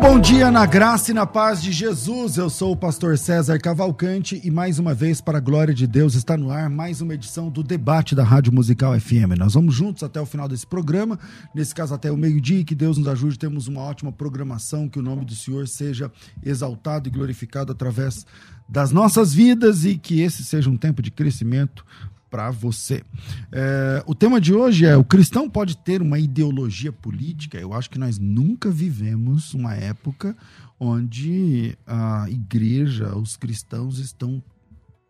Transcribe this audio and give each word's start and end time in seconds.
Bom 0.00 0.18
dia 0.18 0.50
na 0.50 0.64
graça 0.64 1.10
e 1.10 1.14
na 1.14 1.26
paz 1.26 1.62
de 1.62 1.70
Jesus. 1.70 2.38
Eu 2.38 2.48
sou 2.48 2.72
o 2.72 2.76
pastor 2.76 3.18
César 3.18 3.58
Cavalcante 3.58 4.40
e 4.42 4.50
mais 4.50 4.78
uma 4.78 4.94
vez, 4.94 5.20
para 5.20 5.36
a 5.36 5.40
glória 5.40 5.74
de 5.74 5.86
Deus, 5.86 6.14
está 6.14 6.38
no 6.38 6.50
ar 6.50 6.70
mais 6.70 7.02
uma 7.02 7.12
edição 7.12 7.50
do 7.50 7.62
debate 7.62 8.14
da 8.14 8.24
Rádio 8.24 8.50
Musical 8.50 8.98
FM. 8.98 9.36
Nós 9.38 9.52
vamos 9.52 9.74
juntos 9.74 10.02
até 10.02 10.18
o 10.18 10.24
final 10.24 10.48
desse 10.48 10.66
programa, 10.66 11.18
nesse 11.54 11.74
caso 11.74 11.92
até 11.92 12.10
o 12.10 12.16
meio-dia, 12.16 12.64
que 12.64 12.74
Deus 12.74 12.96
nos 12.96 13.08
ajude. 13.08 13.38
Temos 13.38 13.68
uma 13.68 13.82
ótima 13.82 14.10
programação, 14.10 14.88
que 14.88 14.98
o 14.98 15.02
nome 15.02 15.22
do 15.22 15.34
Senhor 15.34 15.68
seja 15.68 16.10
exaltado 16.42 17.06
e 17.06 17.12
glorificado 17.12 17.70
através 17.70 18.24
das 18.66 18.90
nossas 18.92 19.34
vidas 19.34 19.84
e 19.84 19.98
que 19.98 20.22
esse 20.22 20.42
seja 20.44 20.70
um 20.70 20.78
tempo 20.78 21.02
de 21.02 21.10
crescimento 21.10 21.84
para 22.30 22.50
você. 22.50 23.02
É, 23.50 24.02
o 24.06 24.14
tema 24.14 24.40
de 24.40 24.54
hoje 24.54 24.86
é: 24.86 24.96
o 24.96 25.04
cristão 25.04 25.50
pode 25.50 25.76
ter 25.76 26.00
uma 26.00 26.18
ideologia 26.18 26.92
política? 26.92 27.58
Eu 27.58 27.74
acho 27.74 27.90
que 27.90 27.98
nós 27.98 28.18
nunca 28.18 28.70
vivemos 28.70 29.52
uma 29.52 29.74
época 29.74 30.36
onde 30.78 31.76
a 31.86 32.26
igreja, 32.30 33.14
os 33.16 33.36
cristãos 33.36 33.98
estão, 33.98 34.42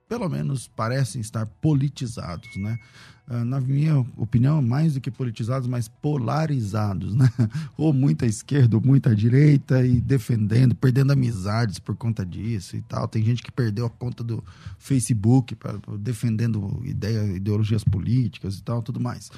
pelo 0.08 0.28
menos 0.28 0.66
parecem 0.66 1.20
estar 1.20 1.46
politizados, 1.46 2.56
né? 2.56 2.76
Ah, 3.32 3.44
na 3.44 3.60
minha 3.60 4.04
opinião, 4.16 4.60
mais 4.60 4.94
do 4.94 5.00
que 5.00 5.08
politizados, 5.08 5.68
mas 5.68 5.86
polarizados, 5.86 7.14
né? 7.14 7.30
Ou 7.78 7.92
muita 7.92 8.26
esquerda 8.26 8.76
ou 8.76 8.82
muita 8.84 9.14
direita 9.14 9.86
e 9.86 10.00
defendendo, 10.00 10.74
perdendo 10.74 11.12
amizades 11.12 11.78
por 11.78 11.94
conta 11.94 12.26
disso 12.26 12.76
e 12.76 12.82
tal. 12.82 13.06
Tem 13.06 13.22
gente 13.22 13.40
que 13.40 13.52
perdeu 13.52 13.86
a 13.86 13.90
conta 13.90 14.24
do 14.24 14.42
Facebook 14.80 15.54
pra, 15.54 15.74
defendendo 15.96 16.82
ideia, 16.84 17.36
ideologias 17.36 17.84
políticas 17.84 18.58
e 18.58 18.62
tal, 18.64 18.82
tudo 18.82 18.98
mais. 18.98 19.30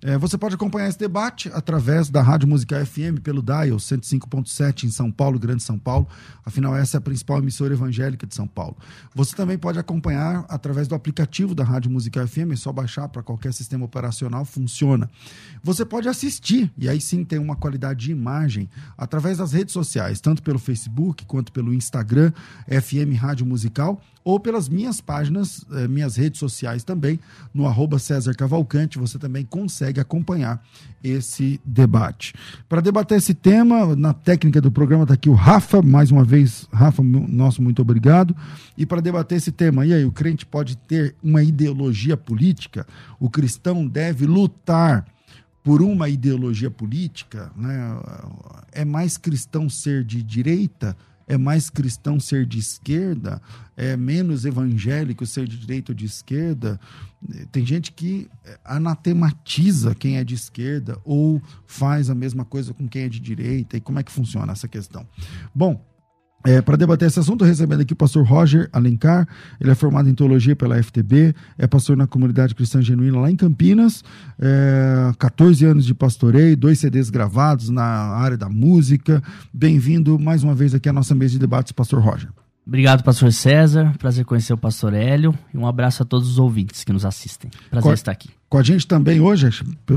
É, 0.00 0.16
você 0.16 0.38
pode 0.38 0.54
acompanhar 0.54 0.88
esse 0.88 0.98
debate 0.98 1.50
através 1.52 2.08
da 2.08 2.22
Rádio 2.22 2.48
Musical 2.48 2.84
FM 2.86 3.20
pelo 3.22 3.42
Dial 3.42 3.76
105.7 3.76 4.84
em 4.84 4.90
São 4.90 5.12
Paulo, 5.12 5.38
Grande 5.38 5.62
São 5.62 5.78
Paulo. 5.78 6.08
Afinal, 6.46 6.74
essa 6.74 6.96
é 6.96 6.98
a 6.98 7.00
principal 7.02 7.38
emissora 7.40 7.74
evangélica 7.74 8.26
de 8.26 8.34
São 8.34 8.46
Paulo. 8.46 8.74
Você 9.14 9.36
também 9.36 9.58
pode 9.58 9.78
acompanhar 9.78 10.46
através 10.48 10.88
do 10.88 10.94
aplicativo 10.94 11.54
da 11.54 11.62
Rádio 11.62 11.90
Musical 11.90 12.26
FM, 12.26 12.52
é 12.52 12.56
só 12.56 12.72
baixar 12.72 13.06
para 13.08 13.22
qualquer 13.22 13.33
sistema 13.52 13.84
operacional, 13.84 14.44
funciona. 14.44 15.10
Você 15.62 15.84
pode 15.84 16.08
assistir, 16.08 16.70
e 16.76 16.88
aí 16.88 17.00
sim 17.00 17.24
tem 17.24 17.38
uma 17.38 17.56
qualidade 17.56 18.06
de 18.06 18.12
imagem, 18.12 18.68
através 18.96 19.38
das 19.38 19.52
redes 19.52 19.72
sociais, 19.72 20.20
tanto 20.20 20.42
pelo 20.42 20.58
Facebook 20.58 21.24
quanto 21.24 21.52
pelo 21.52 21.72
Instagram, 21.72 22.32
FM 22.68 23.18
Rádio 23.18 23.46
Musical, 23.46 24.00
ou 24.24 24.40
pelas 24.40 24.68
minhas 24.68 25.02
páginas, 25.02 25.64
eh, 25.70 25.86
minhas 25.86 26.16
redes 26.16 26.40
sociais 26.40 26.82
também, 26.82 27.20
no 27.52 27.66
arroba 27.66 27.98
César 27.98 28.34
Cavalcante, 28.34 28.98
você 28.98 29.18
também 29.18 29.44
consegue 29.44 30.00
acompanhar 30.00 30.64
esse 31.02 31.60
debate. 31.62 32.32
Para 32.66 32.80
debater 32.80 33.18
esse 33.18 33.34
tema, 33.34 33.94
na 33.94 34.14
técnica 34.14 34.62
do 34.62 34.72
programa 34.72 35.02
está 35.02 35.12
aqui 35.12 35.28
o 35.28 35.34
Rafa, 35.34 35.82
mais 35.82 36.10
uma 36.10 36.24
vez, 36.24 36.66
Rafa, 36.72 37.02
nosso 37.02 37.60
muito 37.60 37.82
obrigado. 37.82 38.34
E 38.78 38.86
para 38.86 39.02
debater 39.02 39.36
esse 39.36 39.52
tema, 39.52 39.84
e 39.84 39.92
aí, 39.92 40.04
o 40.06 40.10
crente 40.10 40.46
pode 40.46 40.76
ter 40.76 41.14
uma 41.22 41.42
ideologia 41.42 42.16
política? 42.16 42.86
O 43.20 43.28
cristão 43.28 43.86
deve 43.86 44.24
lutar 44.24 45.06
por 45.62 45.82
uma 45.82 46.08
ideologia 46.08 46.70
política? 46.70 47.52
Né? 47.54 48.00
É 48.72 48.84
mais 48.84 49.18
cristão 49.18 49.68
ser 49.68 50.02
de 50.02 50.22
direita? 50.22 50.96
É 51.26 51.38
mais 51.38 51.70
cristão 51.70 52.20
ser 52.20 52.46
de 52.46 52.58
esquerda, 52.58 53.40
é 53.76 53.96
menos 53.96 54.44
evangélico 54.44 55.26
ser 55.26 55.48
de 55.48 55.58
direita 55.58 55.92
ou 55.92 55.96
de 55.96 56.04
esquerda. 56.04 56.78
Tem 57.50 57.64
gente 57.64 57.92
que 57.92 58.28
anatematiza 58.64 59.94
quem 59.94 60.18
é 60.18 60.24
de 60.24 60.34
esquerda 60.34 60.98
ou 61.04 61.42
faz 61.66 62.10
a 62.10 62.14
mesma 62.14 62.44
coisa 62.44 62.74
com 62.74 62.88
quem 62.88 63.02
é 63.02 63.08
de 63.08 63.20
direita. 63.20 63.76
E 63.76 63.80
como 63.80 63.98
é 63.98 64.02
que 64.02 64.12
funciona 64.12 64.52
essa 64.52 64.68
questão? 64.68 65.06
Bom, 65.54 65.84
é, 66.44 66.60
para 66.60 66.76
debater 66.76 67.08
esse 67.08 67.18
assunto, 67.18 67.42
recebendo 67.42 67.80
aqui 67.80 67.94
o 67.94 67.96
pastor 67.96 68.22
Roger 68.24 68.68
Alencar, 68.70 69.26
ele 69.58 69.70
é 69.70 69.74
formado 69.74 70.10
em 70.10 70.14
teologia 70.14 70.54
pela 70.54 70.80
FTB, 70.80 71.34
é 71.56 71.66
pastor 71.66 71.96
na 71.96 72.06
comunidade 72.06 72.54
cristã 72.54 72.82
genuína 72.82 73.18
lá 73.18 73.30
em 73.30 73.36
Campinas, 73.36 74.04
é, 74.38 75.10
14 75.18 75.64
anos 75.64 75.86
de 75.86 75.94
pastoreio, 75.94 76.54
dois 76.54 76.78
CDs 76.78 77.08
gravados 77.08 77.70
na 77.70 77.84
área 77.84 78.36
da 78.36 78.48
música. 78.48 79.22
Bem-vindo 79.52 80.18
mais 80.18 80.44
uma 80.44 80.54
vez 80.54 80.74
aqui 80.74 80.86
à 80.86 80.92
nossa 80.92 81.14
mesa 81.14 81.32
de 81.32 81.38
debates, 81.38 81.72
pastor 81.72 82.02
Roger. 82.02 82.28
Obrigado, 82.66 83.04
pastor 83.04 83.30
César. 83.30 83.94
Prazer 83.98 84.24
conhecer 84.24 84.54
o 84.54 84.56
pastor 84.56 84.94
Hélio 84.94 85.36
e 85.52 85.58
um 85.58 85.66
abraço 85.66 86.02
a 86.02 86.06
todos 86.06 86.30
os 86.30 86.38
ouvintes 86.38 86.82
que 86.82 86.94
nos 86.94 87.04
assistem. 87.04 87.50
Prazer 87.70 87.90
com, 87.90 87.92
estar 87.92 88.12
aqui. 88.12 88.30
Com 88.48 88.56
a 88.56 88.62
gente 88.62 88.86
também 88.86 89.20
hoje, 89.20 89.50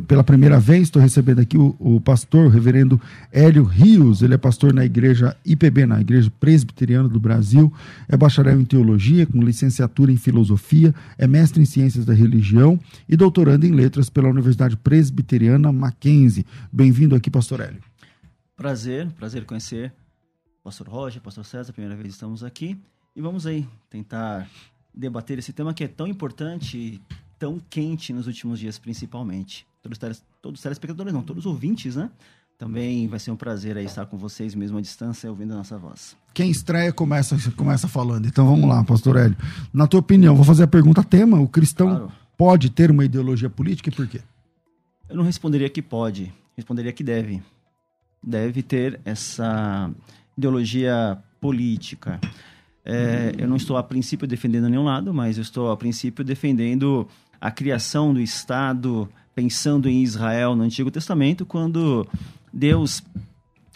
pela 0.06 0.22
primeira 0.22 0.60
vez, 0.60 0.84
estou 0.84 1.02
recebendo 1.02 1.40
aqui 1.40 1.58
o, 1.58 1.78
o, 1.80 2.02
pastor, 2.02 2.48
o 2.48 2.50
reverendo 2.50 3.00
Hélio 3.32 3.64
Rios. 3.64 4.22
Ele 4.22 4.34
é 4.34 4.38
pastor 4.38 4.74
na 4.74 4.84
igreja 4.84 5.34
IPB, 5.46 5.86
na 5.86 6.02
Igreja 6.02 6.30
Presbiteriana 6.42 7.08
do 7.08 7.22
Brasil. 7.22 7.72
É 8.10 8.18
bacharel 8.18 8.60
em 8.60 8.66
teologia, 8.66 9.26
com 9.26 9.42
licenciatura 9.42 10.12
em 10.12 10.18
filosofia, 10.18 10.94
é 11.18 11.26
mestre 11.26 11.62
em 11.62 11.66
ciências 11.66 12.04
da 12.04 12.14
religião 12.14 12.78
e 13.08 13.16
doutorando 13.16 13.66
em 13.66 13.72
letras 13.72 14.10
pela 14.10 14.28
Universidade 14.28 14.76
Presbiteriana 14.76 15.72
Mackenzie. 15.72 16.46
Bem-vindo 16.70 17.16
aqui, 17.16 17.32
pastor 17.32 17.62
Hélio. 17.62 17.80
Prazer, 18.58 19.08
prazer 19.18 19.46
conhecer 19.46 19.94
pastor 20.68 20.90
Roger, 20.90 21.22
pastor 21.22 21.46
César, 21.46 21.72
primeira 21.72 21.96
vez 21.96 22.14
estamos 22.14 22.44
aqui. 22.44 22.78
E 23.16 23.22
vamos 23.22 23.48
aí 23.48 23.66
tentar 23.90 24.50
debater 24.94 25.40
esse 25.40 25.54
tema 25.54 25.74
que 25.74 25.86
é 25.86 25.88
tão 25.88 26.06
importante, 26.06 27.02
tão 27.40 27.58
quente 27.70 28.12
nos 28.12 28.28
últimos 28.28 28.60
dias, 28.60 28.78
principalmente. 28.78 29.66
Todos, 29.82 29.98
todos 30.42 30.60
os 30.60 30.64
telespectadores, 30.64 31.14
não, 31.14 31.24
todos 31.24 31.46
os 31.46 31.52
ouvintes, 31.52 31.96
né? 31.96 32.10
Também 32.58 33.08
vai 33.08 33.18
ser 33.18 33.32
um 33.32 33.38
prazer 33.38 33.78
aí 33.78 33.86
estar 33.86 34.08
com 34.08 34.18
vocês 34.18 34.54
mesmo 34.54 34.78
à 34.78 34.82
distância, 34.82 35.30
ouvindo 35.30 35.54
a 35.54 35.56
nossa 35.56 35.78
voz. 35.78 36.18
Quem 36.34 36.52
estreia 36.52 36.92
começa, 36.92 37.38
começa 37.52 37.88
falando. 37.88 38.28
Então 38.28 38.46
vamos 38.46 38.68
lá, 38.68 38.84
pastor 38.84 39.16
Hélio. 39.16 39.38
Na 39.72 39.88
tua 39.88 40.02
opinião, 40.02 40.36
vou 40.36 40.44
fazer 40.44 40.64
a 40.64 40.68
pergunta 40.68 41.02
tema: 41.02 41.40
o 41.40 41.48
cristão 41.48 41.88
claro. 41.88 42.12
pode 42.38 42.70
ter 42.72 42.92
uma 42.92 43.06
ideologia 43.06 43.50
política 43.50 43.88
e 43.88 43.94
por 43.94 44.06
quê? 44.06 44.20
Eu 45.08 45.16
não 45.16 45.24
responderia 45.24 45.70
que 45.70 45.82
pode, 45.82 46.34
responderia 46.58 46.92
que 46.92 47.06
deve. 47.06 47.42
Deve 48.22 48.62
ter 48.62 49.00
essa 49.06 49.90
ideologia 50.38 51.18
política. 51.42 52.20
É, 52.86 53.34
eu 53.38 53.48
não 53.48 53.58
estou 53.58 53.76
a 53.76 53.84
princípio 53.84 54.28
defendendo 54.28 54.70
nenhum 54.70 54.84
lado, 54.84 55.14
mas 55.14 55.38
eu 55.38 55.42
estou 55.42 55.72
a 55.72 55.78
princípio 55.78 56.24
defendendo 56.24 57.08
a 57.40 57.52
criação 57.52 58.14
do 58.14 58.22
Estado, 58.22 59.10
pensando 59.36 59.90
em 59.90 60.02
Israel 60.02 60.56
no 60.56 60.64
Antigo 60.64 60.90
Testamento, 60.90 61.46
quando 61.46 62.08
Deus, 62.52 63.04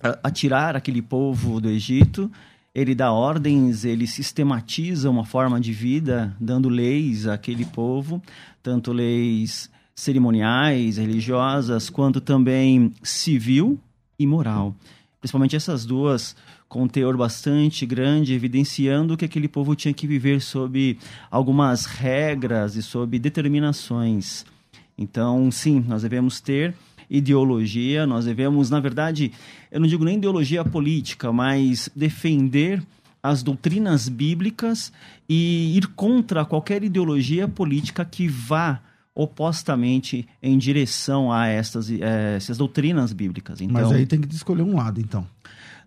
a, 0.02 0.32
tirar 0.32 0.76
aquele 0.76 1.02
povo 1.02 1.60
do 1.60 1.70
Egito, 1.70 2.32
ele 2.74 2.96
dá 2.96 3.12
ordens, 3.12 3.84
ele 3.84 4.08
sistematiza 4.08 5.10
uma 5.10 5.26
forma 5.26 5.60
de 5.60 5.74
vida, 5.74 6.36
dando 6.40 6.70
leis 6.70 7.28
àquele 7.28 7.66
povo, 7.66 8.22
tanto 8.64 8.94
leis 8.94 9.70
cerimoniais, 9.94 10.98
religiosas, 10.98 11.90
quanto 11.90 12.22
também 12.22 12.94
civil 13.04 13.78
e 14.18 14.26
moral. 14.26 14.74
Principalmente 15.22 15.56
essas 15.56 15.86
duas 15.86 16.36
com 16.68 16.84
um 16.84 16.88
teor 16.88 17.16
bastante 17.16 17.86
grande, 17.86 18.34
evidenciando 18.34 19.16
que 19.16 19.24
aquele 19.24 19.48
povo 19.48 19.76
tinha 19.76 19.94
que 19.94 20.08
viver 20.08 20.42
sob 20.42 20.98
algumas 21.30 21.86
regras 21.86 22.76
e 22.76 22.82
sob 22.82 23.20
determinações. 23.20 24.44
Então, 24.98 25.52
sim, 25.52 25.86
nós 25.88 26.02
devemos 26.02 26.42
ter 26.42 26.74
ideologia, 27.08 28.08
nós 28.08 28.26
devemos, 28.26 28.72
na 28.72 28.80
verdade, 28.80 29.32
eu 29.72 29.80
não 29.80 29.88
digo 29.88 30.04
nem 30.04 30.18
ideologia 30.18 30.66
política, 30.66 31.32
mas 31.32 31.88
defender 31.96 32.82
as 33.22 33.44
doutrinas 33.44 34.10
bíblicas 34.10 34.92
e 35.30 35.78
ir 35.78 35.86
contra 35.88 36.44
qualquer 36.46 36.84
ideologia 36.84 37.48
política 37.48 38.04
que 38.04 38.28
vá 38.28 38.82
opostamente 39.14 40.28
em 40.42 40.58
direção 40.58 41.32
a 41.32 41.48
estas, 41.48 41.92
eh, 41.92 42.36
essas 42.36 42.58
doutrinas 42.58 43.12
bíblicas. 43.12 43.60
Então, 43.62 43.74
mas 43.74 43.92
aí 43.92 44.06
tem 44.06 44.22
que 44.22 44.34
escolher 44.34 44.64
um 44.64 44.76
lado, 44.76 45.00
então. 45.02 45.28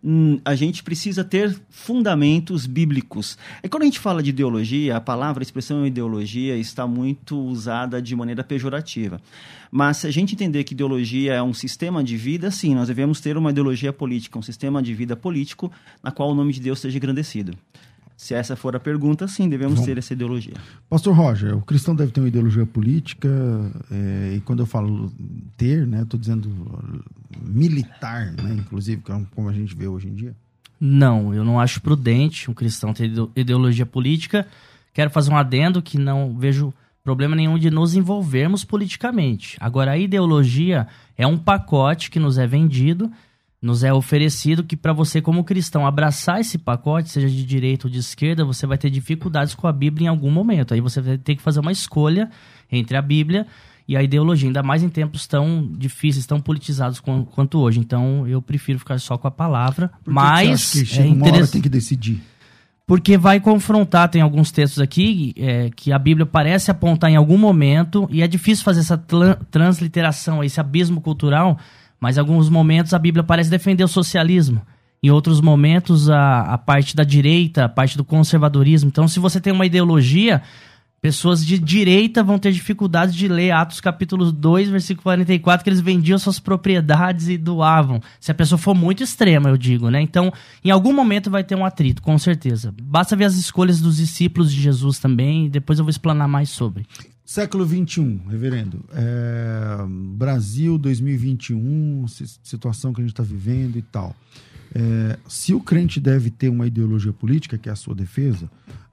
hum, 0.05 0.38
a 0.44 0.55
gente 0.55 0.82
precisa 0.82 1.25
ter 1.25 1.59
fundamentos 1.71 2.67
bíblicos. 2.67 3.38
É 3.62 3.69
quando 3.69 3.85
a 3.85 3.87
gente 3.87 3.99
fala 3.99 4.23
de 4.23 4.29
ideologia, 4.29 4.97
a 4.99 5.00
palavra, 5.00 5.41
a 5.41 5.44
expressão 5.47 5.87
ideologia 5.87 6.55
está 6.59 6.87
muito 6.87 7.38
usada 7.38 8.03
de 8.03 8.15
maneira 8.15 8.44
pejorativa. 8.44 9.19
Mas 9.71 9.99
se 9.99 10.06
a 10.06 10.11
gente 10.11 10.35
entender 10.35 10.62
que 10.65 10.75
ideologia 10.75 11.32
é 11.32 11.43
um 11.43 11.55
sistema 11.55 12.05
de 12.05 12.19
vida, 12.19 12.50
sim, 12.50 12.75
nós 12.75 12.88
devemos 12.88 13.21
ter 13.21 13.38
uma 13.38 13.50
ideologia 13.50 13.93
política, 13.93 14.38
um 14.38 14.43
sistema 14.43 14.82
de 14.82 14.93
vida 14.93 15.17
político 15.17 15.73
na 16.03 16.11
qual 16.11 16.31
o 16.31 16.35
nome 16.35 16.53
de 16.53 16.61
Deus 16.61 16.79
seja 16.79 16.99
engrandecido. 16.99 17.56
Se 18.16 18.34
essa 18.34 18.55
for 18.55 18.76
a 18.76 18.81
pergunta, 18.81 19.26
sim, 19.26 19.49
devemos 19.49 19.81
ter 19.81 19.99
essa 19.99 20.12
ideologia. 20.12 20.55
Pastor 20.88 21.14
Roger, 21.14 21.56
o 21.56 21.61
cristão 21.61 21.96
deve 21.96 22.12
ter 22.12 22.20
uma 22.20 22.28
ideologia 22.28 22.64
política, 22.64 23.28
é, 23.90 24.34
e 24.37 24.40
quando 24.40 24.61
eu 24.61 24.66
falo 24.66 25.12
ter, 25.56 25.87
né, 25.87 26.02
estou 26.02 26.19
dizendo 26.19 26.49
militar, 27.43 28.32
né, 28.32 28.55
inclusive, 28.55 29.02
é 29.08 29.20
como 29.34 29.49
a 29.49 29.52
gente 29.52 29.75
vê 29.75 29.88
hoje 29.88 30.08
em 30.08 30.14
dia. 30.14 30.34
Não, 30.81 31.34
eu 31.34 31.44
não 31.44 31.58
acho 31.58 31.81
prudente 31.81 32.50
um 32.50 32.55
cristão 32.55 32.93
ter 32.93 33.11
ideologia 33.34 33.87
política. 33.87 34.46
Quero 34.93 35.11
fazer 35.11 35.31
um 35.31 35.37
adendo 35.37 35.82
que 35.82 35.99
não 35.99 36.37
vejo 36.38 36.72
problema 37.02 37.37
nenhum 37.37 37.58
de 37.58 37.70
nos 37.70 37.94
envolvermos 37.94 38.64
politicamente. 38.64 39.56
Agora, 39.61 39.93
a 39.93 39.99
ideologia 39.99 40.87
é 41.16 41.26
um 41.26 41.37
pacote 41.37 42.11
que 42.11 42.19
nos 42.19 42.38
é 42.38 42.46
vendido 42.46 43.11
nos 43.64 43.82
é 43.82 43.90
oferecido 43.90 44.62
que 44.62 44.76
para 44.76 44.93
você 44.93 45.22
como 45.22 45.43
cristão 45.43 45.87
abraçar 45.87 46.38
esse 46.38 46.58
pacote, 46.58 47.08
seja 47.08 47.28
de 47.28 47.46
direita 47.46 47.87
ou 47.87 47.90
de 47.90 47.99
esquerda, 47.99 48.44
você 48.44 48.66
vai 48.66 48.76
ter 48.76 48.90
dificuldades 48.90 49.55
com 49.55 49.66
a 49.66 49.72
Bíblia 49.72 50.05
em 50.05 50.08
algum 50.08 50.31
momento. 50.31 50.75
Aí 50.75 50.82
você 50.82 51.00
vai 51.00 51.16
ter 51.16 51.34
que 51.34 51.40
fazer 51.40 51.61
uma 51.61 51.72
escolha 51.72 52.31
entre 52.70 52.94
a 52.94 53.00
Bíblia 53.00 53.46
e 53.88 53.96
a 53.96 54.02
ideologia, 54.02 54.50
ainda 54.50 54.62
mais 54.62 54.82
em 54.82 54.90
tempos 54.90 55.26
tão 55.26 55.66
difíceis, 55.78 56.26
tão 56.26 56.43
politizados 56.43 57.00
quanto 57.00 57.58
hoje. 57.58 57.81
Então, 57.81 58.28
eu 58.28 58.43
prefiro 58.43 58.78
ficar 58.78 59.00
só 59.00 59.16
com 59.16 59.28
a 59.28 59.31
palavra, 59.31 59.88
Por 59.88 60.05
que 60.05 60.11
mas 60.11 60.72
que 60.72 60.82
acha 60.82 60.96
que 60.96 61.00
é 61.00 61.06
interessante 61.06 61.52
tem 61.52 61.62
que 61.62 61.69
decidir. 61.70 62.22
Porque 62.87 63.16
vai 63.16 63.40
confrontar, 63.40 64.11
tem 64.11 64.20
alguns 64.20 64.52
textos 64.52 64.82
aqui 64.82 65.32
é, 65.38 65.70
que 65.75 65.90
a 65.90 65.99
Bíblia 65.99 66.26
parece 66.26 66.70
apontar 66.70 67.11
em 67.11 67.16
algum 67.16 67.38
momento, 67.38 68.06
e 68.11 68.20
é 68.20 68.28
difícil 68.28 68.62
fazer 68.62 68.81
essa 68.81 69.02
transliteração, 69.50 70.44
esse 70.44 70.61
abismo 70.61 71.00
cultural, 71.00 71.58
mas 72.04 72.18
em 72.18 72.20
alguns 72.20 72.50
momentos 72.50 72.92
a 72.92 72.98
Bíblia 72.98 73.24
parece 73.24 73.48
defender 73.48 73.82
o 73.82 73.88
socialismo. 73.88 74.60
Em 75.02 75.10
outros 75.10 75.40
momentos, 75.40 76.10
a, 76.10 76.42
a 76.42 76.58
parte 76.58 76.94
da 76.94 77.02
direita, 77.02 77.64
a 77.64 77.68
parte 77.68 77.96
do 77.96 78.04
conservadorismo. 78.04 78.88
Então, 78.88 79.08
se 79.08 79.18
você 79.18 79.40
tem 79.40 79.54
uma 79.54 79.64
ideologia, 79.64 80.42
pessoas 81.00 81.42
de 81.42 81.58
direita 81.58 82.22
vão 82.22 82.38
ter 82.38 82.52
dificuldade 82.52 83.16
de 83.16 83.26
ler 83.26 83.52
Atos 83.52 83.80
capítulo 83.80 84.30
2, 84.30 84.68
versículo 84.68 85.04
44, 85.04 85.64
que 85.64 85.70
eles 85.70 85.80
vendiam 85.80 86.18
suas 86.18 86.38
propriedades 86.38 87.26
e 87.28 87.38
doavam. 87.38 88.02
Se 88.20 88.30
a 88.30 88.34
pessoa 88.34 88.58
for 88.58 88.74
muito 88.74 89.02
extrema, 89.02 89.48
eu 89.48 89.56
digo, 89.56 89.88
né? 89.88 90.02
Então, 90.02 90.30
em 90.62 90.70
algum 90.70 90.92
momento 90.92 91.30
vai 91.30 91.42
ter 91.42 91.54
um 91.54 91.64
atrito, 91.64 92.02
com 92.02 92.18
certeza. 92.18 92.74
Basta 92.82 93.16
ver 93.16 93.24
as 93.24 93.34
escolhas 93.34 93.80
dos 93.80 93.96
discípulos 93.96 94.52
de 94.52 94.60
Jesus 94.60 94.98
também, 94.98 95.46
e 95.46 95.48
depois 95.48 95.78
eu 95.78 95.86
vou 95.86 95.90
explanar 95.90 96.28
mais 96.28 96.50
sobre. 96.50 96.86
Século 97.25 97.67
XXI, 97.67 98.21
reverendo. 98.29 98.85
É, 98.93 99.79
Brasil 100.15 100.76
2021, 100.76 102.06
situação 102.43 102.93
que 102.93 103.00
a 103.00 103.05
gente 103.05 103.12
está 103.12 103.23
vivendo 103.23 103.79
e 103.79 103.82
tal. 103.82 104.15
É, 104.75 105.19
se 105.26 105.55
o 105.55 105.61
crente 105.61 105.99
deve 105.99 106.31
ter 106.31 106.50
uma 106.50 106.67
ideologia 106.67 107.12
política, 107.12 107.56
que 107.56 107.69
é 107.69 107.73
a 107.73 107.76
sua 107.76 107.94
defesa, 107.94 108.50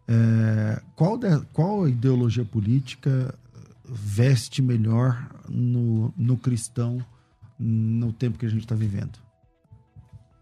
é, 0.07 0.81
qual, 0.95 1.18
de, 1.18 1.42
qual 1.51 1.89
ideologia 1.89 2.45
política 2.45 3.36
veste 3.83 4.62
melhor 4.62 5.30
no, 5.50 6.13
no 6.16 6.38
cristão 6.38 7.04
no 7.60 8.13
tempo 8.13 8.39
que 8.39 8.45
a 8.45 8.50
gente 8.50 8.62
está 8.62 8.75
vivendo? 8.75 9.19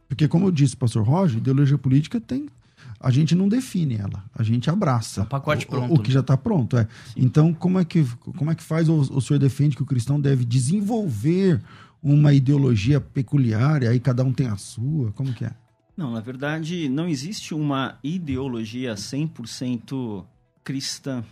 Porque, 0.08 0.28
como 0.28 0.48
eu 0.48 0.52
disse, 0.52 0.78
pastor 0.78 1.04
Roger, 1.04 1.38
ideologia 1.38 1.78
política 1.78 2.22
tem 2.22 2.50
a 3.00 3.12
gente 3.12 3.34
não 3.34 3.48
define 3.48 3.96
ela, 3.96 4.24
a 4.36 4.44
gente 4.44 4.70
abraça. 4.70 5.22
É 5.22 5.24
um 5.24 5.28
pacote 5.28 5.66
pronto. 5.66 5.92
O, 5.92 5.96
o 5.96 6.00
que 6.00 6.10
né? 6.10 6.16
já 6.16 6.20
está 6.20 6.36
pronto, 6.36 6.78
é. 6.78 6.88
Então, 7.16 7.54
como 7.54 7.80
é 7.80 7.86
que, 7.86 8.06
como 8.38 8.52
é 8.52 8.56
que 8.56 8.64
faz 8.64 8.90
o, 8.90 9.00
o 9.00 9.22
senhor 9.22 9.40
defende 9.40 9.76
que 9.76 9.84
o 9.84 9.86
cristão 9.86 10.20
deve 10.20 10.44
desenvolver 10.44 11.62
uma 12.02 12.34
ideologia 12.34 13.00
peculiar, 13.00 13.84
e 13.84 13.88
aí 13.88 14.00
cada 14.00 14.24
um 14.24 14.34
tem 14.34 14.48
a 14.48 14.58
sua? 14.58 15.12
Como 15.14 15.34
que 15.34 15.46
é? 15.46 15.54
Não, 15.96 16.12
na 16.12 16.22
verdade, 16.22 16.88
não 16.88 17.08
existe 17.08 17.54
uma 17.54 17.98
ideologia 18.04 18.96
100% 18.96 20.26
cristã. 20.64 21.24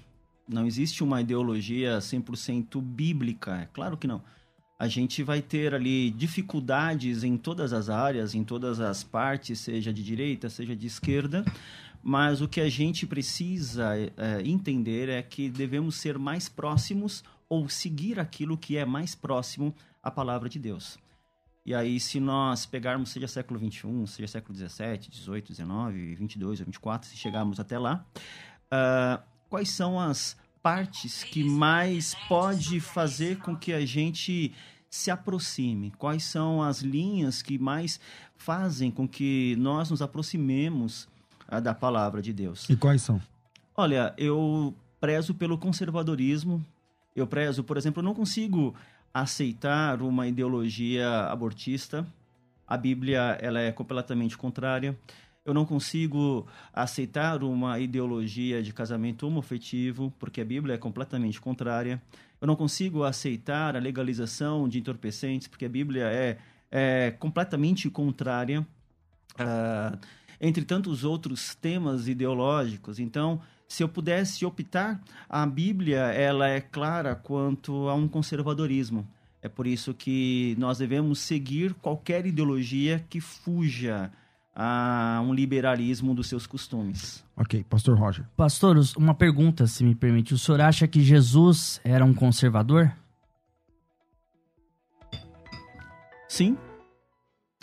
Não 0.48 0.66
existe 0.66 1.04
uma 1.04 1.22
ideologia 1.22 2.00
100% 2.00 2.82
bíblica. 2.82 3.58
É 3.58 3.68
claro 3.74 3.98
que 3.98 4.08
não 4.08 4.22
a 4.80 4.88
gente 4.88 5.24
vai 5.24 5.42
ter 5.42 5.74
ali 5.74 6.12
dificuldades 6.12 7.24
em 7.24 7.36
todas 7.36 7.74
as 7.74 7.90
áreas, 7.90 8.36
em 8.36 8.44
todas 8.44 8.80
as 8.80 9.04
partes, 9.04 9.60
seja 9.60 9.92
de 9.92 10.04
direita, 10.04 10.50
seja 10.50 10.76
de 10.76 10.86
esquerda, 10.86 11.44
mas 12.04 12.42
o 12.42 12.48
que 12.48 12.62
a 12.62 12.70
gente 12.70 13.08
precisa 13.08 13.96
é, 13.96 14.42
entender 14.46 15.10
é 15.10 15.22
que 15.22 15.50
devemos 15.50 15.96
ser 15.96 16.20
mais 16.20 16.48
próximos 16.48 17.24
ou 17.50 17.68
seguir 17.68 18.20
aquilo 18.20 18.58
que 18.58 18.78
é 18.78 18.86
mais 18.86 19.16
próximo 19.16 19.74
à 20.02 20.12
palavra 20.12 20.48
de 20.48 20.60
Deus. 20.60 20.98
E 21.66 21.74
aí, 21.74 22.00
se 22.00 22.20
nós 22.20 22.66
pegarmos, 22.66 23.10
seja 23.10 23.28
século 23.28 23.60
XXI, 23.60 24.08
seja 24.08 24.28
século 24.28 24.58
XVII, 24.58 25.12
XVIII, 25.12 25.44
XIX, 25.48 26.32
XXII 26.32 26.46
ou 26.46 26.56
XXIV, 26.56 26.72
se 27.04 27.18
chegarmos 27.18 27.60
até 27.60 27.78
lá, 27.78 28.06
uh, 28.72 29.22
quais 29.50 29.70
são 29.70 30.00
as 30.00 30.38
partes 30.62 31.24
que 31.24 31.44
mais 31.44 32.16
pode 32.28 32.80
fazer 32.80 33.38
com 33.40 33.56
que 33.56 33.74
a 33.74 33.86
gente 33.86 34.54
se 34.90 35.12
aproxime? 35.12 35.92
Quais 35.98 36.24
são 36.24 36.62
as 36.62 36.82
linhas 36.82 37.42
que 37.42 37.58
mais 37.58 38.00
fazem 38.36 38.92
com 38.92 39.08
que 39.08 39.56
nós 39.58 39.90
nos 39.90 40.02
aproximemos 40.02 41.08
ah, 41.48 41.60
da 41.60 41.74
palavra 41.74 42.22
de 42.22 42.34
Deus? 42.34 42.70
E 42.70 42.76
quais 42.76 43.02
são? 43.02 43.22
Olha, 43.76 44.14
eu 44.18 44.74
prezo 45.00 45.34
pelo 45.34 45.58
conservadorismo. 45.58 46.66
Eu 47.16 47.28
prezo, 47.28 47.64
por 47.64 47.78
exemplo, 47.78 48.02
eu 48.02 48.06
não 48.06 48.14
consigo 48.14 48.76
aceitar 49.14 50.02
uma 50.02 50.28
ideologia 50.28 51.26
abortista. 51.26 52.06
A 52.68 52.78
Bíblia 52.78 53.38
ela 53.42 53.60
é 53.60 53.72
completamente 53.72 54.38
contrária. 54.38 54.98
Eu 55.48 55.54
não 55.54 55.66
consigo 55.66 56.46
aceitar 56.74 57.42
uma 57.42 57.80
ideologia 57.80 58.62
de 58.62 58.74
casamento 58.74 59.26
homofetivo, 59.26 60.14
porque 60.20 60.42
a 60.42 60.46
Bíblia 60.46 60.76
é 60.76 60.78
completamente 60.78 61.40
contrária. 61.40 62.02
Eu 62.42 62.46
não 62.46 62.56
consigo 62.58 63.06
aceitar 63.06 63.74
a 63.74 63.80
legalização 63.80 64.68
de 64.68 64.78
entorpecentes, 64.78 65.48
porque 65.48 65.64
a 65.64 65.70
Bíblia 65.70 66.04
é, 66.08 66.38
é 66.70 67.12
completamente 67.12 67.90
contrária. 67.90 68.68
Uh, 69.40 69.98
entre 70.42 70.66
tantos 70.66 71.06
outros 71.06 71.56
temas 71.56 72.10
ideológicos. 72.10 73.00
Então, 73.00 73.40
se 73.70 73.82
eu 73.82 73.88
pudesse 73.88 74.46
optar, 74.46 75.02
a 75.30 75.46
Bíblia 75.46 76.12
ela 76.12 76.50
é 76.50 76.60
clara 76.60 77.16
quanto 77.16 77.88
a 77.88 77.96
um 77.96 78.10
conservadorismo. 78.10 79.08
É 79.42 79.48
por 79.48 79.66
isso 79.66 79.94
que 79.94 80.58
nós 80.60 80.78
devemos 80.78 81.20
seguir 81.20 81.74
qualquer 81.76 82.26
ideologia 82.26 83.06
que 83.10 83.22
fuja 83.22 84.12
a 84.60 85.22
um 85.24 85.36
liberalismo 85.36 86.16
dos 86.16 86.26
seus 86.26 86.48
costumes. 86.48 87.24
Ok, 87.36 87.64
Pastor 87.70 87.96
Roger. 87.96 88.26
Pastor, 88.36 88.76
uma 88.98 89.14
pergunta, 89.14 89.68
se 89.68 89.84
me 89.84 89.94
permite. 89.94 90.34
O 90.34 90.38
senhor 90.38 90.60
acha 90.62 90.88
que 90.88 91.00
Jesus 91.04 91.80
era 91.84 92.04
um 92.04 92.12
conservador? 92.12 92.92
Sim. 96.28 96.58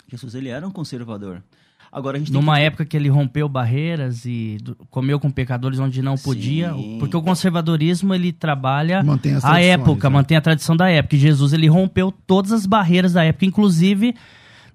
Jesus 0.07 0.35
ele 0.35 0.47
era 0.47 0.65
um 0.65 0.71
conservador. 0.71 1.43
Agora 1.91 2.15
a 2.15 2.19
gente 2.19 2.31
Numa 2.31 2.55
que... 2.55 2.61
época 2.61 2.85
que 2.85 2.95
ele 2.95 3.09
rompeu 3.09 3.49
barreiras 3.49 4.25
e 4.25 4.57
comeu 4.89 5.19
com 5.19 5.29
pecadores 5.29 5.79
onde 5.79 6.01
não 6.01 6.15
podia, 6.15 6.73
Sim. 6.73 6.97
porque 6.99 7.15
o 7.15 7.21
conservadorismo 7.21 8.13
ele 8.13 8.31
trabalha 8.31 9.03
a 9.43 9.61
época, 9.61 10.09
né? 10.09 10.13
mantém 10.13 10.37
a 10.37 10.41
tradição 10.41 10.77
da 10.77 10.89
época. 10.89 11.17
E 11.17 11.19
Jesus 11.19 11.51
ele 11.51 11.67
rompeu 11.67 12.09
todas 12.25 12.53
as 12.53 12.65
barreiras 12.65 13.13
da 13.13 13.23
época, 13.23 13.45
inclusive 13.45 14.15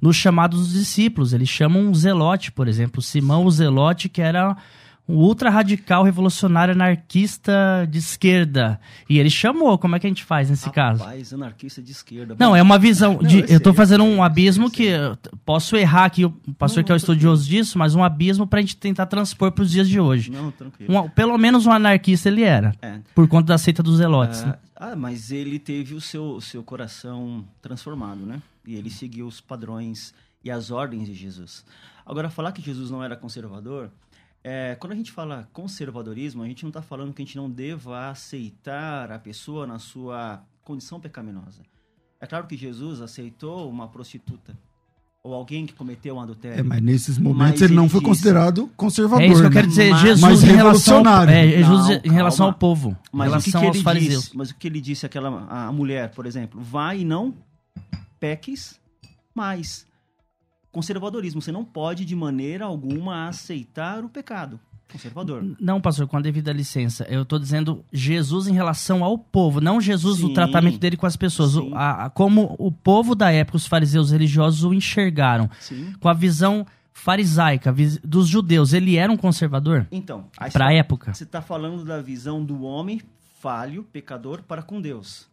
nos 0.01 0.17
chamados 0.17 0.61
dos 0.61 0.73
discípulos. 0.73 1.33
Eles 1.33 1.49
chamam 1.49 1.83
um 1.83 1.95
zelote, 1.95 2.51
por 2.53 2.69
exemplo, 2.69 3.03
Simão 3.03 3.45
o 3.45 3.51
Zelote, 3.51 4.09
que 4.09 4.23
era 4.23 4.57
um 5.11 5.17
ultra 5.17 5.51
radical, 5.51 6.05
revolucionário, 6.05 6.73
anarquista 6.73 7.87
de 7.91 7.99
esquerda. 7.99 8.81
E 9.09 9.19
ele 9.19 9.29
chamou, 9.29 9.77
como 9.77 9.97
é 9.97 9.99
que 9.99 10.07
a 10.07 10.11
gente 10.11 10.23
faz 10.23 10.49
nesse 10.49 10.67
Rapaz, 10.67 11.01
caso? 11.01 11.35
anarquista 11.35 11.83
de 11.83 11.91
esquerda. 11.91 12.37
Não, 12.39 12.55
é 12.55 12.63
uma 12.63 12.79
visão. 12.79 13.19
De, 13.19 13.43
não, 13.43 13.49
eu, 13.49 13.57
estou 13.57 13.75
fazendo 13.75 14.05
um 14.05 14.23
abismo 14.23 14.71
que. 14.71 14.93
Posso 15.45 15.77
errar 15.77 16.05
aqui, 16.05 16.25
o 16.25 16.31
pastor 16.57 16.79
não, 16.79 16.85
que 16.85 16.93
é 16.93 16.95
o 16.95 16.97
estudioso 16.97 17.49
disso, 17.49 17.77
mas 17.77 17.95
um 17.95 18.05
abismo 18.05 18.47
para 18.47 18.61
a 18.61 18.63
gente 18.63 18.77
tentar 18.77 19.07
transpor 19.07 19.51
para 19.51 19.63
os 19.63 19.71
dias 19.71 19.89
de 19.89 19.99
hoje. 19.99 20.31
Não, 20.31 20.51
tranquilo. 20.53 20.97
Um, 20.97 21.09
pelo 21.09 21.37
menos 21.37 21.67
um 21.67 21.73
anarquista 21.73 22.29
ele 22.29 22.43
era. 22.43 22.73
É. 22.81 23.01
Por 23.15 23.27
conta 23.27 23.49
da 23.49 23.59
seita 23.59 23.83
dos 23.83 23.97
zelotes. 23.97 24.43
É, 24.43 24.47
né? 24.47 24.55
Ah, 24.77 24.97
mas 24.97 25.31
ele 25.31 25.59
teve 25.59 25.95
o 25.95 26.01
seu, 26.01 26.41
seu 26.41 26.63
coração 26.63 27.45
transformado, 27.61 28.25
né? 28.25 28.41
E 28.67 28.75
ele 28.77 28.91
seguiu 28.91 29.27
os 29.27 29.41
padrões 29.41 30.13
e 30.45 30.51
as 30.51 30.71
ordens 30.71 31.07
de 31.07 31.15
Jesus. 31.15 31.65
Agora, 32.05 32.31
falar 32.31 32.53
que 32.53 32.63
Jesus 32.63 32.91
não 32.91 33.03
era 33.03 33.17
conservador, 33.17 33.91
é, 34.43 34.75
quando 34.81 34.93
a 34.93 34.97
gente 34.97 35.13
fala 35.13 35.49
conservadorismo, 35.53 36.43
a 36.43 36.47
gente 36.47 36.63
não 36.63 36.71
está 36.71 36.81
falando 36.83 37.13
que 37.13 37.23
a 37.23 37.25
gente 37.25 37.37
não 37.37 37.51
deva 37.51 38.09
aceitar 38.09 39.11
a 39.13 39.19
pessoa 39.19 39.67
na 39.67 39.79
sua 39.79 40.43
condição 40.63 40.99
pecaminosa. 41.01 41.63
É 42.21 42.27
claro 42.27 42.47
que 42.47 42.57
Jesus 42.57 43.01
aceitou 43.01 43.69
uma 43.71 43.89
prostituta. 43.89 44.57
ou 45.23 45.35
alguém 45.35 45.67
que 45.67 45.75
cometeu 45.75 46.15
um 46.17 46.21
adultério. 46.23 46.61
É, 46.61 46.63
mas 46.63 46.81
nesses 46.81 47.19
momentos 47.19 47.61
Mas 47.61 47.61
ele 47.61 47.75
não 47.75 47.91
foi 47.91 48.01
disse- 48.01 48.09
considerado 48.11 48.71
conservador. 48.75 49.23
É 49.23 49.27
isso 49.27 49.41
que 49.43 49.47
eu 49.47 49.51
né? 49.51 49.55
quero 49.57 49.67
dizer. 49.69 49.91
Mas- 49.91 50.01
Jesus 50.01 50.21
mas 50.23 50.43
em 50.43 50.47
relação, 50.57 51.03
é, 51.29 51.49
Jesus 51.59 51.89
Não, 51.89 52.01
em 52.03 52.15
relação 52.15 52.47
ao 52.47 52.55
povo, 52.55 52.89
em 53.13 53.17
Mas 53.19 53.29
o 53.29 53.37
que, 53.37 53.51
relação 53.51 53.61
que 53.61 53.67
aos 53.67 53.77
ele 53.77 53.85
fariseus. 53.85 54.23
disse? 54.25 54.37
Mas 54.39 54.51
o 54.51 54.55
que 54.57 54.67
ele 54.67 54.81
disse 54.81 55.05
aquela 55.05 55.29
a 55.51 55.67
a 55.67 55.73
mulher, 55.73 56.11
por 56.13 56.25
exemplo, 56.25 56.59
vai 56.59 57.01
e 57.01 57.05
não 57.05 57.35
peques 58.21 58.79
mais. 59.35 59.87
Conservadorismo, 60.71 61.43
você 61.43 61.51
não 61.51 61.65
pode 61.65 62.05
de 62.05 62.15
maneira 62.15 62.65
alguma 62.67 63.27
aceitar 63.29 64.05
o 64.05 64.09
pecado. 64.09 64.61
Conservador. 64.93 65.57
Não, 65.61 65.81
pastor, 65.81 66.07
com 66.09 66.17
a 66.17 66.21
devida 66.21 66.53
licença. 66.53 67.05
Eu 67.09 67.25
tô 67.25 67.39
dizendo 67.39 67.85
Jesus 67.93 68.49
em 68.49 68.53
relação 68.53 69.03
ao 69.05 69.17
povo, 69.17 69.61
não 69.61 69.81
Jesus 69.81 70.23
o 70.23 70.29
Sim. 70.29 70.35
tratamento 70.35 70.79
dele 70.79 70.97
com 70.97 71.07
as 71.07 71.17
pessoas. 71.17 71.57
O- 71.57 71.73
a- 71.75 72.07
a- 72.07 72.11
como 72.11 72.57
o 72.59 72.71
povo 72.73 73.15
da 73.15 73.31
época, 73.31 73.57
os 73.57 73.67
fariseus 73.67 74.11
religiosos, 74.11 74.65
o 74.65 74.75
enxergaram. 74.75 75.49
Sim. 75.61 75.93
Com 76.01 76.09
a 76.09 76.13
visão 76.13 76.67
farisaica 76.93 77.73
dos 78.05 78.27
judeus, 78.29 78.73
ele 78.73 78.97
era 78.97 79.11
um 79.13 79.17
conservador? 79.17 79.87
Então, 79.93 80.27
aí 80.37 80.51
Pra 80.51 80.67
você- 80.67 80.75
época. 80.75 81.15
Você 81.15 81.25
está 81.25 81.41
falando 81.41 81.85
da 81.85 82.03
visão 82.03 82.45
do 82.45 82.63
homem 82.63 83.01
falho, 83.41 83.85
pecador, 83.93 84.43
para 84.43 84.61
com 84.63 84.81
Deus. 84.81 85.29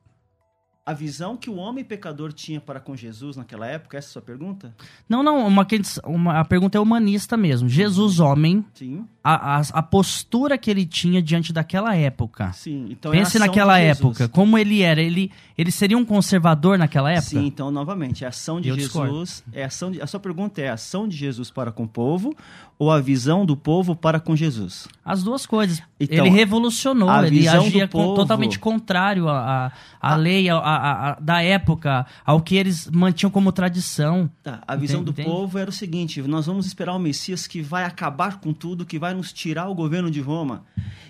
A 0.87 0.93
visão 0.93 1.35
que 1.35 1.49
o 1.49 1.55
homem 1.57 1.83
pecador 1.83 2.31
tinha 2.31 2.61
para 2.61 2.79
com 2.79 2.95
Jesus 2.95 3.35
naquela 3.35 3.67
época, 3.67 3.97
essa 3.97 4.07
é 4.07 4.09
a 4.09 4.13
sua 4.13 4.21
pergunta? 4.21 4.73
Não, 5.09 5.21
não, 5.21 5.45
uma, 5.45 5.67
uma- 6.05 6.39
a 6.39 6.45
pergunta 6.45 6.77
é 6.77 6.81
humanista 6.81 7.35
mesmo. 7.35 7.67
Jesus, 7.67 8.21
homem, 8.21 8.63
Sim. 8.73 9.05
A, 9.35 9.57
a, 9.57 9.61
a 9.73 9.83
postura 9.83 10.57
que 10.57 10.69
ele 10.71 10.85
tinha 10.85 11.21
diante 11.21 11.51
daquela 11.51 11.95
época. 11.95 12.51
Sim. 12.53 12.87
Então 12.91 13.13
é 13.13 13.17
a 13.17 13.19
Pense 13.19 13.37
ação 13.37 13.47
naquela 13.47 13.79
época, 13.79 14.27
como 14.29 14.57
ele 14.57 14.81
era. 14.81 15.01
Ele, 15.01 15.31
ele 15.57 15.71
seria 15.71 15.97
um 15.97 16.05
conservador 16.05 16.77
naquela 16.77 17.11
época? 17.11 17.29
Sim, 17.29 17.45
então, 17.45 17.71
novamente, 17.71 18.23
a 18.25 18.29
ação 18.29 18.61
de 18.61 18.69
Eu 18.69 18.77
discordo. 18.77 19.11
Jesus. 19.13 19.43
É 19.51 19.63
a, 19.63 19.67
ação 19.67 19.91
de, 19.91 20.01
a 20.01 20.07
sua 20.07 20.19
pergunta 20.19 20.61
é 20.61 20.69
a 20.69 20.73
ação 20.73 21.07
de 21.07 21.17
Jesus 21.17 21.49
para 21.51 21.71
com 21.71 21.83
o 21.83 21.87
povo 21.87 22.35
ou 22.79 22.91
a 22.91 22.99
visão 22.99 23.43
do 23.45 23.57
povo 23.57 23.95
para 23.95 24.19
com 24.19 24.35
Jesus? 24.35 24.87
As 25.03 25.23
duas 25.23 25.45
coisas. 25.45 25.81
Então, 25.99 26.25
ele 26.25 26.29
revolucionou, 26.35 27.09
a 27.09 27.25
ele 27.25 27.47
agia 27.47 27.87
povo- 27.87 28.13
totalmente 28.13 28.59
contrário 28.59 29.27
à, 29.27 29.71
à, 29.99 30.15
lei 30.15 30.47
à- 30.47 30.57
à- 30.57 31.09
à- 31.11 31.17
da 31.19 31.41
época, 31.41 32.05
ao 32.23 32.39
que 32.39 32.55
eles 32.55 32.87
mantinham 32.91 33.31
como 33.31 33.51
tradição. 33.51 34.29
Tá, 34.43 34.61
a 34.67 34.75
visão 34.75 35.01
Entende- 35.01 35.05
do 35.15 35.21
entende? 35.21 35.29
povo 35.35 35.57
era 35.57 35.69
o 35.69 35.73
seguinte: 35.73 36.21
nós 36.21 36.45
vamos 36.45 36.67
esperar 36.67 36.93
o 36.95 36.99
Messias 36.99 37.47
que 37.47 37.61
vai 37.63 37.83
acabar 37.83 38.39
com 38.39 38.53
tudo, 38.53 38.85
que 38.85 38.99
vai 38.99 39.13
nos 39.17 39.33
tirar 39.33 39.67
o 39.67 39.75
governo 39.75 40.09
de 40.09 40.21
Roma. 40.21 40.65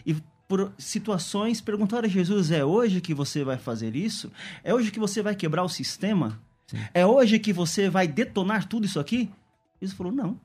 E 0.06 0.16
por 0.48 0.72
situações 0.78 1.62
perguntaram 1.62 2.08
a 2.08 2.10
Jesus: 2.10 2.52
é 2.52 2.64
hoje 2.64 3.02
que 3.02 3.14
você 3.14 3.44
vai 3.44 3.58
fazer 3.58 3.96
isso? 3.96 4.32
É 4.64 4.74
hoje 4.74 4.92
que 4.92 5.00
você 5.00 5.22
vai 5.22 5.36
quebrar 5.36 5.64
o 5.64 5.70
sistema? 5.70 6.40
É 6.94 7.06
hoje 7.06 7.40
que 7.40 7.54
você 7.54 7.90
vai 7.90 8.08
detonar 8.08 8.66
tudo 8.66 8.86
isso 8.86 9.00
aqui? 9.00 9.30
Jesus 9.82 9.96
falou: 9.96 10.12
não. 10.12 10.40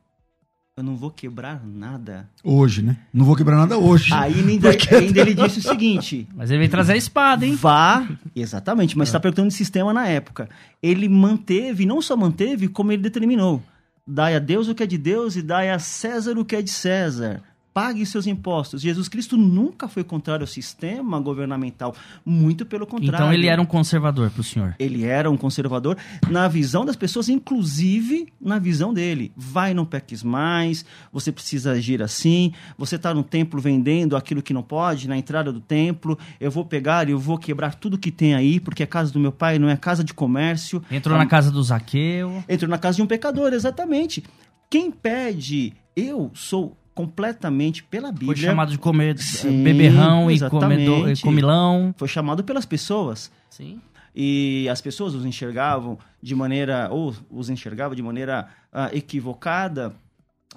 Eu 0.74 0.82
não 0.82 0.96
vou 0.96 1.10
quebrar 1.10 1.62
nada. 1.66 2.30
Hoje, 2.42 2.80
né? 2.80 2.96
Não 3.12 3.26
vou 3.26 3.36
quebrar 3.36 3.56
nada 3.56 3.76
hoje. 3.76 4.10
Aí 4.14 4.32
ainda, 4.32 4.70
ainda 4.70 5.20
ele 5.20 5.34
disse 5.36 5.58
o 5.58 5.62
seguinte: 5.62 6.26
Mas 6.34 6.50
ele 6.50 6.60
veio 6.60 6.70
trazer 6.70 6.94
a 6.94 6.96
espada, 6.96 7.44
hein? 7.44 7.54
Vá. 7.54 8.08
Exatamente, 8.34 8.96
mas 8.96 9.08
está 9.08 9.20
perguntando 9.20 9.48
de 9.48 9.54
sistema 9.54 9.92
na 9.92 10.08
época. 10.08 10.48
Ele 10.82 11.10
manteve, 11.10 11.84
não 11.84 12.00
só 12.00 12.16
manteve, 12.16 12.68
como 12.68 12.90
ele 12.90 13.02
determinou. 13.02 13.62
Dai 14.06 14.34
a 14.34 14.38
Deus 14.38 14.66
o 14.66 14.74
que 14.74 14.82
é 14.82 14.86
de 14.86 14.96
Deus 14.96 15.36
e 15.36 15.42
dai 15.42 15.68
a 15.68 15.78
César 15.78 16.38
o 16.38 16.44
que 16.44 16.56
é 16.56 16.62
de 16.62 16.70
César. 16.70 17.42
Pague 17.74 18.04
seus 18.04 18.26
impostos. 18.26 18.82
Jesus 18.82 19.08
Cristo 19.08 19.36
nunca 19.36 19.88
foi 19.88 20.04
contrário 20.04 20.44
ao 20.44 20.46
sistema 20.46 21.18
governamental. 21.18 21.94
Muito 22.24 22.66
pelo 22.66 22.86
contrário. 22.86 23.14
Então 23.14 23.32
ele 23.32 23.46
era 23.46 23.60
um 23.60 23.66
conservador 23.66 24.30
pro 24.30 24.42
senhor. 24.42 24.74
Ele 24.78 25.04
era 25.04 25.30
um 25.30 25.36
conservador 25.36 25.96
na 26.28 26.48
visão 26.48 26.84
das 26.84 26.96
pessoas, 26.96 27.28
inclusive 27.28 28.28
na 28.40 28.58
visão 28.58 28.92
dele. 28.92 29.32
Vai, 29.36 29.72
não 29.72 29.86
peques 29.86 30.22
mais, 30.22 30.84
você 31.10 31.32
precisa 31.32 31.72
agir 31.72 32.02
assim, 32.02 32.52
você 32.76 32.96
está 32.96 33.14
no 33.14 33.22
templo 33.22 33.60
vendendo 33.60 34.16
aquilo 34.16 34.42
que 34.42 34.52
não 34.52 34.62
pode, 34.62 35.08
na 35.08 35.16
entrada 35.16 35.52
do 35.52 35.60
templo, 35.60 36.18
eu 36.38 36.50
vou 36.50 36.64
pegar 36.64 37.08
e 37.08 37.12
eu 37.12 37.18
vou 37.18 37.38
quebrar 37.38 37.74
tudo 37.74 37.98
que 37.98 38.10
tem 38.10 38.34
aí, 38.34 38.60
porque 38.60 38.82
é 38.82 38.86
casa 38.86 39.12
do 39.12 39.18
meu 39.18 39.32
pai, 39.32 39.58
não 39.58 39.68
é 39.68 39.76
casa 39.76 40.04
de 40.04 40.12
comércio. 40.12 40.82
Entrou 40.90 41.16
na 41.16 41.26
casa 41.26 41.50
do 41.50 41.62
Zaqueu. 41.62 42.44
Entrou 42.48 42.68
na 42.70 42.78
casa 42.78 42.96
de 42.96 43.02
um 43.02 43.06
pecador, 43.06 43.52
exatamente. 43.52 44.22
Quem 44.68 44.90
pede, 44.90 45.74
eu 45.96 46.30
sou 46.34 46.76
completamente 46.94 47.82
pela 47.82 48.08
Foi 48.08 48.18
Bíblia. 48.18 48.48
chamado 48.50 48.70
de 48.70 48.78
comer 48.78 49.18
Sim, 49.18 49.62
beberrão 49.62 50.30
e 50.30 50.38
comedor, 50.48 51.10
e 51.10 51.20
comilão. 51.20 51.94
Foi 51.96 52.08
chamado 52.08 52.44
pelas 52.44 52.64
pessoas. 52.66 53.30
Sim. 53.50 53.80
e 54.14 54.66
as 54.70 54.80
pessoas 54.80 55.14
os 55.14 55.24
enxergavam 55.24 55.98
de 56.22 56.34
maneira 56.34 56.88
ou 56.90 57.14
os 57.30 57.48
enxergavam 57.50 57.94
de 57.94 58.02
maneira 58.02 58.46
ah, 58.72 58.90
equivocada 58.92 59.94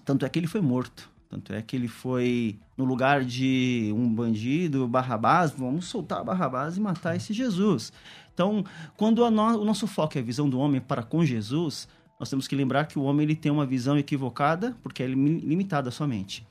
tanto 0.03 0.25
é 0.25 0.29
que 0.29 0.37
ele 0.39 0.47
foi 0.47 0.59
morto 0.61 1.09
tanto 1.29 1.53
é 1.53 1.61
que 1.61 1.75
ele 1.75 1.87
foi 1.87 2.57
no 2.77 2.83
lugar 2.85 3.23
de 3.23 3.91
um 3.95 4.13
bandido 4.13 4.87
Barrabás 4.89 5.51
vamos 5.51 5.85
soltar 5.87 6.23
Barrabás 6.23 6.75
e 6.77 6.81
matar 6.81 7.15
esse 7.15 7.31
Jesus 7.33 7.93
então 8.33 8.63
quando 8.97 9.23
a 9.23 9.31
no- 9.31 9.61
o 9.61 9.65
nosso 9.65 9.87
foco 9.87 10.17
é 10.17 10.21
a 10.21 10.23
visão 10.25 10.49
do 10.49 10.59
homem 10.59 10.81
para 10.81 11.01
com 11.03 11.23
Jesus 11.23 11.87
nós 12.19 12.29
temos 12.29 12.47
que 12.47 12.55
lembrar 12.55 12.85
que 12.85 12.97
o 12.97 13.03
homem 13.03 13.23
ele 13.25 13.35
tem 13.35 13.51
uma 13.51 13.65
visão 13.65 13.97
equivocada 13.97 14.75
porque 14.81 15.03
é 15.03 15.07
limi- 15.07 15.39
limitada 15.41 15.91
somente 15.91 16.45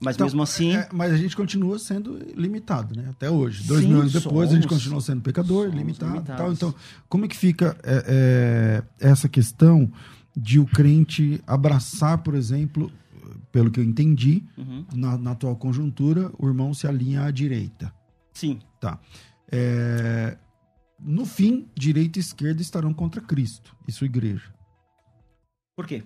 mas 0.00 0.14
Então, 0.14 0.26
mesmo 0.26 0.42
assim 0.42 0.76
É, 0.76 0.88
mas 0.92 1.12
a 1.12 1.16
gente 1.16 1.34
continua 1.36 1.76
sendo 1.78 2.18
limitado, 2.36 2.94
né? 2.96 3.08
Até 3.10 3.28
hoje. 3.28 3.66
Dois 3.66 3.82
Sim, 3.82 3.88
mil 3.88 3.98
anos 4.00 4.12
depois, 4.12 4.50
a 4.50 4.54
gente 4.54 4.62
somos. 4.68 4.78
continua 4.84 5.00
sendo 5.00 5.22
pecador, 5.22 5.64
Somos 5.64 5.76
limitado 5.76 6.16
e 6.18 6.20
tal. 6.22 6.52
Então, 6.52 6.72
como 7.08 7.24
é 7.24 7.28
que 7.28 7.36
fica 7.36 7.76
é, 7.82 8.84
é, 9.00 9.08
essa 9.08 9.28
questão 9.28 9.90
de 10.36 10.60
o 10.60 10.66
crente 10.66 11.42
abraçar, 11.44 12.18
por 12.18 12.36
exemplo, 12.36 12.92
pelo 13.50 13.72
que 13.72 13.80
eu 13.80 13.84
entendi, 13.84 14.44
Uhum. 14.56 14.84
na, 14.94 15.18
na 15.18 15.30
atual 15.32 15.56
conjuntura, 15.56 16.30
o 16.38 16.46
irmão 16.46 16.72
se 16.72 16.86
alinha 16.86 17.22
à 17.24 17.30
direita. 17.32 17.92
sim 18.32 18.60
Tá. 18.80 19.00
É, 19.50 20.36
no 21.00 21.24
fim, 21.26 21.66
direita 21.76 22.20
e 22.20 22.22
esquerda 22.22 22.62
estarão 22.62 22.94
contra 22.94 23.20
Cristo 23.20 23.74
e 23.88 23.90
sua 23.90 24.04
igreja. 24.06 24.52
Por 25.78 25.86
quê 25.86 26.02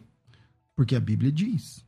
Porque 0.76 0.95
a 0.95 1.00
Bíblia 1.00 1.33
diz 1.33 1.83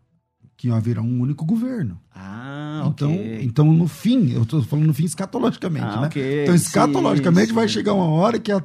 que 0.57 0.71
haverá 0.71 1.03
um 1.03 1.21
único 1.21 1.45
governo. 1.45 2.01
ah 2.15 2.85
Então, 2.87 3.13
ok. 3.13 3.43
então, 3.43 3.73
no 3.73 3.87
fim, 3.89 4.31
eu 4.31 4.45
estou 4.45 4.63
falando 4.63 4.87
no 4.87 4.95
fim 4.95 5.05
escatologicamente, 5.05 5.85
Ah, 5.87 6.01
né? 6.03 6.07
ok. 6.07 6.43
Então, 6.45 6.55
escatologicamente, 6.55 7.49
Sim, 7.49 7.55
vai 7.55 7.69
sim. 7.69 7.75
chegar 7.75 7.93
uma 7.93 8.07
hora 8.07 8.39
que 8.39 8.51
a, 8.53 8.65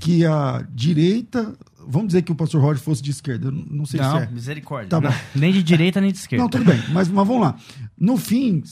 que 0.00 0.24
a 0.26 0.66
direita. 0.74 1.56
Vamos 1.86 2.08
dizer 2.08 2.22
que 2.22 2.32
o 2.32 2.34
pastor 2.34 2.60
Roger 2.60 2.82
fosse 2.82 3.00
de 3.02 3.10
esquerda. 3.12 3.46
Eu 3.48 3.52
não 3.52 3.64
não 3.66 3.86
sei 3.86 4.00
Não, 4.00 4.16
se 4.18 4.24
é. 4.24 4.30
misericórdia. 4.30 4.88
Tá 4.88 5.00
bom. 5.00 5.14
Nem 5.36 5.52
de 5.52 5.62
direita 5.62 6.00
nem 6.00 6.10
de 6.10 6.18
esquerda. 6.18 6.42
Não, 6.42 6.48
tudo 6.50 6.64
bem. 6.64 6.78
Mas, 6.92 7.06
mas 7.08 7.26
vamos 7.28 7.40
lá. 7.40 7.56
No 7.96 8.16
fim, 8.16 8.62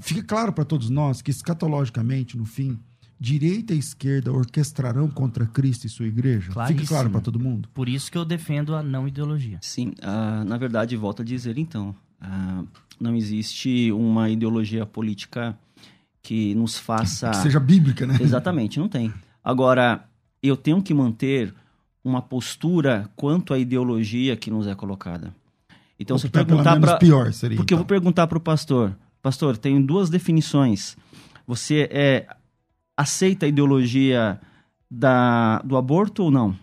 fica 0.00 0.22
claro 0.24 0.52
para 0.52 0.64
todos 0.64 0.90
nós 0.90 1.22
que 1.22 1.30
escatologicamente, 1.30 2.36
no 2.36 2.44
fim, 2.44 2.76
direita 3.20 3.74
e 3.74 3.78
esquerda 3.78 4.32
orquestrarão 4.32 5.08
contra 5.08 5.46
Cristo 5.46 5.86
e 5.86 5.88
sua 5.88 6.06
igreja. 6.06 6.42
Fica 6.42 6.54
Claríssimo. 6.54 6.88
claro 6.88 7.10
para 7.10 7.20
todo 7.20 7.40
mundo. 7.40 7.68
Por 7.74 7.88
isso 7.88 8.10
que 8.10 8.18
eu 8.18 8.24
defendo 8.24 8.74
a 8.74 8.82
não 8.82 9.08
ideologia. 9.08 9.58
Sim, 9.60 9.92
ah, 10.02 10.44
na 10.46 10.56
verdade, 10.56 10.96
volto 10.96 11.22
a 11.22 11.24
dizer 11.24 11.58
então, 11.58 11.94
ah, 12.20 12.62
não 13.00 13.16
existe 13.16 13.90
uma 13.92 14.28
ideologia 14.30 14.86
política 14.86 15.58
que 16.22 16.54
nos 16.54 16.78
faça. 16.78 17.30
Que 17.30 17.36
seja 17.38 17.60
bíblica, 17.60 18.06
né? 18.06 18.18
Exatamente, 18.20 18.78
não 18.78 18.88
tem. 18.88 19.12
Agora, 19.42 20.04
eu 20.42 20.56
tenho 20.56 20.82
que 20.82 20.94
manter 20.94 21.54
uma 22.04 22.22
postura 22.22 23.10
quanto 23.16 23.52
à 23.52 23.58
ideologia 23.58 24.36
que 24.36 24.50
nos 24.50 24.66
é 24.66 24.74
colocada. 24.74 25.34
Então, 25.98 26.16
se 26.16 26.26
eu 26.26 26.30
perguntar 26.30 26.78
para. 26.78 26.96
pior 26.96 27.32
seria. 27.32 27.56
Porque 27.56 27.74
eu 27.74 27.76
então. 27.76 27.84
vou 27.84 27.86
perguntar 27.86 28.26
para 28.26 28.38
o 28.38 28.40
pastor: 28.40 28.96
Pastor, 29.20 29.56
tenho 29.56 29.84
duas 29.84 30.08
definições. 30.08 30.96
Você 31.46 31.88
é, 31.90 32.26
aceita 32.98 33.46
a 33.46 33.48
ideologia 33.48 34.40
da, 34.90 35.60
do 35.60 35.76
aborto 35.76 36.24
ou 36.24 36.30
não? 36.30 36.56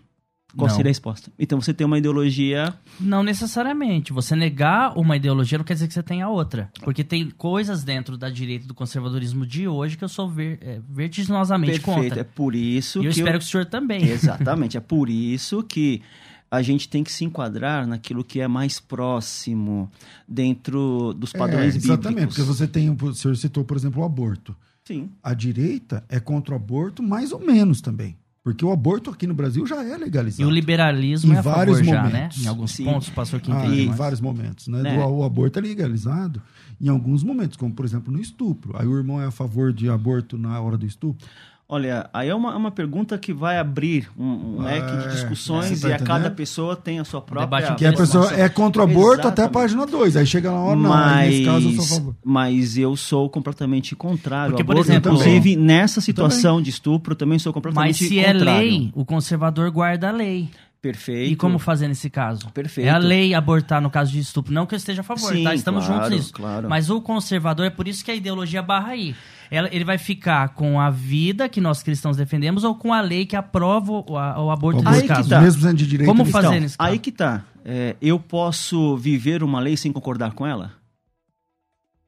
Qual 0.58 0.70
Não. 0.70 0.76
seria 0.76 0.90
a 0.90 0.92
resposta? 0.92 1.30
Então 1.38 1.60
você 1.60 1.74
tem 1.74 1.86
uma 1.86 1.98
ideologia 1.98 2.74
Não 2.98 3.22
necessariamente. 3.24 4.14
Você 4.14 4.38
negar 4.38 4.98
uma 4.98 5.18
ideologia 5.18 5.58
não 5.58 5.66
quer 5.66 5.74
dizer 5.74 5.88
que 5.88 5.94
você 5.94 6.02
tenha 6.02 6.30
outra. 6.30 6.70
Porque 6.82 7.04
tem 7.04 7.30
coisas 7.30 7.84
dentro 7.84 8.18
da 8.18 8.30
direita 8.30 8.66
do 8.66 8.74
conservadorismo 8.74 9.46
de 9.46 9.68
hoje 9.68 9.98
que 9.98 10.04
eu 10.06 10.08
sou 10.08 10.30
ver, 10.30 10.58
é, 10.62 10.80
vertiginosamente 10.90 11.82
perfeita. 11.82 12.02
contra. 12.02 12.22
É 12.22 12.24
por 12.24 12.56
isso 12.56 13.04
E 13.04 13.06
eu 13.08 13.12
que 13.12 13.18
espero 13.20 13.38
que 13.38 13.44
o 13.44 13.48
senhor 13.48 13.66
também. 13.66 14.04
Exatamente. 14.08 14.78
É 14.78 14.80
por 14.80 15.10
isso 15.10 15.62
que 15.62 16.02
a 16.50 16.62
gente 16.62 16.88
tem 16.88 17.04
que 17.04 17.12
se 17.12 17.26
enquadrar 17.26 17.86
naquilo 17.86 18.24
que 18.24 18.40
é 18.40 18.48
mais 18.48 18.80
próximo 18.80 19.92
dentro 20.26 21.14
dos 21.18 21.34
padrões 21.34 21.74
é, 21.76 21.78
exatamente, 21.78 22.28
bíblicos. 22.28 22.36
porque 22.38 22.48
você 22.48 22.66
tem, 22.66 22.90
o 22.90 23.14
senhor 23.14 23.36
citou, 23.36 23.66
por 23.66 23.76
exemplo, 23.76 24.02
o 24.02 24.06
aborto. 24.06 24.56
Sim. 24.86 25.10
A 25.24 25.34
direita 25.34 26.04
é 26.10 26.20
contra 26.20 26.54
o 26.54 26.56
aborto 26.58 27.02
mais 27.02 27.32
ou 27.32 27.40
menos 27.40 27.82
também. 27.82 28.16
Porque 28.44 28.64
o 28.64 28.72
aborto 28.72 29.10
aqui 29.10 29.26
no 29.26 29.34
Brasil 29.34 29.66
já 29.66 29.84
é 29.84 29.98
legalizado. 29.98 30.44
E 30.44 30.46
o 30.46 30.54
liberalismo 30.54 31.34
Em 31.34 31.36
é 31.36 31.40
a 31.40 31.42
vários 31.42 31.80
favor 31.80 31.92
já, 31.92 32.04
né? 32.04 32.10
momentos. 32.10 32.44
Em 32.44 32.48
alguns 32.48 32.72
Sim. 32.74 32.84
pontos, 32.86 33.08
o 33.08 33.12
pastor 33.12 33.42
que 33.42 33.52
Ah, 33.52 33.66
em 33.66 33.90
vários 33.90 34.22
momentos, 34.22 34.68
né? 34.68 34.84
Né? 34.84 34.96
Do- 34.98 35.04
o 35.16 35.24
aborto 35.24 35.58
é 35.58 35.62
legalizado 35.64 36.40
em 36.80 36.88
alguns 36.88 37.24
momentos, 37.24 37.58
como 37.58 37.74
por 37.74 37.84
exemplo 37.84 38.14
no 38.14 38.20
estupro. 38.22 38.74
Aí 38.78 38.86
o 38.86 38.96
irmão 38.96 39.20
é 39.20 39.26
a 39.26 39.32
favor 39.32 39.74
de 39.74 39.90
aborto 39.90 40.38
na 40.38 40.62
hora 40.62 40.78
do 40.78 40.86
estupro. 40.86 41.28
Olha, 41.68 42.08
aí 42.14 42.30
é 42.30 42.36
uma, 42.36 42.56
uma 42.56 42.70
pergunta 42.70 43.18
que 43.18 43.34
vai 43.34 43.58
abrir 43.58 44.08
um, 44.16 44.24
um 44.60 44.62
leque 44.62 44.94
É, 44.94 44.98
de 44.98 45.12
discussões 45.14 45.66
você 45.80 45.82
tá 45.82 45.90
e 45.90 45.94
a 45.94 46.00
cada 46.00 46.30
pessoa 46.30 46.76
tem 46.76 47.00
a 47.00 47.04
sua 47.04 47.20
própria. 47.22 47.60
debate 47.62 47.80
Que 47.80 47.88
a 47.88 47.92
pessoa 47.94 48.32
é 48.36 48.48
contra 48.48 48.84
o 48.84 48.86
aborto 48.86 49.28
até 49.28 49.42
a 49.42 49.46
Exatamente. 49.46 49.52
página 49.52 49.86
2. 49.88 50.16
Aí 50.18 50.26
chega 50.28 50.52
na 50.52 50.60
hora, 50.60 50.76
não. 50.80 50.94
aí 50.94 51.30
nesse 51.30 51.46
caso 51.46 51.68
eu 51.70 51.72
sou 51.72 51.74
a 51.74 51.78
Mas, 51.82 51.90
favor. 51.98 52.16
mas 52.24 52.78
eu 52.78 52.96
sou 52.96 53.30
completamente 53.32 53.96
contrário 53.96 54.52
Porque, 54.52 54.64
por 54.64 54.78
exemplo- 54.78 55.12
Inclusive, 55.14 55.56
nessa 55.56 56.00
situação 56.02 56.62
de 56.62 56.70
estupro, 56.70 57.14
eu 57.14 57.18
também 57.18 57.40
sou 57.40 57.50
Mas 57.52 57.54
completamente 57.56 57.96
se 58.08 58.20
é 58.20 58.32
contrário. 58.32 58.60
lei, 58.70 58.92
o 58.94 59.04
conservador 59.04 59.72
guarda 59.72 60.10
a 60.10 60.12
lei. 60.12 60.48
Perfeito. 60.86 61.32
E 61.34 61.36
como 61.36 61.58
fazer 61.58 61.88
nesse 61.88 62.10
caso? 62.12 62.48
Perfeito. 62.52 62.88
É 62.88 62.92
a 62.92 62.98
lei 63.00 63.34
abortar 63.34 63.82
no 63.82 63.90
caso 63.90 64.12
de 64.12 64.20
estupro. 64.20 64.54
Não 64.54 64.68
que 64.68 64.76
eu 64.76 64.78
esteja 64.78 65.02
a 65.02 65.04
favor, 65.04 65.34
Sim, 65.34 65.44
tá? 65.44 65.56
Estamos 65.56 65.86
claro, 65.88 66.04
juntos 66.04 66.18
nisso. 66.20 66.34
claro. 66.34 66.70
Mas 66.70 66.92
o 66.92 67.02
conservador, 67.02 67.66
é 67.66 67.70
por 67.72 67.88
isso 67.88 68.06
que 68.06 68.12
a 68.12 68.16
ideologia 68.16 68.62
barra 68.62 68.90
aí. 68.90 69.16
Ela- 69.50 69.70
ele 69.72 69.84
vai 69.84 69.98
ficar 69.98 70.50
com 70.50 70.80
a 70.80 70.90
vida 70.92 71.50
que 71.50 71.60
nós 71.60 71.82
cristãos 71.82 72.18
defendemos 72.18 72.64
ou 72.64 72.76
com 72.76 72.94
a 72.94 73.02
lei 73.02 73.26
que 73.26 73.36
aprova 73.36 73.92
o, 73.92 74.18
a- 74.18 74.40
o 74.44 74.52
aborto 74.52 74.80
Aí 74.86 74.94
nesse 74.94 75.02
que 75.04 75.08
caso. 75.08 75.30
tá. 75.30 75.42
Mesmo 75.42 75.62
sendo 75.64 75.76
de 75.78 75.88
direito. 75.88 76.08
Como 76.08 76.24
fazer 76.26 76.48
Então, 76.50 76.60
nesse 76.60 76.78
caso? 76.78 76.92
aí 76.92 77.00
que 77.00 77.12
tá. 77.12 77.44
É, 77.66 77.96
eu 78.00 78.20
posso 78.20 78.96
viver 78.98 79.42
uma 79.42 79.60
lei 79.60 79.76
sem 79.76 79.92
concordar 79.92 80.34
com 80.34 80.46
ela? 80.46 80.72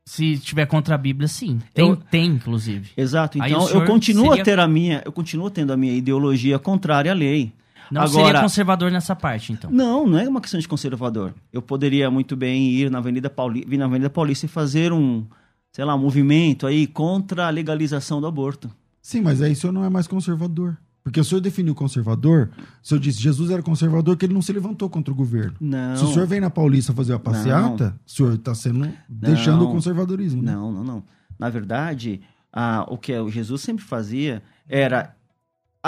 Se 0.06 0.38
tiver 0.38 0.66
contra 0.68 0.96
a 0.96 0.98
Bíblia, 0.98 1.28
sim. 1.28 1.60
Tem, 1.74 1.86
Eu- 1.90 1.96
tem 1.98 2.26
inclusive. 2.28 2.92
Exato. 2.96 3.38
Então 3.38 3.68
eu 3.70 3.86
continuo 3.86 4.28
seria- 4.30 4.42
a 4.42 4.46
ter 4.46 4.60
a 4.60 4.68
minha, 4.68 5.02
eu 5.04 5.12
continuo 5.12 5.50
tendo 5.50 5.74
a 5.74 5.78
minha 5.78 5.94
ideologia 5.94 6.58
contrária 6.58 7.12
à 7.12 7.16
lei. 7.16 7.52
Não 7.92 8.02
Agora, 8.02 8.26
seria 8.26 8.42
conservador 8.42 8.92
nessa 8.92 9.16
parte, 9.16 9.54
então. 9.54 9.72
Não, 9.72 10.06
não 10.08 10.18
é 10.18 10.28
uma 10.28 10.42
questão 10.42 10.60
de 10.60 10.68
conservador. 10.68 11.34
Eu 11.52 11.62
poderia 11.62 12.10
muito 12.12 12.36
bem 12.36 12.70
ir 12.70 12.92
na 12.92 12.98
Avenida 12.98 13.30
Paulista, 13.30 13.70
vir 13.70 13.78
na 13.78 13.86
Avenida 13.86 14.10
Paulista 14.10 14.46
e 14.46 14.50
fazer 14.50 14.92
um, 14.92 15.26
sei 15.72 15.86
lá, 15.86 15.96
um 15.96 16.00
movimento 16.00 16.68
aí 16.68 16.88
contra 16.88 17.48
a 17.48 17.50
legalização 17.50 18.20
do 18.20 18.28
aborto. 18.28 18.70
Sim, 19.02 19.22
mas 19.22 19.42
aí 19.42 19.54
o 19.54 19.56
senhor 19.56 19.74
não 19.74 19.86
é 19.86 19.90
mais 19.90 20.08
conservador. 20.08 20.78
Porque 21.08 21.22
o 21.22 21.24
senhor 21.24 21.40
definiu 21.40 21.74
conservador, 21.74 22.50
o 22.84 22.86
senhor 22.86 23.00
disse 23.00 23.22
Jesus 23.22 23.50
era 23.50 23.64
conservador 23.64 24.16
porque 24.16 24.26
ele 24.26 24.34
não 24.34 24.42
se 24.42 24.52
levantou 24.52 24.90
contra 24.90 25.14
o 25.14 25.16
governo. 25.16 25.56
Não. 25.62 25.96
Se 25.96 26.04
o 26.04 26.08
senhor 26.10 26.28
vem 26.28 26.42
na 26.42 26.50
Paulista 26.50 26.92
fazer 26.92 27.14
a 27.14 27.20
passeata, 27.20 27.98
o 28.06 28.12
senhor 28.12 28.34
está 28.34 28.54
sendo 28.54 28.92
deixando 29.08 29.64
o 29.64 29.72
conservadorismo. 29.72 30.44
né? 30.44 30.52
Não, 30.52 30.70
não, 30.70 30.84
não. 30.84 31.04
Na 31.40 31.50
verdade, 31.50 32.20
ah, 32.52 32.86
o 32.90 32.98
que 32.98 33.18
o 33.18 33.30
Jesus 33.30 33.62
sempre 33.62 33.86
fazia 33.86 34.44
era 34.68 35.16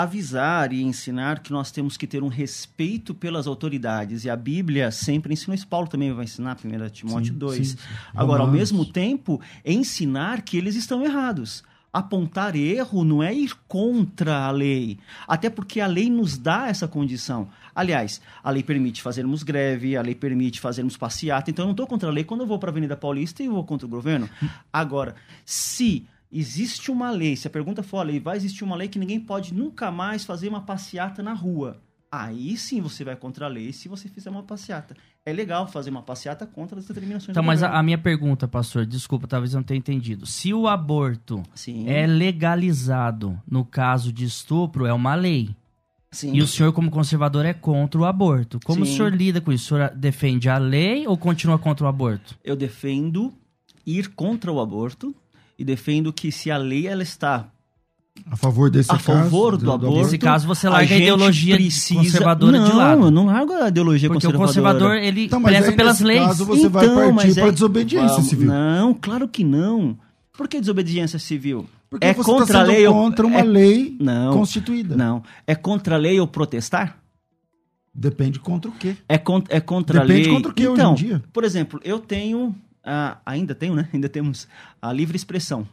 avisar 0.02 0.72
e 0.72 0.82
ensinar 0.82 1.40
que 1.40 1.52
nós 1.52 1.70
temos 1.70 1.96
que 1.96 2.06
ter 2.06 2.22
um 2.22 2.28
respeito 2.28 3.14
pelas 3.14 3.46
autoridades. 3.46 4.24
E 4.24 4.30
a 4.30 4.36
Bíblia 4.36 4.90
sempre 4.90 5.32
ensinou 5.32 5.54
isso. 5.54 5.66
Paulo 5.66 5.88
também 5.88 6.12
vai 6.12 6.24
ensinar, 6.24 6.56
1 6.62 6.88
Timóteo 6.90 7.32
Sim, 7.32 7.38
2. 7.38 7.56
sim, 7.56 7.76
sim. 7.76 7.78
Agora, 8.14 8.42
ao 8.42 8.48
mesmo 8.50 8.84
tempo, 8.84 9.40
ensinar 9.64 10.42
que 10.42 10.56
eles 10.56 10.76
estão 10.76 11.04
errados. 11.04 11.62
Apontar 11.92 12.54
erro 12.54 13.02
não 13.02 13.20
é 13.20 13.34
ir 13.34 13.52
contra 13.66 14.44
a 14.44 14.50
lei. 14.52 14.96
Até 15.26 15.50
porque 15.50 15.80
a 15.80 15.88
lei 15.88 16.08
nos 16.08 16.38
dá 16.38 16.68
essa 16.68 16.86
condição. 16.86 17.48
Aliás, 17.74 18.20
a 18.44 18.50
lei 18.50 18.62
permite 18.62 19.02
fazermos 19.02 19.42
greve, 19.42 19.96
a 19.96 20.02
lei 20.02 20.14
permite 20.14 20.60
fazermos 20.60 20.96
passeata. 20.96 21.50
Então, 21.50 21.64
eu 21.64 21.66
não 21.66 21.72
estou 21.72 21.88
contra 21.88 22.08
a 22.08 22.12
lei 22.12 22.22
quando 22.22 22.42
eu 22.42 22.46
vou 22.46 22.60
para 22.60 22.70
a 22.70 22.72
Avenida 22.72 22.96
Paulista 22.96 23.42
e 23.42 23.48
vou 23.48 23.64
contra 23.64 23.86
o 23.86 23.90
governo. 23.90 24.30
Agora, 24.72 25.16
se 25.44 26.06
existe 26.32 26.90
uma 26.90 27.10
lei, 27.10 27.36
se 27.36 27.46
a 27.46 27.50
pergunta 27.50 27.82
for 27.82 27.98
a 27.98 28.02
lei, 28.02 28.20
vai 28.20 28.36
existir 28.36 28.64
uma 28.64 28.76
lei 28.76 28.88
que 28.88 28.98
ninguém 28.98 29.20
pode 29.20 29.52
nunca 29.52 29.90
mais 29.90 30.24
fazer 30.24 30.48
uma 30.48 30.62
passeata 30.62 31.22
na 31.22 31.32
rua. 31.32 31.80
Aí 32.12 32.56
sim 32.56 32.80
você 32.80 33.04
vai 33.04 33.14
contra 33.14 33.46
a 33.46 33.48
lei 33.48 33.72
se 33.72 33.88
você 33.88 34.08
fizer 34.08 34.30
uma 34.30 34.42
passeata. 34.42 34.96
É 35.24 35.32
legal 35.32 35.68
fazer 35.68 35.90
uma 35.90 36.02
passeata 36.02 36.44
contra 36.44 36.78
as 36.78 36.86
determinações 36.86 37.30
Então, 37.30 37.42
mas 37.42 37.62
a, 37.62 37.78
a 37.78 37.82
minha 37.82 37.98
pergunta, 37.98 38.48
pastor, 38.48 38.84
desculpa, 38.84 39.28
talvez 39.28 39.52
eu 39.52 39.58
não 39.58 39.64
tenha 39.64 39.78
entendido. 39.78 40.26
Se 40.26 40.52
o 40.52 40.66
aborto 40.66 41.42
Sim. 41.54 41.88
é 41.88 42.06
legalizado 42.06 43.40
no 43.46 43.64
caso 43.64 44.12
de 44.12 44.24
estupro, 44.24 44.86
é 44.86 44.92
uma 44.92 45.14
lei. 45.14 45.54
Sim. 46.10 46.34
E 46.34 46.42
o 46.42 46.46
senhor, 46.46 46.72
como 46.72 46.90
conservador, 46.90 47.44
é 47.44 47.54
contra 47.54 48.00
o 48.00 48.04
aborto. 48.04 48.58
Como 48.64 48.84
Sim. 48.84 48.92
o 48.92 48.96
senhor 48.96 49.14
lida 49.14 49.40
com 49.40 49.52
isso? 49.52 49.74
O 49.74 49.78
senhor 49.78 49.90
defende 49.94 50.48
a 50.48 50.58
lei 50.58 51.06
ou 51.06 51.16
continua 51.16 51.58
contra 51.58 51.86
o 51.86 51.88
aborto? 51.88 52.36
Eu 52.42 52.56
defendo 52.56 53.32
ir 53.86 54.08
contra 54.08 54.50
o 54.50 54.60
aborto 54.60 55.14
e 55.60 55.64
defendo 55.64 56.12
que 56.12 56.32
se 56.32 56.50
a 56.50 56.56
lei 56.56 56.86
ela 56.86 57.02
está 57.02 57.46
A 58.30 58.34
favor 58.36 58.70
desse 58.70 58.90
A 58.90 58.94
caso, 58.94 59.04
favor 59.04 59.56
do 59.56 59.70
aborto, 59.70 59.96
Nesse 59.96 60.18
caso, 60.18 60.46
você 60.46 60.68
larga 60.68 60.84
a, 60.84 60.88
gente 60.88 61.02
ideologia 61.02 61.54
precisa- 61.56 62.00
conservadora 62.00 62.58
não, 62.58 62.64
de 62.68 62.72
lado. 62.76 63.02
eu 63.04 63.10
não 63.10 63.26
largo 63.26 63.52
a 63.52 63.68
ideologia 63.68 64.08
Porque 64.08 64.26
o 64.26 64.30
conservadora. 64.32 64.84
conservador, 64.84 64.96
ele 64.96 65.24
Então, 65.26 65.42
preza 65.42 65.72
pelas 65.72 66.00
leis. 66.00 66.20
caso, 66.26 66.44
você 66.46 66.68
vai 66.68 66.86
partir 66.88 67.12
mas 67.12 67.34
pra 67.34 67.50
desobediência 67.50 68.22
civil. 68.22 68.48
Não, 68.48 68.94
claro 68.94 69.28
que 69.28 69.44
não. 69.44 69.96
Por 70.36 70.48
que 70.48 70.58
desobediência 70.60 71.18
civil? 71.18 71.66
Porque 71.88 72.06
é 72.06 72.12
você 72.14 72.24
contra 72.24 72.44
está 72.44 72.60
a 72.60 72.62
lei 72.62 72.86
ou- 72.86 72.94
contra 72.94 73.26
uma 73.26 73.40
é- 73.40 73.42
lei 73.44 73.96
Não. 74.00 74.32
constituída. 74.32 74.96
Não. 74.96 75.22
É 75.46 75.54
contra 75.54 75.94
a 75.96 75.98
lei 75.98 76.18
ou 76.20 76.26
protestar? 76.26 76.98
Depende 77.94 78.38
contra 78.38 78.70
o 78.70 78.74
quê? 78.74 78.96
É, 79.08 79.18
con 79.18 79.42
é 79.48 79.60
contra 79.60 80.00
Depende 80.00 80.20
a 80.20 80.24
lei. 80.24 80.32
contra 80.34 80.50
o 80.52 80.54
que 80.54 80.66
hoje 80.68 80.72
então, 80.80 80.92
em 80.92 80.94
dia? 80.94 81.22
Por 81.32 81.42
exemplo, 81.44 81.80
eu 81.84 81.98
tenho. 81.98 82.54
Ah, 82.84 83.18
ainda 83.24 83.54
tenho, 83.54 83.74
né? 83.74 83.88
Ainda 83.94 84.08
temos 84.08 84.48
a 84.80 84.92
livre 84.92 85.16
expressão. 85.16 85.66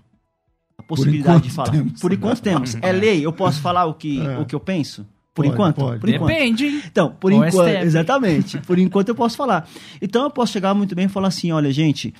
A 0.77 0.83
possibilidade 0.83 1.43
de 1.43 1.47
enquanto 1.49 1.55
falar. 1.55 1.71
temos. 1.71 1.99
Por 2.01 2.13
enquanto 2.13 2.41
temos. 2.41 2.75
É 2.81 2.91
lei, 2.91 3.25
eu 3.25 3.33
posso 3.33 3.61
falar 3.61 3.85
o 3.85 3.93
que, 3.93 4.21
É. 4.21 4.37
o 4.37 4.45
que 4.45 4.53
eu 4.53 4.59
penso? 4.59 5.05
Por 5.33 5.43
Pode, 5.43 5.53
enquanto? 5.53 5.75
pode. 5.75 5.99
Por 5.99 6.09
enquanto. 6.09 6.29
Depende. 6.29 6.65
Então, 6.85 7.15
por 7.19 7.31
enquanto, 7.31 7.67
STF. 7.69 7.85
exatamente. 7.85 8.57
Por 8.59 8.79
enquanto 8.79 9.09
eu 9.09 9.15
posso 9.15 9.37
falar. 9.37 9.67
Então 10.01 10.23
eu 10.23 10.29
posso 10.31 10.51
chegar 10.53 10.73
muito 10.73 10.95
bem 10.95 11.05
e 11.05 11.09
falar 11.09 11.27
assim, 11.27 11.51
olha, 11.51 11.71
gente, 11.71 12.13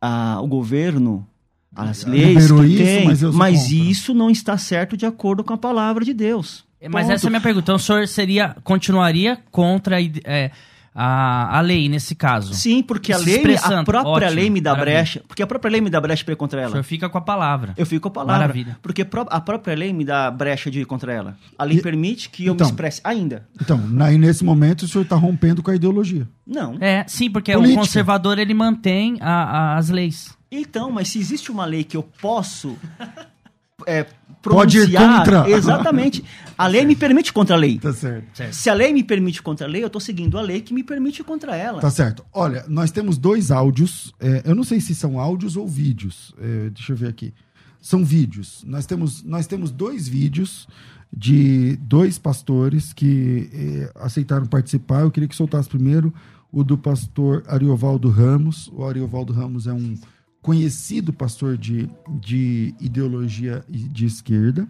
ah, 0.00 0.38
o 0.42 0.46
governo, 0.46 1.26
as 1.74 2.04
leis 2.04 2.50
que 2.50 2.66
isso, 2.66 2.76
tem, 2.76 3.04
mas 3.06 3.22
mas 3.22 3.70
isso 3.70 4.12
não 4.14 4.28
está 4.30 4.58
certo 4.58 4.96
de 4.96 5.06
acordo 5.06 5.42
com 5.44 5.52
a 5.52 5.58
palavra 5.58 6.04
de 6.04 6.12
Deus. 6.12 6.64
Mas 6.90 7.06
Ponto. 7.06 7.14
essa 7.14 7.26
é 7.26 7.28
a 7.28 7.30
minha 7.30 7.40
pergunta. 7.40 7.64
Então 7.64 7.76
o 7.76 7.78
senhor 7.78 8.06
seria, 8.08 8.56
continuaria 8.62 9.38
contra 9.50 9.96
é, 10.24 10.50
a, 10.94 11.58
a 11.58 11.60
lei 11.60 11.88
nesse 11.88 12.14
caso? 12.14 12.54
Sim, 12.54 12.82
porque 12.82 13.12
a 13.12 13.18
lei, 13.18 13.42
a 13.62 13.82
própria 13.82 14.02
Ótimo, 14.28 14.30
lei 14.40 14.48
me 14.50 14.60
dá 14.60 14.70
maravilha. 14.70 14.94
brecha, 14.96 15.22
porque 15.26 15.42
a 15.42 15.46
própria 15.46 15.70
lei 15.72 15.80
me 15.80 15.90
dá 15.90 16.00
brecha 16.00 16.24
para 16.24 16.32
ir 16.34 16.36
contra 16.36 16.60
O 16.60 16.62
ela. 16.62 16.70
senhor 16.70 16.82
fica 16.84 17.08
com 17.08 17.18
a 17.18 17.20
palavra. 17.20 17.74
Eu 17.76 17.84
fico 17.84 18.02
com 18.02 18.08
a 18.08 18.12
palavra. 18.24 18.40
Maravilha. 18.42 18.78
Porque 18.80 19.02
a 19.30 19.40
própria 19.40 19.74
lei 19.74 19.92
me 19.92 20.04
dá 20.04 20.30
brecha 20.30 20.70
de 20.70 20.80
ir 20.80 20.84
contra 20.84 21.12
ela. 21.12 21.36
A 21.58 21.64
lei 21.64 21.78
E- 21.78 21.82
permite 21.82 22.28
que 22.30 22.46
eu 22.46 22.54
então- 22.54 22.66
me 22.66 22.70
expresse 22.72 23.00
ainda. 23.02 23.48
Então, 23.60 23.80
aí 24.00 24.16
nesse 24.16 24.44
momento 24.44 24.82
o 24.82 24.88
senhor 24.88 25.02
está 25.02 25.16
rompendo 25.16 25.62
com 25.62 25.70
a 25.70 25.74
ideologia. 25.74 26.28
Não. 26.46 26.76
É, 26.80 27.04
sim, 27.08 27.28
porque 27.30 27.52
Política. 27.52 27.80
o 27.80 27.84
conservador 27.84 28.38
ele 28.38 28.54
mantém 28.54 29.16
a- 29.20 29.28
a- 29.74 29.76
as 29.76 29.88
leis. 29.90 30.36
Então, 30.52 30.90
mas 30.92 31.08
se 31.08 31.18
existe 31.18 31.50
uma 31.50 31.64
lei 31.64 31.82
que 31.82 31.96
eu 31.96 32.02
posso 32.22 32.76
é, 33.86 34.06
Pode 34.50 34.78
ir 34.78 34.92
contra. 34.92 35.48
Exatamente. 35.50 36.24
A 36.56 36.66
lei 36.66 36.84
me 36.84 36.94
permite 36.94 37.32
contra 37.32 37.56
a 37.56 37.58
lei. 37.58 37.78
Tá 37.78 37.92
certo. 37.92 38.26
Se 38.52 38.70
a 38.70 38.74
lei 38.74 38.92
me 38.92 39.02
permite 39.02 39.42
contra 39.42 39.66
a 39.66 39.70
lei, 39.70 39.82
eu 39.82 39.88
estou 39.88 40.00
seguindo 40.00 40.38
a 40.38 40.42
lei 40.42 40.60
que 40.60 40.72
me 40.74 40.84
permite 40.84 41.22
contra 41.24 41.56
ela. 41.56 41.80
Tá 41.80 41.90
certo. 41.90 42.24
Olha, 42.32 42.64
nós 42.68 42.90
temos 42.90 43.18
dois 43.18 43.50
áudios. 43.50 44.12
é, 44.20 44.42
eu 44.44 44.54
não 44.54 44.64
sei 44.64 44.80
se 44.80 44.94
são 44.94 45.18
áudios 45.18 45.56
ou 45.56 45.66
vídeos. 45.66 46.34
é, 46.40 46.70
deixa 46.70 46.92
eu 46.92 46.96
ver 46.96 47.08
aqui. 47.08 47.32
São 47.80 48.04
vídeos. 48.04 48.64
Nós 48.66 48.86
temos, 48.86 49.22
nós 49.22 49.46
temos 49.46 49.70
dois 49.70 50.08
vídeos 50.08 50.66
de 51.12 51.76
dois 51.76 52.18
pastores 52.18 52.92
que 52.92 53.50
é, 53.52 53.92
aceitaram 54.04 54.46
participar. 54.46 55.00
Eu 55.02 55.10
queria 55.10 55.28
que 55.28 55.36
soltasse 55.36 55.68
primeiro 55.68 56.12
o 56.50 56.62
do 56.64 56.78
pastor 56.78 57.42
Ariovaldo 57.46 58.08
Ramos. 58.08 58.70
O 58.72 58.84
Ariovaldo 58.84 59.32
Ramos 59.32 59.66
é 59.66 59.72
um 59.72 59.96
conhecido 60.44 61.10
pastor 61.10 61.56
de, 61.56 61.88
de 62.20 62.74
ideologia 62.78 63.64
de 63.66 64.04
esquerda. 64.04 64.68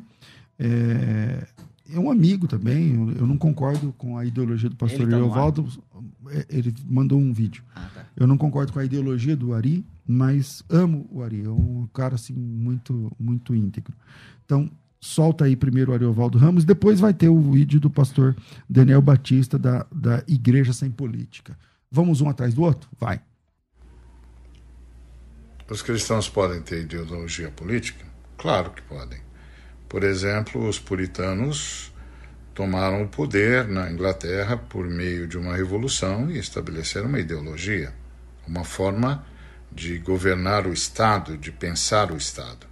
É, 0.57 1.49
é 1.93 1.99
um 1.99 2.09
amigo 2.09 2.47
também. 2.47 2.95
Eu, 2.95 3.11
eu 3.11 3.27
não 3.27 3.37
concordo 3.37 3.93
com 3.99 4.17
a 4.17 4.25
ideologia 4.25 4.71
do 4.71 4.77
pastor 4.77 5.01
Ele 5.01 5.11
tá. 5.11 5.53
É, 6.31 6.47
Ele 6.49 6.73
mandou 6.89 7.19
um 7.19 7.33
vídeo. 7.33 7.65
Ah, 7.75 7.91
tá. 7.93 8.07
Eu 8.17 8.25
não 8.25 8.39
concordo 8.39 8.73
com 8.73 8.79
a 8.79 8.85
ideologia 8.85 9.37
do 9.37 9.53
Ari, 9.53 9.85
mas 10.07 10.63
amo 10.71 11.09
o 11.11 11.25
Ari. 11.25 11.45
É 11.45 11.51
um 11.51 11.89
cara 11.93 12.15
assim 12.15 12.35
muito 12.35 13.11
muito 13.19 13.53
íntegro. 13.53 13.97
Então, 14.45 14.71
solta 15.01 15.45
aí 15.45 15.57
primeiro 15.57 15.91
o 15.91 15.95
Ariovaldo 15.95 16.39
Ramos, 16.39 16.65
depois 16.65 17.01
vai 17.01 17.13
ter 17.13 17.29
o 17.29 17.51
vídeo 17.51 17.81
do 17.81 17.91
pastor 17.91 18.37
Daniel 18.71 19.03
Batista 19.03 19.59
da, 19.59 19.85
da 19.93 20.23
Igreja 20.29 20.73
Sem 20.73 20.89
Política. 20.89 21.59
Vamos 21.91 22.21
um 22.21 22.29
atrás 22.29 22.55
do 22.55 22.63
outro? 22.63 22.89
Vai. 22.97 23.21
Os 25.67 25.81
cristãos 25.81 26.29
podem 26.29 26.61
ter 26.61 26.83
ideologia 26.83 27.51
política? 27.51 28.05
Claro 28.37 28.71
que 28.71 28.83
podem. 28.83 29.19
Por 29.89 30.05
exemplo, 30.05 30.69
os 30.69 30.79
puritanos 30.79 31.91
tomaram 32.55 33.03
o 33.03 33.09
poder 33.09 33.67
na 33.67 33.91
Inglaterra 33.91 34.59
por 34.59 34.87
meio 34.87 35.27
de 35.27 35.39
uma 35.39 35.57
revolução 35.57 36.31
e 36.31 36.39
estabeleceram 36.39 37.09
uma 37.09 37.19
ideologia, 37.19 37.95
uma 38.47 38.63
forma 38.63 39.25
de 39.73 39.97
governar 39.99 40.67
o 40.67 40.73
Estado, 40.73 41.39
de 41.39 41.51
pensar 41.51 42.13
o 42.13 42.17
Estado. 42.17 42.67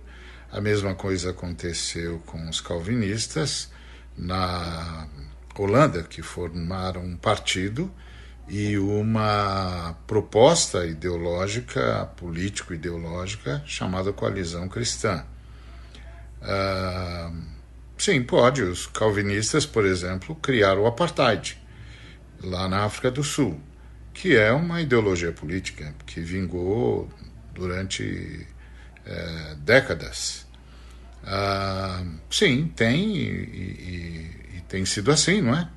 A 0.51 0.61
mesma 0.61 0.95
coisa 0.95 1.31
aconteceu 1.31 2.19
com 2.27 2.47
os 2.47 2.61
calvinistas 2.61 3.71
na 4.17 5.09
Holanda, 5.59 6.03
que 6.03 6.21
formaram 6.21 7.03
um 7.03 7.17
partido 7.17 7.91
e 8.49 8.77
uma 8.79 9.97
proposta 10.07 10.85
ideológica, 10.87 12.11
político-ideológica, 12.17 13.63
chamada 13.65 14.13
Coalizão 14.13 14.69
Cristã. 14.69 15.25
Ah, 16.43 17.33
sim, 17.97 18.23
pode. 18.23 18.63
Os 18.63 18.87
calvinistas, 18.87 19.65
por 19.65 19.87
exemplo, 19.87 20.35
criaram 20.35 20.83
o 20.83 20.87
apartheid 20.87 21.61
lá 22.43 22.69
na 22.69 22.85
África 22.85 23.11
do 23.11 23.23
Sul, 23.23 23.61
que 24.13 24.37
é 24.37 24.53
uma 24.53 24.81
ideologia 24.81 25.33
política 25.33 25.95
que 26.05 26.21
vingou 26.21 27.09
durante 27.55 28.47
é, 29.07 29.55
décadas. 29.59 30.47
Ah, 31.25 32.05
sim, 32.31 32.67
tem 32.75 33.17
e, 33.17 33.29
e, 33.29 34.57
e, 34.57 34.61
tem 34.69 34.85
sido 34.85 35.13
assim, 35.13 35.41
não 35.41 35.57
é? 35.57 35.69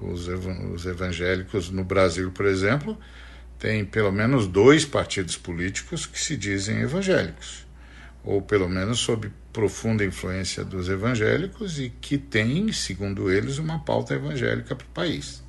Os, 0.00 0.28
os 0.28 0.84
evangélicos 0.84 1.70
no 1.70 1.82
Brasil, 1.82 2.30
por 2.30 2.46
exemplo, 2.46 2.98
tem 3.58 3.84
pelo 3.84 4.12
menos 4.12 4.46
dois 4.46 4.84
partidos 4.84 5.36
políticos 5.36 6.04
que 6.04 6.20
se 6.20 6.36
dizem 6.36 6.80
evangélicos, 6.80 7.66
ou 8.22 8.42
pelo 8.42 8.68
menos 8.68 8.98
sob 8.98 9.32
profunda 9.52 10.04
influência 10.04 10.62
dos 10.64 10.88
evangélicos 10.88 11.78
e 11.78 11.88
que 11.88 12.18
têm, 12.18 12.70
segundo 12.72 13.30
eles, 13.30 13.56
uma 13.58 13.78
pauta 13.78 14.14
evangélica 14.14 14.76
para 14.76 14.84
o 14.84 14.90
país. 14.90 15.42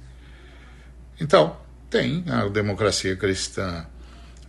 Então, 1.19 1.57
tem 1.89 2.23
a 2.27 2.47
democracia 2.47 3.15
cristã, 3.15 3.85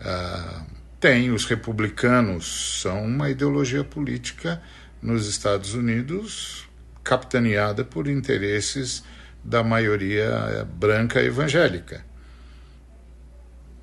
uh, 0.01 0.65
tem 1.01 1.31
os 1.31 1.45
republicanos, 1.45 2.81
são 2.83 3.05
uma 3.05 3.31
ideologia 3.31 3.83
política 3.83 4.63
nos 5.03 5.27
Estados 5.27 5.75
Unidos 5.75 6.69
capitaneada 7.03 7.85
por 7.85 8.07
interesses 8.07 9.03
da 9.43 9.63
maioria 9.63 10.67
branca 10.75 11.23
evangélica. 11.23 12.05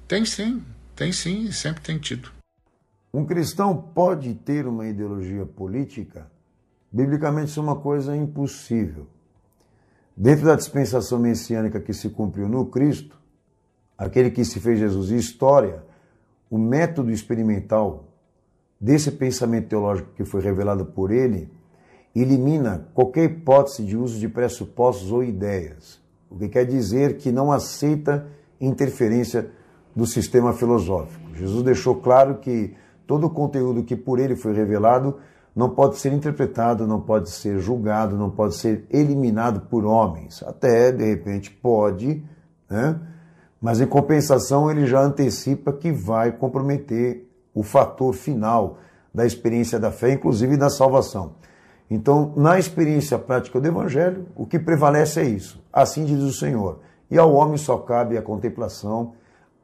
Tem 0.08 0.24
sim, 0.26 0.64
tem 0.96 1.12
sim, 1.12 1.52
sempre 1.52 1.82
tem 1.82 1.98
tido. 1.98 2.30
Um 3.14 3.26
cristão 3.26 3.76
pode 3.76 4.34
ter 4.36 4.68
uma 4.68 4.88
ideologia 4.88 5.46
política? 5.46 6.30
Biblicamente, 6.92 7.50
isso 7.50 7.60
é 7.60 7.64
uma 7.64 7.78
coisa 7.78 8.16
impossível. 8.16 9.08
Dentro 10.16 10.46
da 10.46 10.56
dispensação 10.56 11.20
messiânica 11.20 11.80
que 11.80 11.94
se 11.94 12.10
cumpriu 12.10 12.48
no 12.48 12.66
Cristo, 12.68 13.18
aquele 13.98 14.32
que 14.32 14.46
se 14.46 14.60
fez 14.60 14.80
Jesus 14.80 15.12
e 15.12 15.18
história, 15.18 15.84
o 16.50 16.58
método 16.58 17.12
experimental 17.12 18.14
desse 18.80 19.12
pensamento 19.12 19.70
teológico 19.70 20.12
que 20.16 20.24
foi 20.24 20.42
revelado 20.42 20.86
por 20.86 21.12
ele 21.12 21.50
elimina 22.16 22.88
qualquer 22.94 23.26
hipótese 23.26 23.84
de 23.84 23.98
uso 23.98 24.20
de 24.20 24.30
pressupostos 24.30 25.12
ou 25.12 25.24
ideias, 25.24 26.00
o 26.30 26.38
que 26.38 26.48
quer 26.48 26.66
dizer 26.66 27.18
que 27.18 27.32
não 27.32 27.52
aceita 27.52 28.26
interferência 28.60 29.52
do 29.96 30.06
sistema 30.06 30.54
filosófico. 30.54 31.36
Jesus 31.36 31.64
deixou 31.64 31.96
claro 31.96 32.36
que 32.36 32.74
todo 33.06 33.28
o 33.28 33.30
conteúdo 33.30 33.84
que 33.84 33.96
por 33.96 34.20
ele 34.20 34.36
foi 34.36 34.54
revelado 34.54 35.18
não 35.56 35.70
pode 35.70 35.98
ser 35.98 36.12
interpretado, 36.12 36.86
não 36.86 37.00
pode 37.00 37.30
ser 37.30 37.60
julgado, 37.60 38.18
não 38.18 38.30
pode 38.30 38.56
ser 38.56 38.86
eliminado 38.90 39.62
por 39.70 39.86
homens. 39.86 40.44
Até, 40.44 40.92
de 40.92 41.06
repente, 41.06 41.50
pode, 41.50 42.24
né? 42.70 43.00
mas 43.62 43.80
em 43.80 43.88
compensação 43.88 44.70
ele 44.70 44.86
já 44.86 45.02
antecipa 45.02 45.72
que 45.72 45.92
vai 45.92 46.32
comprometer 46.32 47.30
o 47.54 47.64
fator 47.64 48.14
final 48.14 48.80
da 49.14 49.26
experiência 49.26 49.80
da 49.80 49.92
fé, 49.92 50.12
inclusive 50.12 50.58
da 50.58 50.70
salvação. 50.70 51.36
Então, 51.90 52.34
na 52.36 52.58
experiência 52.58 53.18
prática 53.20 53.60
do 53.60 53.68
Evangelho, 53.68 54.26
o 54.36 54.46
que 54.46 54.58
prevalece 54.58 55.20
é 55.20 55.24
isso. 55.24 55.64
Assim 55.72 56.04
diz 56.06 56.22
o 56.22 56.34
Senhor. 56.34 56.80
E 57.10 57.18
ao 57.18 57.34
homem 57.34 57.58
só 57.58 57.78
cabe 57.78 58.18
a 58.18 58.22
contemplação, 58.22 59.14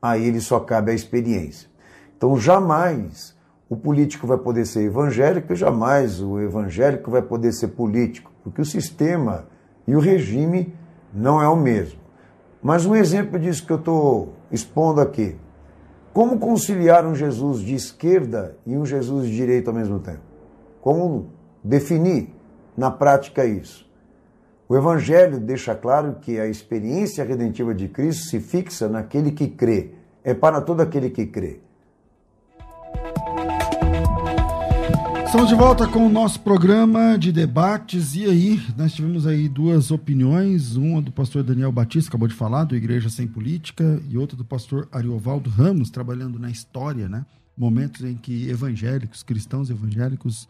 a 0.02 0.18
ele 0.18 0.40
só 0.40 0.60
cabe 0.60 0.92
a 0.92 0.94
experiência. 0.94 1.70
Então, 2.16 2.38
jamais 2.38 3.36
o 3.68 3.76
político 3.76 4.28
vai 4.28 4.38
poder 4.38 4.66
ser 4.66 4.84
evangélico, 4.84 5.56
jamais 5.56 6.22
o 6.22 6.40
evangélico 6.40 7.10
vai 7.10 7.22
poder 7.22 7.54
ser 7.54 7.70
político, 7.70 8.32
porque 8.44 8.62
o 8.62 8.66
sistema 8.66 9.48
e 9.88 9.96
o 9.96 10.00
regime 10.00 10.76
não 11.14 11.42
é 11.42 11.48
o 11.48 11.56
mesmo. 11.56 12.00
Mas 12.62 12.86
um 12.86 12.96
exemplo 12.96 13.40
disso 13.40 13.66
que 13.66 13.72
eu 13.72 13.78
estou 13.78 14.34
expondo 14.52 15.02
aqui. 15.02 15.36
Como 16.14 16.38
conciliar 16.38 17.06
um 17.06 17.16
Jesus 17.16 17.62
de 17.62 17.74
esquerda 17.74 18.56
e 18.68 18.78
um 18.78 18.86
Jesus 18.86 19.28
de 19.28 19.36
direita 19.36 19.72
ao 19.72 19.76
mesmo 19.76 20.00
tempo? 20.00 20.20
Como 20.82 21.30
definir 21.64 22.30
na 22.76 22.90
prática 22.90 23.46
isso? 23.46 23.90
O 24.68 24.76
Evangelho 24.78 25.40
deixa 25.40 25.76
claro 25.76 26.16
que 26.22 26.40
a 26.40 26.48
experiência 26.48 27.26
redentiva 27.26 27.76
de 27.76 27.90
Cristo 27.90 28.30
se 28.30 28.40
fixa 28.40 28.88
naquele 28.88 29.32
que 29.32 29.48
crê. 29.48 29.92
É 30.24 30.34
para 30.34 30.62
todo 30.62 30.80
aquele 30.80 31.10
que 31.10 31.26
crê. 31.26 31.60
Estamos 35.32 35.48
de 35.48 35.56
volta 35.56 35.88
com 35.88 36.06
o 36.06 36.10
nosso 36.10 36.42
programa 36.42 37.18
de 37.18 37.32
debates 37.32 38.16
e 38.16 38.26
aí 38.26 38.62
nós 38.78 38.94
tivemos 38.94 39.26
aí 39.26 39.48
duas 39.48 39.90
opiniões, 39.90 40.76
uma 40.76 41.02
do 41.02 41.10
pastor 41.10 41.42
Daniel 41.42 41.72
Batista, 41.72 42.10
acabou 42.10 42.28
de 42.28 42.34
falar, 42.34 42.66
do 42.66 42.76
Igreja 42.76 43.10
Sem 43.10 43.26
Política, 43.26 44.02
e 44.10 44.18
outra 44.18 44.36
do 44.36 44.44
pastor 44.44 44.90
Ariovaldo 44.92 45.50
Ramos, 45.50 45.90
trabalhando 45.90 46.38
na 46.38 46.50
história, 46.52 47.08
né? 47.08 47.26
Momentos 47.58 48.04
em 48.04 48.16
que 48.16 48.50
evangélicos, 48.50 49.24
cristãos 49.24 49.70
evangélicos 49.70 50.50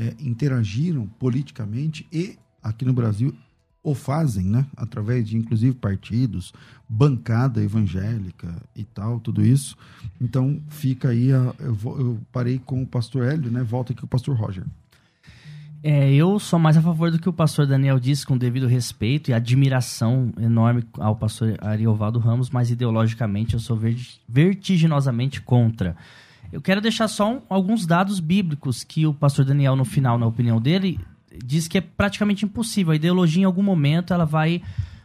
é, 0.00 0.14
interagiram 0.18 1.06
politicamente 1.18 2.06
e 2.10 2.38
aqui 2.62 2.86
no 2.86 2.94
Brasil 2.94 3.34
o 3.82 3.94
fazem, 3.94 4.44
né? 4.44 4.66
Através 4.74 5.28
de 5.28 5.36
inclusive 5.36 5.74
partidos, 5.74 6.52
bancada 6.88 7.62
evangélica 7.62 8.54
e 8.74 8.82
tal, 8.82 9.20
tudo 9.20 9.44
isso. 9.44 9.76
Então 10.18 10.60
fica 10.68 11.10
aí, 11.10 11.30
a, 11.32 11.54
eu, 11.58 11.74
vou, 11.74 12.00
eu, 12.00 12.18
parei 12.32 12.58
com 12.58 12.82
o 12.82 12.86
pastor 12.86 13.24
Hélio, 13.24 13.50
né? 13.50 13.62
Volta 13.62 13.92
aqui 13.92 14.00
com 14.00 14.06
o 14.06 14.10
pastor 14.10 14.36
Roger. 14.36 14.64
É, 15.82 16.12
eu 16.12 16.38
sou 16.38 16.58
mais 16.58 16.76
a 16.76 16.82
favor 16.82 17.10
do 17.10 17.18
que 17.18 17.28
o 17.28 17.32
pastor 17.32 17.66
Daniel 17.66 17.98
disse, 17.98 18.26
com 18.26 18.36
devido 18.36 18.66
respeito 18.66 19.30
e 19.30 19.34
admiração 19.34 20.32
enorme 20.38 20.84
ao 20.98 21.16
pastor 21.16 21.56
Ariovaldo 21.60 22.18
Ramos, 22.18 22.50
mas 22.50 22.70
ideologicamente 22.70 23.54
eu 23.54 23.60
sou 23.60 23.78
vertiginosamente 24.28 25.40
contra. 25.40 25.96
Eu 26.52 26.60
quero 26.60 26.80
deixar 26.80 27.08
só 27.08 27.32
um, 27.32 27.42
alguns 27.48 27.86
dados 27.86 28.18
bíblicos 28.20 28.82
que 28.82 29.06
o 29.06 29.14
pastor 29.14 29.44
Daniel, 29.44 29.76
no 29.76 29.84
final, 29.84 30.18
na 30.18 30.26
opinião 30.26 30.60
dele, 30.60 30.98
diz 31.44 31.68
que 31.68 31.78
é 31.78 31.80
praticamente 31.80 32.44
impossível. 32.44 32.92
A 32.92 32.96
ideologia, 32.96 33.42
em 33.42 33.46
algum 33.46 33.62
momento, 33.62 34.12
ela 34.12 34.24
vai 34.24 34.62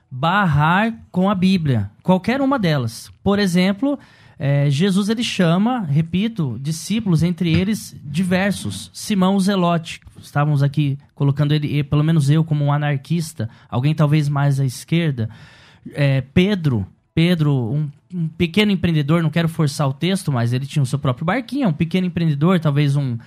barrar 0.10 0.94
com 1.12 1.30
a 1.30 1.36
Bíblia, 1.36 1.92
qualquer 2.02 2.42
uma 2.42 2.58
delas. 2.58 3.12
Por 3.24 3.38
exemplo, 3.38 4.00
é, 4.40 4.70
Jesus 4.70 5.10
ele 5.10 5.24
chama, 5.24 5.82
repito, 5.82 6.58
discípulos, 6.62 7.24
entre 7.24 7.54
eles 7.54 7.96
diversos. 8.04 8.90
Simão 8.94 9.36
o 9.36 9.40
Zelote, 9.40 10.02
estávamos 10.20 10.64
aqui 10.64 10.98
colocando 11.14 11.54
ele, 11.54 11.84
pelo 11.84 12.04
menos 12.04 12.30
eu, 12.30 12.44
como 12.44 12.66
um 12.66 12.74
anarquista, 12.74 13.50
alguém 13.70 13.94
talvez 13.94 14.28
mais 14.28 14.60
à 14.60 14.66
esquerda. 14.66 15.30
É, 15.94 16.22
Pedro, 16.22 16.86
Pedro, 17.16 17.54
um, 17.54 17.90
um, 18.14 18.28
pequeno 18.28 18.74
empreendedor, 18.74 19.24
não 19.24 19.30
quero 19.30 19.48
forçar 19.48 19.88
o 19.88 19.94
texto, 19.94 20.34
mas 20.34 20.52
ele 20.52 20.66
tinha 20.66 20.84
o 20.84 20.86
seu 20.86 21.00
próprio 21.00 21.26
barquinho, 21.26 21.70
um 21.70 21.74
pequeno 21.74 22.06
empreendedor, 22.06 22.60
talvez 22.60 22.98
um 22.98 23.18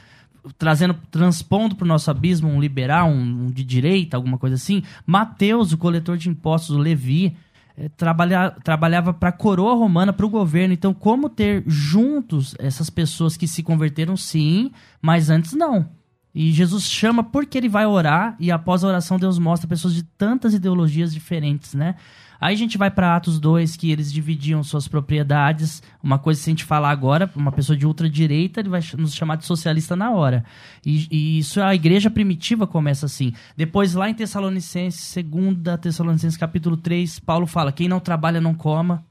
trazendo, 0.59 0.95
transpondo 1.11 1.75
para 1.75 1.85
o 1.85 1.89
nosso 1.89 2.11
abismo 2.11 2.49
um 2.49 2.61
liberal, 2.61 3.09
um, 3.09 3.47
um, 3.47 3.47
de 3.47 3.65
direita, 3.65 4.17
alguma 4.17 4.39
coisa 4.39 4.57
assim. 4.57 4.83
Mateus, 5.07 5.73
o 5.73 5.79
coletor 5.79 6.19
de 6.19 6.29
impostos, 6.29 6.77
o 6.77 6.79
Levi, 6.79 7.35
é, 7.77 7.89
trabalha, 7.89 8.51
trabalhava 8.63 9.15
para 9.15 9.31
a 9.31 9.33
coroa 9.33 9.75
romana, 9.75 10.13
para 10.13 10.27
o 10.27 10.31
governo. 10.31 10.75
Então, 10.75 10.93
como 10.93 11.29
ter 11.29 11.65
juntos 11.67 12.55
essas 12.59 12.91
pessoas 12.91 13.37
que 13.37 13.49
se 13.49 13.63
converteram, 13.63 14.17
sim, 14.17 14.71
mas 15.01 15.31
antes 15.31 15.55
não. 15.55 15.89
E 16.35 16.53
Jesus 16.53 16.85
chama 16.85 17.25
porque 17.25 17.59
ele 17.59 17.69
vai 17.69 17.87
orar 17.87 18.37
e 18.39 18.51
após 18.51 18.85
a 18.85 18.89
oração 18.89 19.19
Deus 19.19 19.39
mostra 19.39 19.67
pessoas 19.67 19.95
de 19.95 20.03
tantas 20.03 20.55
ideologias 20.55 21.13
diferentes, 21.13 21.75
né? 21.75 21.95
Aí 22.41 22.55
a 22.55 22.57
gente 22.57 22.79
vai 22.79 22.89
para 22.89 23.17
Atos 23.17 23.41
2, 23.41 23.75
que 23.77 23.91
eles 23.91 24.13
dividiam 24.13 24.63
suas 24.63 24.87
propriedades. 24.87 25.83
Uma 26.01 26.21
coisa, 26.21 26.41
se 26.41 26.49
a 26.49 26.53
gente 26.53 26.65
falar 26.65 26.91
agora, 26.91 27.29
uma 27.35 27.51
pessoa 27.51 27.77
de 27.77 27.85
ultradireita, 27.85 28.61
ele 28.61 28.69
vai 28.69 28.81
nos 28.97 29.13
chamar 29.13 29.37
de 29.37 29.45
socialista 29.45 29.97
na 29.97 30.13
hora. 30.13 30.45
E, 30.87 31.09
e 31.11 31.39
isso 31.41 31.61
a 31.61 31.75
igreja 31.75 32.09
primitiva 32.09 32.65
começa 32.65 33.07
assim. 33.07 33.33
Depois, 33.57 33.95
lá 33.95 34.09
em 34.09 34.15
Tessalonicenses, 34.15 35.01
segunda 35.01 35.77
Tessalonicenses 35.77 36.39
capítulo 36.39 36.77
3, 36.77 37.19
Paulo 37.19 37.47
fala: 37.47 37.73
quem 37.73 37.89
não 37.89 37.99
trabalha 37.99 38.41
não 38.41 38.55
coma. 38.55 39.05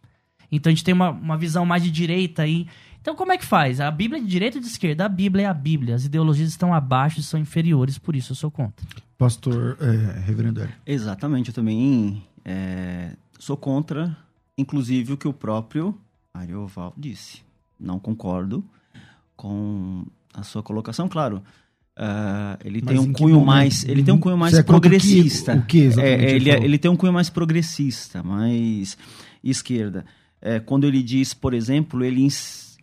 Então 0.50 0.72
a 0.72 0.74
gente 0.74 0.86
tem 0.86 0.94
uma, 0.94 1.10
uma 1.10 1.38
visão 1.38 1.66
mais 1.66 1.84
de 1.84 1.92
direita 1.92 2.44
aí. 2.44 2.66
Então 3.08 3.16
como 3.16 3.32
é 3.32 3.38
que 3.38 3.46
faz? 3.46 3.80
A 3.80 3.90
Bíblia 3.90 4.20
é 4.20 4.22
de 4.22 4.30
direita 4.30 4.58
ou 4.58 4.62
de 4.62 4.68
esquerda? 4.68 5.06
A 5.06 5.08
Bíblia 5.08 5.44
é 5.44 5.46
a 5.46 5.54
Bíblia. 5.54 5.96
As 5.96 6.04
ideologias 6.04 6.50
estão 6.50 6.74
abaixo 6.74 7.22
e 7.22 7.24
são 7.24 7.40
inferiores, 7.40 7.98
por 7.98 8.18
isso 8.18 8.34
eu 8.34 8.36
sou 8.36 8.52
contra. 8.52 8.86
Pastor 9.18 9.78
é, 9.80 10.20
Reverendo 10.20 10.60
Hélio. 10.60 10.74
Exatamente, 10.86 11.48
eu 11.48 11.54
também 11.54 12.22
é, 12.44 13.12
sou 13.40 13.56
contra, 13.56 14.14
inclusive, 14.58 15.14
o 15.14 15.18
que 15.18 15.26
o 15.26 15.32
próprio 15.32 15.98
Arioval 16.34 16.94
disse. 16.98 17.44
Não 17.80 17.98
concordo 17.98 18.62
com 19.38 20.06
a 20.34 20.44
sua 20.44 20.62
colocação, 20.62 21.08
claro. 21.08 21.42
Uh, 21.98 22.60
ele 22.66 22.82
tem 22.82 23.00
um 23.00 23.14
cunho 23.14 23.44
mais 23.44 23.84
ele 23.86 24.04
tem 24.04 24.14
um 24.14 24.20
cunho 24.20 24.38
mais 24.38 24.62
progressista 24.62 25.56
o 25.56 25.66
que, 25.66 25.88
o 25.88 25.94
que 25.96 26.00
é, 26.00 26.32
ele, 26.32 26.52
é, 26.52 26.64
ele 26.64 26.78
tem 26.78 26.92
um 26.92 26.96
cunho 26.96 27.12
mais 27.12 27.28
progressista 27.28 28.22
mais 28.22 28.96
esquerda 29.44 30.06
é, 30.40 30.60
quando 30.60 30.86
ele 30.86 31.02
diz 31.02 31.34
por 31.34 31.56
exemplo 31.56 32.06
ele 32.06 32.22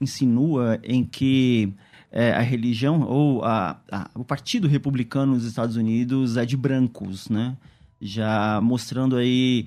insinua 0.04 0.78
em 0.84 1.04
que 1.04 1.72
é, 2.12 2.32
a 2.32 2.40
religião 2.40 3.02
ou 3.02 3.44
a, 3.44 3.76
a, 3.90 4.08
o 4.14 4.24
Partido 4.24 4.68
Republicano 4.68 5.34
nos 5.34 5.44
Estados 5.44 5.74
Unidos 5.74 6.36
é 6.36 6.46
de 6.46 6.56
brancos, 6.56 7.28
né? 7.28 7.56
Já 8.00 8.60
mostrando 8.62 9.16
aí 9.16 9.66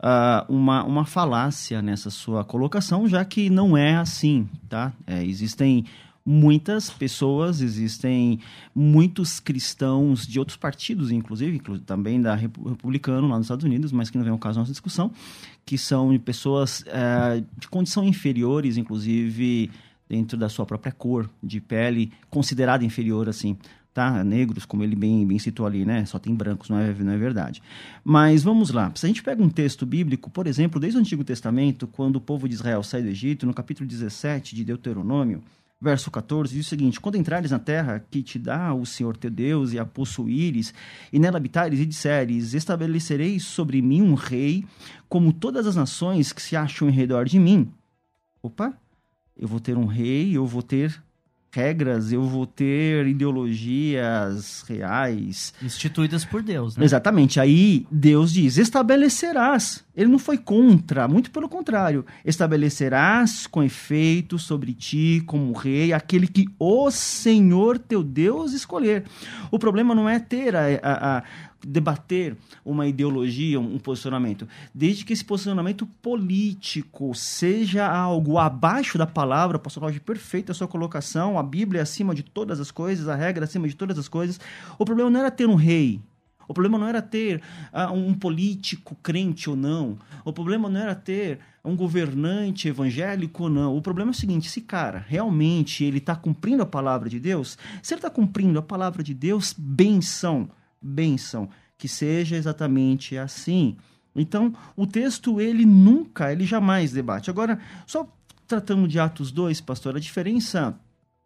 uh, 0.00 0.52
uma, 0.52 0.84
uma 0.84 1.04
falácia 1.04 1.82
nessa 1.82 2.10
sua 2.10 2.44
colocação, 2.44 3.08
já 3.08 3.24
que 3.24 3.50
não 3.50 3.76
é 3.76 3.96
assim, 3.96 4.48
tá? 4.68 4.92
É, 5.06 5.24
existem 5.24 5.84
muitas 6.28 6.90
pessoas, 6.90 7.62
existem 7.62 8.38
muitos 8.74 9.40
cristãos 9.40 10.26
de 10.26 10.38
outros 10.38 10.58
partidos, 10.58 11.10
inclusive, 11.10 11.56
inclusive 11.56 11.86
também 11.86 12.20
da 12.20 12.34
republicano 12.34 13.28
lá 13.28 13.38
nos 13.38 13.46
Estados 13.46 13.64
Unidos, 13.64 13.90
mas 13.92 14.10
que 14.10 14.18
não 14.18 14.24
vem 14.24 14.32
ao 14.32 14.38
caso 14.38 14.56
da 14.56 14.60
nossa 14.60 14.72
discussão, 14.72 15.10
que 15.64 15.78
são 15.78 16.16
pessoas 16.18 16.80
uh, 16.82 17.42
de 17.56 17.66
condição 17.68 18.04
inferiores, 18.04 18.76
inclusive 18.76 19.70
dentro 20.06 20.36
da 20.36 20.50
sua 20.50 20.66
própria 20.66 20.92
cor 20.92 21.30
de 21.42 21.62
pele, 21.62 22.12
considerada 22.28 22.84
inferior 22.84 23.26
assim 23.26 23.56
tá? 23.94 24.22
Negros, 24.22 24.64
como 24.64 24.84
ele 24.84 24.94
bem, 24.94 25.26
bem 25.26 25.40
citou 25.40 25.66
ali, 25.66 25.84
né? 25.84 26.04
Só 26.04 26.20
tem 26.20 26.32
brancos, 26.32 26.68
não 26.68 26.78
é, 26.78 26.94
não 26.94 27.12
é 27.12 27.16
verdade. 27.16 27.60
Mas 28.04 28.44
vamos 28.44 28.70
lá. 28.70 28.92
Se 28.94 29.04
a 29.04 29.08
gente 29.08 29.24
pega 29.24 29.42
um 29.42 29.48
texto 29.48 29.84
bíblico, 29.84 30.30
por 30.30 30.46
exemplo, 30.46 30.78
desde 30.78 30.96
o 30.96 31.00
Antigo 31.00 31.24
Testamento, 31.24 31.84
quando 31.88 32.14
o 32.14 32.20
povo 32.20 32.48
de 32.48 32.54
Israel 32.54 32.80
sai 32.84 33.02
do 33.02 33.08
Egito, 33.08 33.44
no 33.44 33.52
capítulo 33.52 33.88
17 33.88 34.54
de 34.54 34.62
Deuteronômio, 34.64 35.42
verso 35.80 36.10
14, 36.10 36.54
diz 36.54 36.66
o 36.66 36.68
seguinte: 36.68 37.00
Quando 37.00 37.16
entrares 37.16 37.50
na 37.50 37.58
terra 37.58 38.04
que 38.10 38.22
te 38.22 38.38
dá 38.38 38.74
o 38.74 38.84
Senhor 38.84 39.16
teu 39.16 39.30
Deus 39.30 39.72
e 39.72 39.78
a 39.78 39.84
possuíres, 39.84 40.74
e 41.12 41.18
nela 41.18 41.36
habitares 41.36 41.78
e 41.80 41.86
disseres: 41.86 42.54
Estabelecerei 42.54 43.38
sobre 43.38 43.80
mim 43.80 44.02
um 44.02 44.14
rei, 44.14 44.64
como 45.08 45.32
todas 45.32 45.66
as 45.66 45.76
nações 45.76 46.32
que 46.32 46.42
se 46.42 46.56
acham 46.56 46.88
em 46.88 46.92
redor 46.92 47.24
de 47.24 47.38
mim. 47.38 47.72
Opa, 48.42 48.76
eu 49.36 49.48
vou 49.48 49.60
ter 49.60 49.76
um 49.76 49.86
rei, 49.86 50.36
eu 50.36 50.46
vou 50.46 50.62
ter 50.62 51.02
regras, 51.50 52.12
eu 52.12 52.22
vou 52.22 52.46
ter 52.46 53.06
ideologias 53.06 54.64
reais. 54.68 55.54
Instituídas 55.62 56.24
por 56.24 56.42
Deus, 56.42 56.76
né? 56.76 56.84
Exatamente. 56.84 57.40
Aí 57.40 57.86
Deus 57.90 58.32
diz: 58.32 58.58
estabelecerás. 58.58 59.84
Ele 59.98 60.08
não 60.08 60.18
foi 60.20 60.38
contra, 60.38 61.08
muito 61.08 61.28
pelo 61.32 61.48
contrário. 61.48 62.06
Estabelecerás 62.24 63.48
com 63.48 63.64
efeito 63.64 64.38
sobre 64.38 64.72
ti, 64.72 65.20
como 65.26 65.52
rei, 65.52 65.92
aquele 65.92 66.28
que 66.28 66.46
o 66.56 66.88
Senhor 66.88 67.80
teu 67.80 68.04
Deus 68.04 68.52
escolher. 68.52 69.02
O 69.50 69.58
problema 69.58 69.96
não 69.96 70.08
é 70.08 70.20
ter 70.20 70.54
a, 70.54 70.66
a, 70.80 71.18
a 71.18 71.24
debater 71.66 72.36
uma 72.64 72.86
ideologia, 72.86 73.58
um 73.58 73.76
posicionamento, 73.80 74.46
desde 74.72 75.04
que 75.04 75.12
esse 75.12 75.24
posicionamento 75.24 75.84
político 76.00 77.12
seja 77.16 77.84
algo 77.84 78.38
abaixo 78.38 78.96
da 78.96 79.06
palavra, 79.06 79.58
pastor 79.58 79.82
Roger, 79.82 80.00
perfeita 80.00 80.52
a 80.52 80.54
sua 80.54 80.68
colocação, 80.68 81.36
a 81.36 81.42
Bíblia 81.42 81.80
é 81.80 81.82
acima 81.82 82.14
de 82.14 82.22
todas 82.22 82.60
as 82.60 82.70
coisas, 82.70 83.08
a 83.08 83.16
regra 83.16 83.42
é 83.42 83.46
acima 83.46 83.66
de 83.66 83.74
todas 83.74 83.98
as 83.98 84.06
coisas. 84.06 84.38
O 84.78 84.84
problema 84.84 85.10
não 85.10 85.18
era 85.18 85.30
ter 85.30 85.48
um 85.48 85.56
rei, 85.56 86.00
o 86.48 86.54
problema 86.54 86.78
não 86.78 86.88
era 86.88 87.02
ter 87.02 87.42
uh, 87.72 87.92
um 87.92 88.14
político 88.14 88.96
crente 89.02 89.48
ou 89.48 89.54
não. 89.54 89.98
O 90.24 90.32
problema 90.32 90.68
não 90.68 90.80
era 90.80 90.94
ter 90.94 91.38
um 91.64 91.76
governante 91.76 92.66
evangélico 92.66 93.44
ou 93.44 93.50
não. 93.50 93.76
O 93.76 93.82
problema 93.82 94.10
é 94.10 94.12
o 94.12 94.14
seguinte: 94.14 94.48
esse 94.48 94.62
cara 94.62 95.04
realmente 95.06 95.84
ele 95.84 95.98
está 95.98 96.16
cumprindo 96.16 96.62
a 96.62 96.66
palavra 96.66 97.08
de 97.08 97.20
Deus? 97.20 97.58
Se 97.82 97.94
ele 97.94 97.98
está 97.98 98.10
cumprindo 98.10 98.58
a 98.58 98.62
palavra 98.62 99.02
de 99.02 99.14
Deus, 99.14 99.54
benção 99.56 100.48
bênção. 100.80 101.48
Que 101.76 101.86
seja 101.86 102.36
exatamente 102.36 103.16
assim. 103.16 103.76
Então, 104.14 104.52
o 104.74 104.84
texto, 104.86 105.40
ele 105.40 105.64
nunca, 105.64 106.32
ele 106.32 106.44
jamais 106.44 106.90
debate. 106.90 107.30
Agora, 107.30 107.60
só 107.86 108.08
tratando 108.48 108.88
de 108.88 108.98
Atos 108.98 109.30
2, 109.30 109.60
pastor, 109.60 109.96
a 109.96 110.00
diferença 110.00 110.76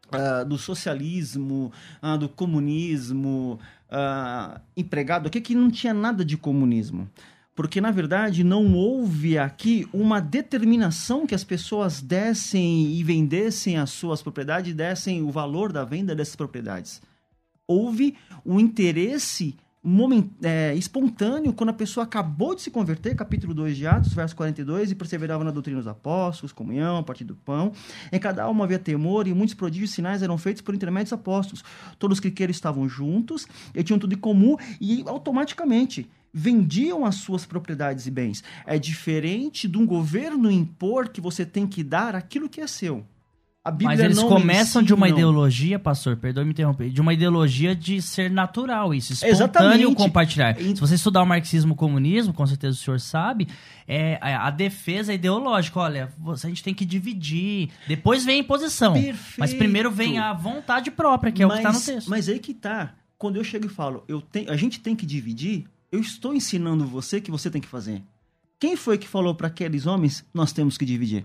uh, 0.09 0.45
do 0.45 0.59
socialismo, 0.59 1.73
uh, 2.03 2.19
do 2.19 2.29
comunismo 2.29 3.59
uh, 3.93 4.61
empregado 4.77 5.27
aqui 5.27 5.41
que 5.41 5.55
não 5.55 5.71
tinha 5.71 5.95
nada 5.95 6.25
de 6.25 6.37
comunismo. 6.37 7.09
Porque, 7.55 7.81
na 7.81 7.91
verdade, 7.91 8.43
não 8.43 8.75
houve 8.75 9.37
aqui 9.37 9.87
uma 9.93 10.21
determinação 10.21 11.27
que 11.27 11.35
as 11.35 11.45
pessoas 11.45 12.01
dessem 12.01 12.93
e 12.93 13.05
vendessem 13.05 13.77
as 13.77 13.91
suas 13.91 14.23
propriedades, 14.23 14.75
dessem 14.75 15.23
o 15.23 15.31
valor 15.31 15.71
da 15.71 15.85
venda 15.85 16.15
dessas 16.15 16.35
propriedades 16.35 17.03
houve 17.67 18.17
um 18.45 18.61
interesse 18.61 19.57
moment, 19.83 20.31
é, 20.43 20.75
espontâneo 20.77 21.53
quando 21.53 21.71
a 21.71 21.73
pessoa 21.73 22.05
acabou 22.05 22.55
de 22.55 22.63
se 22.63 22.71
converter, 22.71 23.17
capítulo 23.17 23.53
2 23.53 23.77
de 23.77 23.87
Atos, 23.87 24.15
verso 24.15 24.37
42, 24.37 24.93
e 24.93 24.95
perseverava 24.95 25.43
na 25.43 25.51
doutrina 25.51 25.79
dos 25.79 25.89
apóstolos, 25.89 26.53
comunhão, 26.53 26.99
a 26.99 27.03
partir 27.03 27.25
do 27.25 27.35
pão. 27.35 27.73
Em 28.13 28.19
cada 28.19 28.45
alma 28.45 28.65
havia 28.65 28.79
temor, 28.79 29.27
e 29.27 29.35
muitos 29.35 29.55
prodígios 29.55 29.91
e 29.91 29.95
sinais 29.95 30.23
eram 30.23 30.39
feitos 30.39 30.63
por 30.63 30.75
intermédio 30.75 31.07
dos 31.07 31.13
apóstolos. 31.15 31.65
Todos 31.99 32.17
os 32.17 32.21
que 32.21 32.31
queriam 32.31 32.53
estavam 32.53 32.89
juntos, 32.89 33.47
e 33.75 33.83
tinham 33.83 33.99
tudo 33.99 34.15
em 34.15 34.19
comum, 34.19 34.57
e 34.81 35.03
automaticamente 35.07 36.09
vendiam 36.33 37.05
as 37.05 37.17
suas 37.17 37.45
propriedades 37.45 38.07
e 38.07 38.11
bens. 38.11 38.45
É 38.65 38.79
diferente 38.79 39.67
de 39.67 39.77
um 39.77 39.85
governo 39.85 40.51
impor 40.51 41.09
que 41.09 41.21
você 41.21 41.45
tem 41.45 41.67
que 41.67 41.83
dar 41.83 42.15
aquilo 42.15 42.49
que 42.49 42.61
é 42.61 42.67
seu. 42.67 43.05
Mas 43.81 44.01
eles 44.01 44.21
começam 44.21 44.83
de 44.83 44.93
uma 44.93 45.09
ideologia, 45.09 45.79
pastor, 45.79 46.17
perdoe 46.17 46.45
me 46.45 46.51
interromper, 46.51 46.91
de 46.91 47.01
uma 47.01 47.15
ideologia 47.15 47.77
de 47.77 48.03
ser 48.03 48.29
natural 48.29 48.93
isso, 48.93 49.13
espontâneo 49.13 49.35
Exatamente. 49.35 49.95
compartilhar. 49.95 50.57
Se 50.57 50.75
você 50.75 50.97
estudar 50.97 51.23
o 51.23 51.27
marxismo 51.27 51.77
comunismo, 51.77 52.33
com 52.33 52.45
certeza 52.45 52.77
o 52.77 52.81
senhor 52.81 52.99
sabe, 52.99 53.47
é 53.87 54.19
a 54.21 54.51
defesa 54.51 55.13
é 55.13 55.15
ideológica. 55.15 55.79
Olha, 55.79 56.13
a 56.27 56.49
gente 56.49 56.61
tem 56.61 56.75
que 56.75 56.85
dividir, 56.85 57.71
depois 57.87 58.25
vem 58.25 58.37
a 58.37 58.39
imposição. 58.41 58.95
Perfeito. 58.95 59.39
Mas 59.39 59.55
primeiro 59.55 59.93
vem 59.93 60.19
a 60.19 60.33
vontade 60.33 60.91
própria, 60.91 61.31
que 61.31 61.41
é 61.41 61.47
mas, 61.47 61.59
o 61.59 61.63
que 61.63 61.69
está 61.69 61.79
no 61.79 61.97
texto. 61.97 62.09
Mas 62.09 62.29
aí 62.29 62.41
que 62.41 62.55
tá. 62.55 62.95
Quando 63.17 63.37
eu 63.37 63.45
chego 63.45 63.67
e 63.67 63.69
falo, 63.69 64.03
eu 64.09 64.21
tenho, 64.21 64.51
a 64.51 64.57
gente 64.57 64.81
tem 64.81 64.97
que 64.97 65.07
dividir, 65.07 65.67
eu 65.93 66.01
estou 66.01 66.35
ensinando 66.35 66.85
você 66.85 67.21
que 67.21 67.31
você 67.31 67.49
tem 67.49 67.61
que 67.61 67.69
fazer. 67.69 68.03
Quem 68.59 68.75
foi 68.75 68.99
que 68.99 69.07
falou 69.07 69.37
para 69.37 69.47
aqueles 69.47 69.87
homens, 69.87 70.25
nós 70.35 70.53
temos 70.53 70.77
que 70.77 70.85
dividir? 70.85 71.25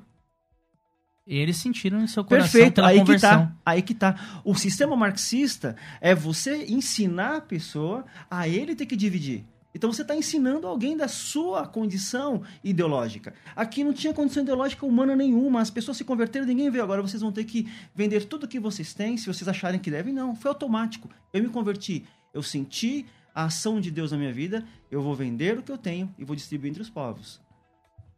Eles 1.28 1.58
sentiram 1.58 2.02
em 2.02 2.08
seu 2.08 2.24
coração 2.24 2.52
Perfeito, 2.52 2.76
pela 2.76 2.88
aí 2.88 3.00
conversão. 3.00 3.48
que 3.48 3.48
tá. 3.48 3.58
Aí 3.66 3.82
que 3.82 3.94
tá. 3.94 4.42
O 4.46 4.56
sistema 4.56 4.96
marxista 4.96 5.76
é 6.00 6.16
você 6.16 6.66
ensinar 6.68 7.36
a 7.36 7.42
pessoa 7.42 8.06
a 8.32 8.48
ele 8.48 8.74
ter 8.76 8.86
que 8.86 8.96
dividir. 8.96 9.44
Então 9.76 9.92
você 9.92 10.04
está 10.04 10.16
ensinando 10.16 10.66
alguém 10.66 10.96
da 10.96 11.08
sua 11.08 11.68
condição 11.68 12.42
ideológica. 12.64 13.34
Aqui 13.56 13.84
não 13.84 13.94
tinha 13.94 14.14
condição 14.14 14.42
ideológica 14.42 14.86
humana 14.86 15.16
nenhuma. 15.16 15.62
As 15.62 15.70
pessoas 15.70 15.98
se 15.98 16.06
converteram, 16.06 16.48
ninguém 16.48 16.70
veio. 16.72 16.84
Agora 16.84 17.02
vocês 17.02 17.22
vão 17.22 17.32
ter 17.32 17.44
que 17.44 17.68
vender 17.94 18.26
tudo 18.26 18.48
que 18.48 18.60
vocês 18.60 18.94
têm, 18.94 19.18
se 19.18 19.28
vocês 19.28 19.48
acharem 19.48 19.80
que 19.80 19.92
devem. 19.92 20.14
Não, 20.14 20.34
foi 20.36 20.50
automático. 20.50 21.10
Eu 21.34 21.44
me 21.44 21.50
converti. 21.50 22.06
Eu 22.34 22.42
senti 22.42 23.06
a 23.36 23.44
ação 23.44 23.80
de 23.82 23.92
Deus 23.92 24.12
na 24.12 24.18
minha 24.18 24.34
vida. 24.34 24.66
Eu 24.90 25.02
vou 25.02 25.14
vender 25.14 25.60
o 25.60 25.62
que 25.62 25.72
eu 25.72 25.78
tenho 25.78 26.10
e 26.18 26.24
vou 26.24 26.36
distribuir 26.36 26.72
entre 26.72 26.82
os 26.82 26.90
povos. 26.90 27.40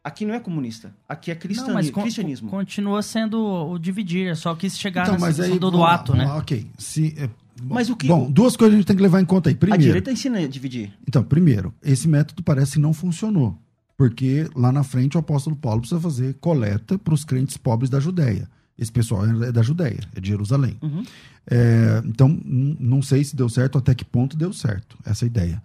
Aqui 0.09 0.25
não 0.25 0.33
é 0.33 0.39
comunista. 0.39 0.91
Aqui 1.07 1.29
é 1.29 1.35
cristani, 1.35 1.91
não, 1.91 2.01
cristianismo. 2.01 2.49
Continua 2.49 3.03
sendo 3.03 3.39
o 3.39 3.77
dividir, 3.77 4.27
é 4.27 4.33
só 4.33 4.55
quis 4.55 4.75
chegar 4.75 5.03
então, 5.03 5.19
na 5.19 5.27
aí, 5.27 5.59
do, 5.59 5.69
do 5.69 5.83
ato, 5.83 6.15
né? 6.15 6.25
ok. 6.31 6.65
Se, 6.79 7.13
é, 7.15 7.27
bom, 7.61 7.75
mas 7.75 7.91
o 7.91 7.95
que... 7.95 8.07
Bom, 8.07 8.29
duas 8.31 8.57
coisas 8.57 8.73
a 8.73 8.77
gente 8.77 8.87
tem 8.87 8.95
que 8.95 9.03
levar 9.03 9.21
em 9.21 9.25
conta 9.25 9.51
aí. 9.51 9.55
Primeiro, 9.55 9.83
a 9.83 9.85
direita 9.85 10.11
ensina 10.11 10.39
a 10.39 10.47
dividir. 10.47 10.91
Então, 11.07 11.23
primeiro, 11.23 11.71
esse 11.83 12.07
método 12.07 12.41
parece 12.41 12.73
que 12.73 12.79
não 12.79 12.91
funcionou. 12.91 13.55
Porque 13.95 14.49
lá 14.55 14.71
na 14.71 14.83
frente 14.83 15.15
o 15.15 15.19
apóstolo 15.19 15.55
Paulo 15.55 15.81
precisa 15.81 16.01
fazer 16.01 16.33
coleta 16.41 16.97
para 16.97 17.13
os 17.13 17.23
crentes 17.23 17.55
pobres 17.55 17.87
da 17.87 17.99
Judéia. 17.99 18.49
Esse 18.79 18.91
pessoal 18.91 19.27
é 19.27 19.51
da 19.51 19.61
Judéia, 19.61 19.99
é 20.15 20.19
de 20.19 20.27
Jerusalém. 20.27 20.75
Uhum. 20.81 21.03
É, 21.45 22.01
então, 22.03 22.35
não 22.43 23.03
sei 23.03 23.23
se 23.23 23.35
deu 23.35 23.47
certo, 23.47 23.77
até 23.77 23.93
que 23.93 24.03
ponto 24.03 24.35
deu 24.35 24.51
certo 24.53 24.97
essa 25.05 25.23
ideia. 25.23 25.61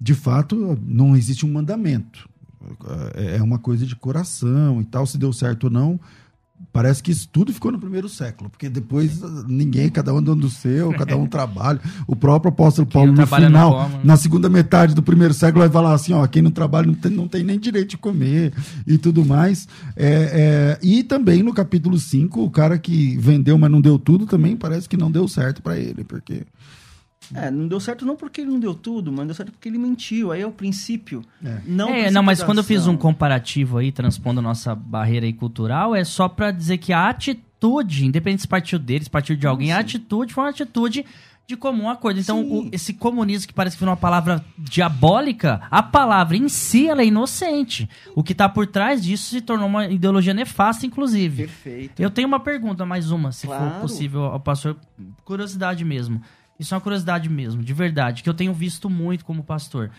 De 0.00 0.14
fato, 0.14 0.78
não 0.86 1.16
existe 1.16 1.44
um 1.44 1.50
mandamento. 1.50 2.28
É, 3.14 3.36
é 3.36 3.42
uma 3.42 3.58
coisa 3.58 3.86
de 3.86 3.96
coração 3.96 4.80
e 4.80 4.84
tal, 4.84 5.06
se 5.06 5.18
deu 5.18 5.32
certo 5.32 5.64
ou 5.64 5.70
não. 5.70 6.00
Parece 6.72 7.02
que 7.02 7.12
isso 7.12 7.28
tudo 7.32 7.52
ficou 7.52 7.70
no 7.70 7.78
primeiro 7.78 8.08
século, 8.08 8.50
porque 8.50 8.68
depois 8.68 9.20
ninguém, 9.46 9.88
cada 9.88 10.12
um 10.12 10.20
dando 10.20 10.44
o 10.44 10.50
seu, 10.50 10.92
cada 10.92 11.16
um 11.16 11.24
trabalha. 11.28 11.80
O 12.06 12.16
próprio 12.16 12.50
apóstolo 12.50 12.86
Paulo, 12.86 13.12
no 13.12 13.26
final, 13.26 13.88
na 14.02 14.16
segunda 14.16 14.48
metade 14.48 14.92
do 14.92 15.02
primeiro 15.02 15.32
século, 15.32 15.60
vai 15.60 15.70
falar 15.70 15.94
assim: 15.94 16.12
ó, 16.12 16.26
quem 16.26 16.42
não 16.42 16.50
trabalha 16.50 16.88
não 16.88 16.94
tem, 16.94 17.12
não 17.12 17.28
tem 17.28 17.44
nem 17.44 17.60
direito 17.60 17.90
de 17.90 17.98
comer 17.98 18.52
e 18.86 18.98
tudo 18.98 19.24
mais. 19.24 19.68
É, 19.96 20.76
é, 20.76 20.78
e 20.82 21.04
também 21.04 21.44
no 21.44 21.54
capítulo 21.54 21.96
5, 21.96 22.42
o 22.42 22.50
cara 22.50 22.76
que 22.76 23.16
vendeu, 23.18 23.56
mas 23.56 23.70
não 23.70 23.80
deu 23.80 23.96
tudo, 23.96 24.26
também 24.26 24.56
parece 24.56 24.88
que 24.88 24.96
não 24.96 25.12
deu 25.12 25.28
certo 25.28 25.62
para 25.62 25.78
ele, 25.78 26.02
porque 26.02 26.42
é, 27.34 27.50
não 27.50 27.68
deu 27.68 27.78
certo 27.80 28.06
não 28.06 28.16
porque 28.16 28.40
ele 28.40 28.50
não 28.50 28.60
deu 28.60 28.74
tudo, 28.74 29.12
mas 29.12 29.26
deu 29.26 29.34
certo 29.34 29.52
porque 29.52 29.68
ele 29.68 29.78
mentiu. 29.78 30.32
Aí 30.32 30.40
é 30.42 30.46
o 30.46 30.52
princípio. 30.52 31.22
É. 31.44 31.58
Não, 31.66 31.88
é, 31.90 32.10
não 32.10 32.22
mas 32.22 32.42
quando 32.42 32.58
eu 32.58 32.64
fiz 32.64 32.86
um 32.86 32.96
comparativo 32.96 33.78
aí, 33.78 33.92
transpondo 33.92 34.40
a 34.40 34.42
nossa 34.42 34.74
barreira 34.74 35.26
aí 35.26 35.32
cultural, 35.32 35.94
é 35.94 36.04
só 36.04 36.28
para 36.28 36.50
dizer 36.50 36.78
que 36.78 36.92
a 36.92 37.08
atitude, 37.08 38.06
independente 38.06 38.42
se 38.42 38.48
partiu 38.48 38.78
deles, 38.78 39.08
partiu 39.08 39.36
de 39.36 39.46
alguém, 39.46 39.72
a 39.72 39.78
atitude 39.78 40.32
foi 40.32 40.44
uma 40.44 40.50
atitude 40.50 41.04
de 41.48 41.56
comum 41.56 41.88
acordo. 41.88 42.20
Então, 42.20 42.42
o, 42.42 42.68
esse 42.70 42.92
comunismo 42.92 43.48
que 43.48 43.54
parece 43.54 43.74
que 43.74 43.78
foi 43.78 43.88
uma 43.88 43.96
palavra 43.96 44.44
diabólica, 44.58 45.62
a 45.70 45.82
palavra 45.82 46.36
em 46.36 46.46
si 46.46 46.86
ela 46.86 47.00
é 47.00 47.06
inocente. 47.06 47.88
O 48.14 48.22
que 48.22 48.32
está 48.32 48.50
por 48.50 48.66
trás 48.66 49.02
disso 49.02 49.30
se 49.30 49.40
tornou 49.40 49.66
uma 49.66 49.86
ideologia 49.86 50.34
nefasta, 50.34 50.84
inclusive. 50.84 51.44
Perfeito. 51.44 52.02
Eu 52.02 52.10
tenho 52.10 52.28
uma 52.28 52.38
pergunta, 52.38 52.84
mais 52.84 53.10
uma, 53.10 53.32
se 53.32 53.46
Claro. 53.46 53.70
for 53.70 53.80
possível, 53.80 54.24
ao 54.24 54.38
pastor. 54.38 54.76
Curiosidade 55.24 55.86
mesmo. 55.86 56.20
Isso 56.58 56.74
é 56.74 56.76
uma 56.76 56.80
curiosidade 56.80 57.28
mesmo, 57.28 57.62
de 57.62 57.72
verdade, 57.72 58.22
que 58.22 58.28
eu 58.28 58.34
tenho 58.34 58.52
visto 58.52 58.90
muito 58.90 59.24
como 59.24 59.44
pastor. 59.44 59.90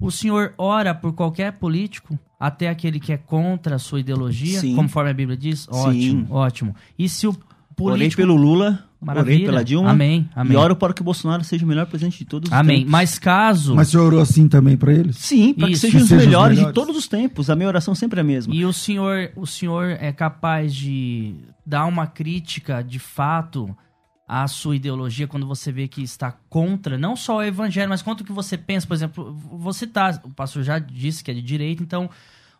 O 0.00 0.10
senhor 0.10 0.52
ora 0.58 0.94
por 0.94 1.12
qualquer 1.12 1.52
político, 1.52 2.18
até 2.38 2.68
aquele 2.68 3.00
que 3.00 3.12
é 3.12 3.16
contra 3.16 3.76
a 3.76 3.78
sua 3.78 4.00
ideologia, 4.00 4.60
Sim. 4.60 4.74
conforme 4.76 5.10
a 5.10 5.14
Bíblia 5.14 5.36
diz? 5.36 5.66
Ótimo, 5.70 6.26
ótimo. 6.30 6.76
E 6.98 7.08
se 7.08 7.26
o 7.26 7.30
Orei 7.30 7.96
político. 7.96 8.22
pelo 8.22 8.36
Lula, 8.36 8.84
Maravilha. 9.00 9.34
orei 9.36 9.46
pela 9.46 9.64
Dilma. 9.64 9.90
Amém, 9.90 10.28
amém. 10.34 10.52
E 10.52 10.56
oro 10.56 10.76
para 10.76 10.92
que 10.92 11.00
o 11.00 11.04
Bolsonaro 11.04 11.42
seja 11.42 11.64
o 11.64 11.68
melhor 11.68 11.86
presidente 11.86 12.18
de 12.18 12.24
todos 12.24 12.48
os 12.48 12.52
Amém. 12.56 12.78
tempos. 12.78 12.92
Mas 12.92 13.18
caso. 13.18 13.74
Mas 13.74 13.88
você 13.88 13.98
orou 13.98 14.20
assim 14.20 14.46
também 14.48 14.76
para 14.76 14.92
eles? 14.92 15.16
Sim, 15.16 15.54
para 15.54 15.68
que 15.68 15.76
sejam 15.76 15.98
Que 15.98 16.02
os 16.04 16.08
sejam 16.08 16.22
os 16.22 16.26
melhores, 16.26 16.58
melhores. 16.58 16.74
de 16.74 16.80
todos 16.80 16.96
os 16.96 17.08
tempos. 17.08 17.50
A 17.50 17.56
minha 17.56 17.66
oração 17.68 17.94
sempre 17.94 18.18
é 18.18 18.22
a 18.22 18.24
mesma. 18.24 18.54
E 18.54 18.64
o 18.64 18.72
senhor, 18.72 19.30
o 19.36 19.46
senhor 19.46 19.96
é 20.00 20.12
capaz 20.12 20.72
de 20.74 21.34
dar 21.66 21.86
uma 21.86 22.06
crítica 22.06 22.82
de 22.82 22.98
fato 23.00 23.76
à 24.26 24.48
sua 24.48 24.76
ideologia 24.76 25.26
quando 25.26 25.46
você 25.46 25.70
vê 25.70 25.86
que 25.86 26.02
está 26.02 26.32
contra, 26.48 26.96
não 26.96 27.14
só 27.14 27.36
o 27.36 27.42
evangelho, 27.42 27.88
mas 27.88 28.02
contra 28.02 28.24
o 28.24 28.26
que 28.26 28.32
você 28.32 28.56
pensa. 28.56 28.86
Por 28.86 28.94
exemplo, 28.94 29.34
você 29.34 29.86
tá, 29.86 30.20
o 30.24 30.30
pastor 30.30 30.62
já 30.62 30.78
disse 30.78 31.22
que 31.22 31.30
é 31.30 31.34
de 31.34 31.42
direita, 31.42 31.82
então 31.82 32.08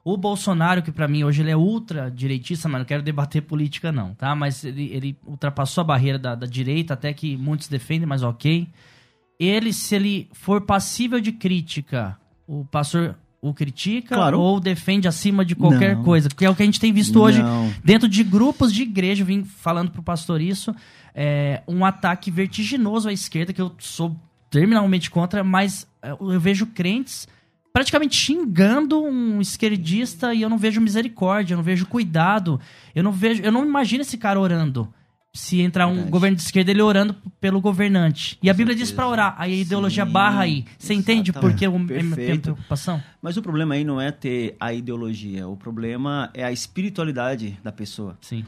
o 0.05 0.18
Bolsonaro, 0.18 0.83
que 0.83 0.92
pra 0.92 1.09
mim 1.09 1.24
hoje 1.24 1.40
ele 1.40 1.50
é 1.50 1.57
ultra 1.57 2.11
direitista, 2.11 2.68
mas 2.68 2.81
não 2.81 2.85
quero 2.85 3.03
debater 3.03 3.40
política 3.40 3.90
não, 3.90 4.14
tá? 4.14 4.35
Mas 4.35 4.62
ele, 4.62 4.90
ele 4.92 5.18
ultrapassou 5.27 5.81
a 5.81 5.85
barreira 5.85 6.18
da, 6.18 6.35
da 6.35 6.46
direita, 6.46 6.92
até 6.92 7.12
que 7.14 7.37
muitos 7.37 7.68
defendem, 7.68 8.07
mas 8.07 8.22
ok. 8.22 8.68
Ele, 9.40 9.72
se 9.72 9.94
ele 9.94 10.29
for 10.33 10.61
passível 10.61 11.18
de 11.20 11.33
crítica, 11.33 12.18
o 12.46 12.66
pastor 12.66 13.16
o 13.46 13.52
critica 13.52 14.14
Claro. 14.14 14.40
ou 14.40 14.59
defende 14.59 15.07
acima 15.07 15.44
de 15.44 15.54
qualquer 15.54 15.96
Não. 15.96 16.02
coisa, 16.02 16.28
que 16.30 16.44
é 16.44 16.48
o 16.50 16.54
que 16.54 16.62
a 16.62 16.66
gente 16.66 16.80
tem 16.80 16.92
visto 16.92 17.20
hoje 17.20 17.42
Não. 17.42 17.70
dentro 17.85 18.09
de 18.09 18.24
grupos 18.24 18.72
de 18.72 18.83
igreja, 18.83 19.22
eu 19.22 19.26
vim 19.26 19.44
falando 19.44 19.90
pro 19.90 20.02
pastor 20.02 20.40
isso, 20.40 20.74
é, 21.14 21.62
um 21.68 21.85
ataque 21.85 22.30
vertiginoso 22.30 23.09
à 23.09 23.12
esquerda, 23.12 23.52
que 23.52 23.61
eu 23.61 23.70
sou 23.78 24.16
terminalmente 24.50 25.11
contra, 25.11 25.44
mas 25.44 25.87
é, 26.02 26.12
eu 26.12 26.40
vejo 26.40 26.66
crentes 26.66 27.28
praticamente 27.72 28.16
xingando 28.16 29.02
um 29.02 29.40
esquerdista 29.40 30.33
e 30.33 30.42
eu 30.42 30.48
não 30.48 30.57
vejo 30.57 30.80
misericórdia, 30.80 31.54
eu 31.54 31.57
não 31.57 31.64
vejo 31.64 31.87
cuidado, 31.87 32.59
eu 32.94 33.02
não 33.02 33.12
vejo, 33.12 33.42
eu 33.42 33.50
não 33.52 33.64
imagino 33.64 34.02
esse 34.02 34.16
cara 34.16 34.38
orando. 34.40 34.88
Se 35.36 35.60
entrar 35.60 35.88
um 35.88 35.94
Verdade. 35.94 36.10
governo 36.12 36.36
de 36.36 36.42
esquerda, 36.42 36.70
ele 36.70 36.80
orando 36.80 37.16
pelo 37.40 37.60
governante. 37.60 38.38
E 38.40 38.48
a 38.48 38.54
Bíblia 38.54 38.76
diz 38.76 38.88
certeza. 38.90 38.94
pra 39.02 39.08
orar. 39.10 39.34
Aí 39.36 39.52
a 39.52 39.56
ideologia 39.56 40.06
Sim, 40.06 40.12
barra 40.12 40.42
aí. 40.42 40.64
Você 40.78 40.94
entende 40.94 41.32
por 41.32 41.52
que 41.54 41.64
a 41.66 41.70
minha 41.70 42.38
preocupação? 42.38 43.02
Mas 43.20 43.36
o 43.36 43.42
problema 43.42 43.74
aí 43.74 43.82
não 43.82 44.00
é 44.00 44.12
ter 44.12 44.54
a 44.60 44.72
ideologia. 44.72 45.48
O 45.48 45.56
problema 45.56 46.30
é 46.32 46.44
a 46.44 46.52
espiritualidade 46.52 47.58
da 47.64 47.72
pessoa. 47.72 48.16
Sim. 48.20 48.44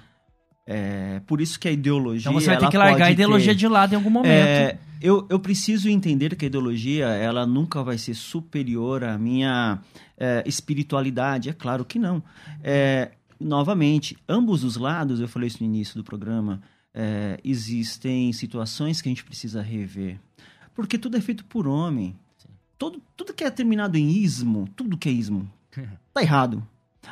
É 0.65 1.21
por 1.27 1.41
isso 1.41 1.59
que 1.59 1.67
a 1.67 1.73
ideologia. 1.73 2.29
Então 2.31 2.41
você 2.41 2.47
vai 2.47 2.59
ter 2.59 2.69
que 2.71 2.79
largar 2.79 3.07
a 3.07 3.11
ideologia 3.11 3.53
ter- 3.53 3.59
de 3.59 3.67
lado 3.69 3.93
em 3.93 3.97
algum 3.97 4.11
momento. 4.11 4.33
É, 4.33 4.79
eu, 5.03 5.27
eu 5.29 5.41
preciso 5.41 5.89
entender 5.89 6.37
que 6.37 6.45
a 6.45 6.49
ideologia 6.49 7.07
ela 7.07 7.45
nunca 7.47 7.83
vai 7.83 7.99
ser 7.99 8.15
superior 8.15 9.03
à 9.03 9.19
minha 9.19 9.81
é, 10.17 10.45
espiritualidade. 10.47 11.49
É 11.49 11.53
claro 11.53 11.85
que 11.85 11.99
não. 11.99 12.23
É, 12.63 13.11
novamente, 13.41 14.17
ambos 14.29 14.65
os 14.65 14.77
lados, 14.77 15.21
eu 15.21 15.29
falei 15.29 15.49
isso 15.49 15.59
no 15.61 15.67
início 15.67 15.97
do 15.97 16.05
programa, 16.05 16.61
é, 16.97 17.39
existem 17.45 18.33
situações 18.33 19.03
que 19.03 19.09
a 19.09 19.11
gente 19.11 19.23
precisa 19.23 19.61
rever. 19.61 20.19
Porque 20.75 20.97
tudo 20.97 21.19
é 21.19 21.21
feito 21.21 21.45
por 21.45 21.69
homem. 21.69 22.17
Todo, 22.79 23.03
tudo 23.15 23.35
que 23.35 23.45
é 23.45 23.51
terminado 23.51 23.99
em 23.99 24.11
ismo, 24.11 24.67
tudo 24.75 24.97
que 24.97 25.09
é 25.09 25.13
ismo, 25.13 25.51
tá 26.13 26.23
errado. 26.23 26.67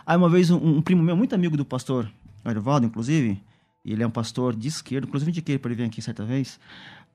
Aí 0.07 0.17
uma 0.17 0.29
vez 0.29 0.51
um, 0.51 0.57
um 0.57 0.83
primo 0.83 1.03
meu, 1.03 1.17
muito 1.17 1.35
amigo 1.35 1.57
do 1.57 1.65
pastor 1.65 2.11
Arvaldo, 2.43 2.87
inclusive, 2.87 3.41
e 3.85 3.93
ele 3.93 4.03
é 4.03 4.07
um 4.07 4.11
pastor 4.11 4.57
de 4.57 4.69
esquerda, 4.69 5.07
inclusive 5.07 5.31
indiquei 5.31 5.59
para 5.59 5.71
ele 5.71 5.83
vir 5.83 5.89
aqui 5.89 6.03
certa 6.03 6.25
vez, 6.25 6.59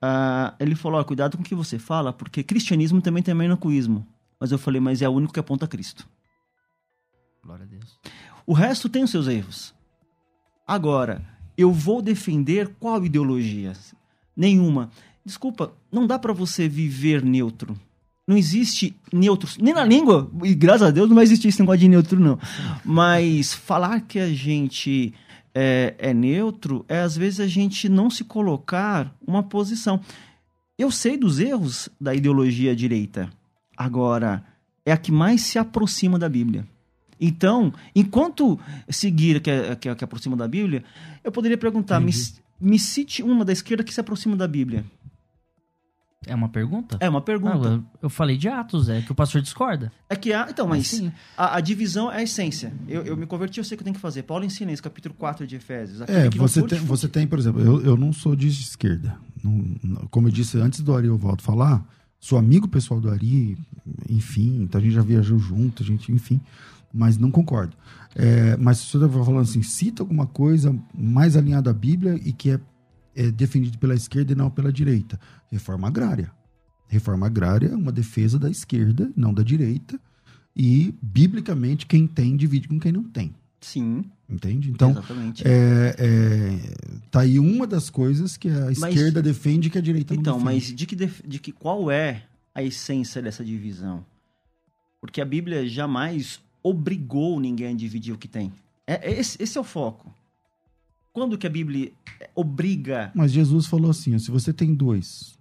ah, 0.02 0.56
ele 0.60 0.76
falou, 0.76 1.00
ó, 1.00 1.04
cuidado 1.04 1.38
com 1.38 1.44
o 1.44 1.46
que 1.46 1.54
você 1.54 1.78
fala, 1.78 2.14
porque 2.14 2.44
cristianismo 2.44 3.02
também 3.02 3.22
tem 3.22 3.34
menocuísmo. 3.34 4.08
Mas 4.40 4.52
eu 4.52 4.58
falei, 4.58 4.80
mas 4.80 5.02
é 5.02 5.10
o 5.10 5.12
único 5.12 5.34
que 5.34 5.40
aponta 5.40 5.66
a 5.66 5.68
Cristo. 5.68 6.08
Glória 7.44 7.66
a 7.66 7.68
Deus. 7.68 8.00
O 8.46 8.54
resto 8.54 8.88
tem 8.88 9.04
os 9.04 9.12
seus 9.12 9.28
erros. 9.28 9.74
Agora, 10.66 11.22
eu 11.60 11.74
vou 11.74 12.02
defender 12.02 12.70
qual 12.80 13.04
ideologia? 13.06 13.74
Nenhuma. 14.36 14.90
Desculpa, 15.26 15.74
não 15.92 16.08
dá 16.08 16.18
pra 16.18 16.32
você 16.32 16.70
viver 16.70 17.24
neutro. 17.24 17.76
Não 18.26 18.38
existe 18.38 18.96
neutro. 19.12 19.50
Nem 19.60 19.74
na 19.74 19.84
língua, 19.84 20.32
e 20.44 20.56
graças 20.56 20.88
a 20.88 20.92
Deus 20.92 21.10
não 21.10 21.16
vai 21.16 21.26
existir 21.26 21.50
esse 21.50 21.60
negócio 21.60 21.82
de 21.82 21.90
neutro, 21.90 22.20
não. 22.20 22.40
Mas 22.86 23.54
falar 23.54 24.02
que 24.02 24.20
a 24.20 24.32
gente 24.32 25.14
é, 25.54 25.96
é 25.98 26.14
neutro 26.14 26.86
é 26.88 27.02
às 27.02 27.18
vezes 27.18 27.40
a 27.40 27.48
gente 27.48 27.90
não 27.90 28.10
se 28.10 28.24
colocar 28.24 29.14
uma 29.28 29.44
posição. 29.44 30.00
Eu 30.78 30.90
sei 30.92 31.18
dos 31.18 31.40
erros 31.40 31.90
da 32.00 32.16
ideologia 32.16 32.74
direita. 32.74 33.30
Agora, 33.76 34.46
é 34.86 34.94
a 34.94 34.98
que 34.98 35.12
mais 35.12 35.42
se 35.42 35.60
aproxima 35.60 36.18
da 36.18 36.30
Bíblia. 36.30 36.66
Então, 37.20 37.74
enquanto 37.96 38.60
seguir 38.90 39.42
que 39.42 39.50
é, 39.52 39.76
que 39.76 39.90
é, 39.90 39.96
que 39.96 40.04
aproxima 40.04 40.38
da 40.38 40.48
Bíblia, 40.48 40.84
eu 41.24 41.32
poderia 41.32 41.58
perguntar: 41.58 42.00
me, 42.00 42.12
me 42.62 42.80
cite 42.80 43.22
uma 43.22 43.44
da 43.44 43.52
esquerda 43.54 43.84
que 43.84 43.94
se 43.94 44.00
aproxima 44.00 44.36
da 44.36 44.48
Bíblia. 44.48 44.86
É 46.28 46.36
uma 46.36 46.50
pergunta? 46.50 46.98
É 47.00 47.10
uma 47.10 47.20
Ah, 47.20 47.22
pergunta. 47.22 47.68
eu, 47.70 47.84
eu 48.04 48.10
falei 48.10 48.36
de 48.38 48.50
Atos, 48.50 48.90
é 48.90 49.02
que 49.02 49.12
o 49.12 49.16
pastor 49.16 49.42
discorda. 49.42 49.90
É 50.10 50.16
que 50.18 50.34
há. 50.34 50.48
Então, 50.50 50.68
mas 50.68 51.02
a, 51.38 51.56
a 51.56 51.62
divisão 51.62 52.12
é 52.12 52.18
a 52.18 52.24
essência. 52.24 52.74
Eu, 52.90 53.04
eu 53.06 53.16
me 53.18 53.26
converti, 53.26 53.58
eu 53.58 53.64
sei 53.64 53.76
o 53.76 53.78
que 53.78 53.84
eu 53.84 53.86
tenho 53.86 53.96
que 53.96 54.02
fazer. 54.02 54.24
Paulo 54.24 54.44
ensina 54.44 54.72
isso, 54.72 54.84
capítulo 54.84 55.16
4 55.18 55.48
de 55.48 55.56
Efésios. 55.56 56.02
É, 56.02 56.30
você 56.30 56.62
tem, 56.62 56.80
você 56.80 57.08
tem, 57.08 57.26
por 57.26 57.40
exemplo, 57.40 57.62
eu, 57.62 57.82
eu 57.82 57.98
não 57.98 58.12
sou 58.12 58.36
de 58.36 58.48
esquerda. 58.50 59.18
Não- 59.42 59.66
não- 59.82 60.08
como 60.08 60.28
eu 60.28 60.32
disse 60.32 60.58
antes 60.60 60.82
do 60.82 60.94
Ari 60.94 61.08
e 61.08 61.10
o 61.10 61.18
Valdo 61.18 61.42
falar, 61.42 61.84
sou 62.20 62.38
amigo 62.38 62.68
pessoal 62.68 63.00
do 63.00 63.10
Ari, 63.10 63.58
enfim, 64.10 64.64
então 64.64 64.80
a 64.80 64.84
gente 64.84 64.94
já 64.94 65.02
viajou 65.02 65.40
junto, 65.40 65.82
a 65.84 65.86
gente, 65.86 66.12
enfim, 66.12 66.40
mas 66.94 67.18
não 67.18 67.30
concordo. 67.32 67.76
É, 68.16 68.58
mas 68.58 68.78
se 68.80 68.86
você 68.88 68.98
está 68.98 69.10
falando 69.10 69.40
assim, 69.42 69.62
cita 69.62 70.02
alguma 70.04 70.26
coisa 70.28 70.76
mais 70.94 71.36
alinhada 71.38 71.70
à 71.70 71.74
Bíblia 71.74 72.16
e 72.16 72.34
que 72.34 72.52
é, 72.52 72.60
é 73.16 73.32
defendido 73.32 73.78
pela 73.78 73.94
esquerda 73.94 74.32
e 74.32 74.36
não 74.36 74.50
pela 74.50 74.72
direita. 74.74 75.20
Reforma 75.52 75.88
agrária. 75.88 76.32
Reforma 76.88 77.28
agrária 77.28 77.68
é 77.68 77.76
uma 77.76 77.92
defesa 77.92 78.40
da 78.40 78.50
esquerda, 78.50 79.12
não 79.16 79.34
da 79.34 79.44
direita. 79.44 80.00
E, 80.56 80.94
biblicamente, 81.02 81.86
quem 81.86 82.08
tem 82.08 82.36
divide 82.36 82.68
com 82.68 82.80
quem 82.80 82.92
não 82.92 83.04
tem. 83.04 83.34
Sim, 83.62 84.06
Entende? 84.28 84.70
Então, 84.72 84.92
exatamente. 84.92 85.44
é, 85.46 85.96
é, 85.98 86.60
tá 87.12 87.22
aí 87.22 87.40
uma 87.40 87.66
das 87.68 87.90
coisas 87.90 88.38
que 88.38 88.48
a 88.50 88.72
esquerda 88.72 89.22
defende 89.22 89.70
que 89.70 89.78
a 89.78 89.82
direita 89.82 90.14
não 90.14 90.22
Então, 90.22 90.38
defende. 90.38 90.54
mas 90.56 90.76
de 90.76 90.86
que, 90.86 90.96
def- 90.96 91.22
de 91.28 91.40
que 91.40 91.52
qual 91.52 91.90
é 91.92 92.24
a 92.54 92.62
essência 92.64 93.22
dessa 93.22 93.44
divisão? 93.44 94.06
Porque 95.02 95.20
a 95.20 95.26
Bíblia 95.26 95.68
jamais 95.68 96.40
obrigou 96.64 97.40
ninguém 97.40 97.68
a 97.68 97.74
dividir 97.74 98.14
o 98.14 98.18
que 98.18 98.28
tem. 98.28 98.52
É, 98.86 99.10
é 99.12 99.20
esse, 99.20 99.42
esse 99.42 99.58
é 99.58 99.62
o 99.62 99.64
foco. 99.64 100.14
Quando 101.12 101.38
que 101.38 101.48
a 101.48 101.50
Bíblia 101.50 101.92
obriga? 102.36 103.12
Mas 103.16 103.32
Jesus 103.32 103.66
falou 103.66 103.92
assim: 103.92 104.16
ó, 104.16 104.20
se 104.20 104.32
você 104.32 104.54
tem 104.54 104.74
dois 104.74 105.38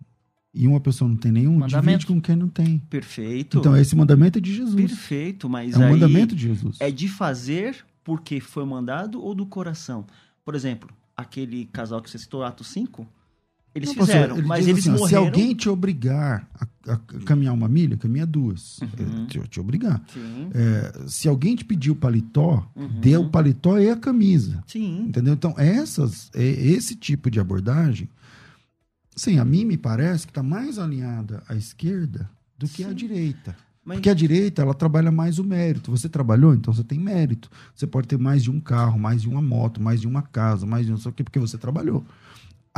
e 0.53 0.67
uma 0.67 0.81
pessoa 0.81 1.09
não 1.09 1.17
tem 1.17 1.31
nenhum, 1.31 1.53
Mandamento. 1.59 1.99
divide 1.99 2.07
com 2.07 2.21
quem 2.21 2.35
não 2.37 2.49
tem. 2.49 2.79
Perfeito. 2.91 3.59
Então, 3.59 3.77
esse 3.77 3.95
mandamento 3.95 4.39
é 4.39 4.41
de 4.41 4.55
Jesus. 4.55 4.75
Perfeito, 4.75 5.49
mas 5.49 5.75
É 5.75 5.79
um 5.79 5.83
aí 5.85 5.93
mandamento 5.93 6.35
de 6.35 6.43
Jesus. 6.43 6.79
é 6.81 6.91
de 6.91 7.09
fazer 7.09 7.85
porque 8.03 8.41
foi 8.41 8.65
mandado 8.65 9.23
ou 9.23 9.35
do 9.35 9.45
coração? 9.47 10.07
Por 10.45 10.55
exemplo, 10.55 10.89
aquele 11.17 11.67
casal 11.67 12.01
que 12.01 12.11
você 12.11 12.19
citou, 12.19 12.43
Atos 12.43 12.69
5, 12.69 13.07
eles 13.79 13.95
Não, 13.95 14.05
fizeram, 14.07 14.43
mas 14.43 14.67
eles 14.69 14.81
assim, 14.81 14.91
morreram. 14.91 15.09
Se 15.09 15.15
alguém 15.17 15.55
te 15.55 15.69
obrigar 15.69 16.49
a, 16.55 16.93
a 16.93 16.97
caminhar 17.25 17.55
uma 17.55 17.69
milha, 17.69 17.97
caminha 17.97 18.27
duas. 18.27 18.79
Uhum. 18.81 19.25
É, 19.25 19.27
te, 19.27 19.41
te 19.49 19.61
obrigar. 19.61 20.03
É, 20.55 21.05
se 21.07 21.29
alguém 21.29 21.57
te 21.57 21.65
pedir 21.65 21.91
o 21.91 21.97
paletó, 21.97 22.69
Uhum. 22.77 23.01
dê 23.01 23.17
o 23.17 23.29
paletó 23.29 23.79
e 23.79 23.89
a 23.91 23.97
camisa. 23.97 24.63
sim. 24.67 25.05
Entendeu? 25.09 25.35
Então, 25.35 25.55
essas, 25.57 26.31
é- 26.35 26.43
esse 26.45 26.95
tipo 26.95 27.31
de 27.31 27.41
abordagem, 27.41 28.09
sim, 29.17 29.39
a 29.39 29.45
mim 29.45 29.65
me 29.65 29.77
parece 29.77 30.27
que 30.27 30.31
está 30.31 30.43
mais 30.43 30.79
alinhada 30.79 31.43
à 31.49 31.55
esquerda 31.55 32.29
do 32.57 32.69
que 32.69 32.85
à 32.85 32.89
Sim. 32.89 32.95
direita. 32.95 33.57
Mas, 33.85 33.97
Porque 33.99 34.11
a 34.11 34.15
direita, 34.15 34.61
ela 34.61 34.75
trabalha 34.75 35.11
mais 35.11 35.39
o 35.39 35.45
mérito. 35.45 35.91
Você 35.91 36.11
trabalhou, 36.11 36.53
então 36.53 36.75
você 36.75 36.85
tem 36.85 36.99
mérito. 36.99 37.49
Você 37.75 37.87
pode 37.87 38.07
ter 38.07 38.19
mais 38.19 38.43
de 38.43 38.51
um 38.51 38.61
carro, 38.61 38.99
mais 38.99 39.23
de 39.23 39.29
uma 39.29 39.41
moto, 39.41 39.81
mais 39.81 39.99
de 40.01 40.07
uma 40.07 40.21
casa, 40.21 40.67
mais 40.67 40.87
de 40.87 41.01
sei 41.01 41.11
o 41.11 41.15
quê, 41.15 41.25
porque 41.25 41.39
você 41.39 41.57
trabalhou. 41.57 42.05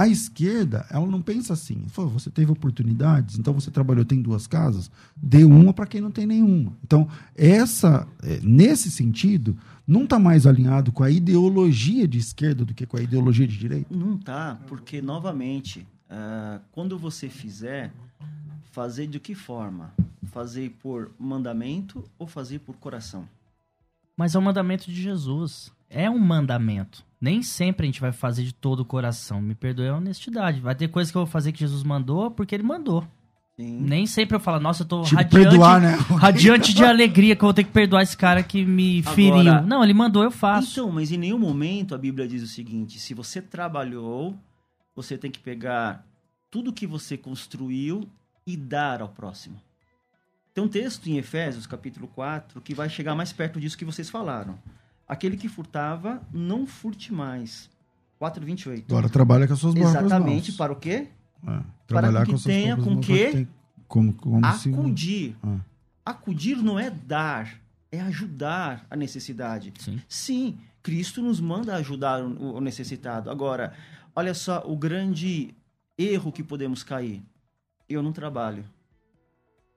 A 0.01 0.09
esquerda, 0.09 0.87
ela 0.89 1.07
não 1.07 1.21
pensa 1.21 1.53
assim. 1.53 1.85
Fala, 1.89 2.09
você 2.09 2.31
teve 2.31 2.51
oportunidades, 2.51 3.39
então 3.39 3.53
você 3.53 3.71
trabalhou, 3.71 4.03
tem 4.03 4.23
duas 4.23 4.47
casas, 4.47 4.91
dê 5.15 5.45
uma 5.45 5.75
para 5.75 5.87
quem 5.87 6.01
não 6.01 6.11
tem 6.11 6.27
nenhuma. 6.27 6.73
Então, 6.83 7.07
essa, 7.37 8.09
eh, 8.23 8.41
nesse 8.43 8.91
sentido, 8.91 9.55
não 9.87 10.05
está 10.05 10.19
mais 10.19 10.47
alinhado 10.47 10.91
com 10.91 11.03
a 11.03 11.11
ideologia 11.11 12.09
de 12.09 12.17
esquerda 12.17 12.65
do 12.65 12.73
que 12.73 12.87
com 12.87 12.97
a 12.97 13.03
ideologia 13.03 13.47
de 13.47 13.59
direita. 13.59 13.95
Não 13.95 14.17
tá, 14.17 14.59
porque, 14.67 15.03
novamente, 15.03 15.87
ah, 16.09 16.61
quando 16.73 16.99
você 16.99 17.29
fizer, 17.29 17.93
fazer 18.73 19.07
de 19.07 19.21
que 19.21 19.35
forma? 19.35 19.93
Fazer 20.33 20.71
por 20.83 21.11
mandamento 21.19 22.03
ou 22.19 22.27
fazer 22.27 22.61
por 22.61 22.75
coração? 22.77 23.29
Mas 24.17 24.35
é 24.35 24.39
o 24.39 24.43
mandamento 24.43 24.91
de 24.91 25.03
Jesus. 25.03 25.71
É 25.91 26.09
um 26.09 26.19
mandamento. 26.19 27.05
Nem 27.21 27.43
sempre 27.43 27.85
a 27.85 27.87
gente 27.87 28.01
vai 28.01 28.13
fazer 28.13 28.45
de 28.45 28.55
todo 28.55 28.81
o 28.81 28.85
coração. 28.85 29.43
Me 29.43 29.55
perdoe 29.55 29.89
a 29.89 29.97
honestidade. 29.97 30.61
Vai 30.61 30.75
ter 30.75 30.89
coisas 30.89 31.11
que 31.11 31.19
eu 31.19 31.25
vou 31.25 31.31
fazer 31.31 31.53
que 31.53 31.59
Jesus 31.59 31.83
mandou 31.83 32.31
porque 32.31 32.55
ele 32.55 32.63
mandou. 32.63 33.05
Sim. 33.57 33.79
Nem 33.83 34.07
sempre 34.07 34.37
eu 34.37 34.41
falo, 34.41 34.59
nossa, 34.59 34.85
eu 34.85 34.87
tô 34.87 35.03
Tipo, 35.03 35.17
radiante, 35.17 35.51
perdoar, 35.51 35.81
né? 35.83 35.93
radiante 36.17 36.73
de 36.73 36.83
alegria 36.83 37.37
que 37.37 37.43
eu 37.43 37.47
vou 37.49 37.53
ter 37.53 37.65
que 37.65 37.71
perdoar 37.73 38.03
esse 38.03 38.17
cara 38.17 38.43
que 38.43 38.65
me 38.65 39.01
Agora- 39.01 39.15
feriu. 39.15 39.63
Não, 39.67 39.85
ele 39.85 39.93
mandou, 39.93 40.23
eu 40.23 40.31
faço. 40.31 40.73
Então, 40.81 40.91
mas 40.91 41.13
em 41.13 41.19
nenhum 41.19 41.39
momento 41.39 41.95
a 41.95 41.99
Bíblia 41.99 42.27
diz 42.27 42.43
o 42.43 42.47
seguinte: 42.47 42.99
se 42.99 43.13
você 43.13 43.43
trabalhou, 43.43 44.35
você 44.97 45.19
tem 45.19 45.31
que 45.31 45.41
pegar 45.41 46.07
tudo 46.51 46.73
que 46.73 46.87
você 46.87 47.19
construiu 47.19 48.09
e 48.47 48.57
dar 48.57 49.03
ao 49.03 49.09
próximo. 49.11 49.61
Tem 50.55 50.65
um 50.65 50.69
texto 50.69 51.07
em 51.09 51.19
Efésios, 51.19 51.67
capítulo 51.67 52.09
4, 52.09 52.63
que 52.63 52.75
vai 52.75 52.89
chegar 52.89 53.15
mais 53.15 53.31
perto 53.33 53.61
disso 53.61 53.77
que 53.77 53.85
vocês 53.85 54.09
falaram. 54.09 54.59
Aquele 55.11 55.37
que 55.37 55.49
furtava, 55.49 56.23
não 56.33 56.69
furte 56.69 57.13
mais. 57.13 57.69
4,28. 58.21 58.85
Agora 58.89 59.09
trabalha 59.09 59.45
com 59.49 59.55
as 59.55 59.59
suas 59.59 59.75
próprias 59.75 60.05
Exatamente, 60.05 60.51
mãos. 60.53 60.57
para 60.57 60.73
o 60.73 60.77
quê? 60.77 61.09
É, 61.49 61.61
trabalhar 61.85 62.21
que 62.25 62.31
com 62.31 62.37
as 62.37 62.43
suas 62.43 62.55
tenha 62.55 62.77
com 62.77 63.01
que 63.01 63.49
Como, 63.89 64.13
como 64.13 64.53
se- 64.55 64.69
Acudir. 64.73 65.37
Ah. 65.43 65.59
Acudir 66.05 66.59
não 66.63 66.79
é 66.79 66.91
dar, 66.91 67.61
é 67.91 68.01
ajudar 68.03 68.87
a 68.89 68.95
necessidade. 68.95 69.73
Sim. 69.81 70.01
Sim, 70.09 70.59
Cristo 70.81 71.21
nos 71.21 71.41
manda 71.41 71.75
ajudar 71.75 72.23
o 72.23 72.61
necessitado. 72.61 73.31
Agora, 73.31 73.73
olha 74.15 74.33
só 74.33 74.63
o 74.65 74.77
grande 74.77 75.53
erro 75.99 76.31
que 76.31 76.45
podemos 76.45 76.85
cair. 76.85 77.21
Eu 77.89 78.01
não 78.01 78.13
trabalho. 78.13 78.65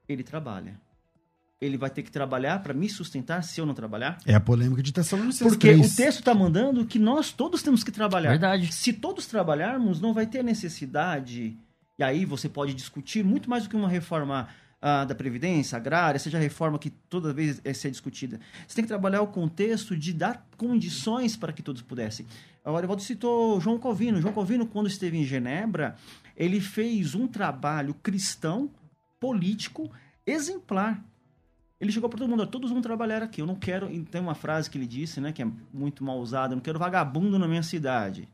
Ele 0.08 0.22
trabalha. 0.22 0.80
Ele 1.64 1.78
vai 1.78 1.90
ter 1.90 2.04
que 2.04 2.12
trabalhar 2.12 2.62
para 2.62 2.74
me 2.74 2.90
sustentar 2.90 3.44
se 3.44 3.60
eu 3.60 3.66
não 3.66 3.74
trabalhar? 3.74 4.18
É 4.26 4.34
a 4.34 4.40
polêmica 4.40 4.84
de 4.84 4.92
Tessalonicenses 4.92 5.54
Porque 5.54 5.74
3. 5.74 5.94
o 5.94 5.96
texto 5.96 6.20
está 6.20 6.34
mandando 6.34 6.86
que 6.86 7.00
nós 7.00 7.32
todos 7.32 7.64
temos 7.64 7.84
que 7.84 7.92
trabalhar. 7.92 8.30
Verdade. 8.30 8.74
Se 8.74 8.94
todos 8.94 9.26
trabalharmos, 9.26 10.00
não 10.02 10.14
vai 10.14 10.28
ter 10.28 10.44
necessidade. 10.44 11.58
E 11.98 12.04
aí 12.04 12.26
você 12.26 12.50
pode 12.50 12.74
discutir 12.74 13.24
muito 13.24 13.50
mais 13.50 13.64
do 13.64 13.70
que 13.70 13.76
uma 13.76 13.88
reforma 13.88 14.48
ah, 14.86 15.06
da 15.06 15.16
Previdência, 15.16 15.78
agrária, 15.78 16.20
seja 16.20 16.38
a 16.38 16.42
reforma 16.42 16.78
que 16.78 16.90
toda 16.90 17.32
vez 17.32 17.62
é 17.64 17.74
ser 17.74 17.90
discutida. 17.90 18.38
Você 18.68 18.76
tem 18.76 18.84
que 18.84 18.90
trabalhar 18.90 19.22
o 19.22 19.28
contexto 19.28 19.96
de 19.96 20.12
dar 20.12 20.46
condições 20.58 21.38
para 21.38 21.54
que 21.54 21.62
todos 21.62 21.82
pudessem. 21.82 22.26
Agora, 22.66 22.84
o 22.84 22.88
Evaldo 22.88 23.02
citou 23.02 23.62
João 23.62 23.80
Calvino. 23.80 24.20
João 24.22 24.34
Calvino, 24.34 24.68
quando 24.68 24.88
esteve 24.88 25.18
em 25.18 25.24
Genebra, 25.24 25.96
ele 26.36 26.60
fez 26.60 27.16
um 27.16 27.28
trabalho 27.28 27.94
cristão, 27.94 28.70
político, 29.22 29.90
exemplar. 30.28 31.02
Ele 31.84 31.92
chegou 31.92 32.10
para 32.10 32.18
todo 32.20 32.30
mundo, 32.30 32.44
"Ó, 32.44 32.46
todos 32.46 32.72
vão 32.72 32.82
trabalhar 32.82 33.22
aqui. 33.22 33.42
Eu 33.42 33.46
não 33.46 33.56
quero. 33.56 33.88
Tem 34.12 34.22
uma 34.22 34.34
frase 34.36 34.70
que 34.70 34.78
ele 34.78 34.88
disse, 34.88 35.20
né, 35.22 35.32
que 35.32 35.42
é 35.42 35.48
muito 35.74 36.04
mal 36.04 36.18
usada: 36.20 36.54
eu 36.54 36.56
não 36.56 36.64
quero 36.64 36.80
vagabundo 36.80 37.38
na 37.38 37.48
minha 37.48 37.62
cidade. 37.64 38.28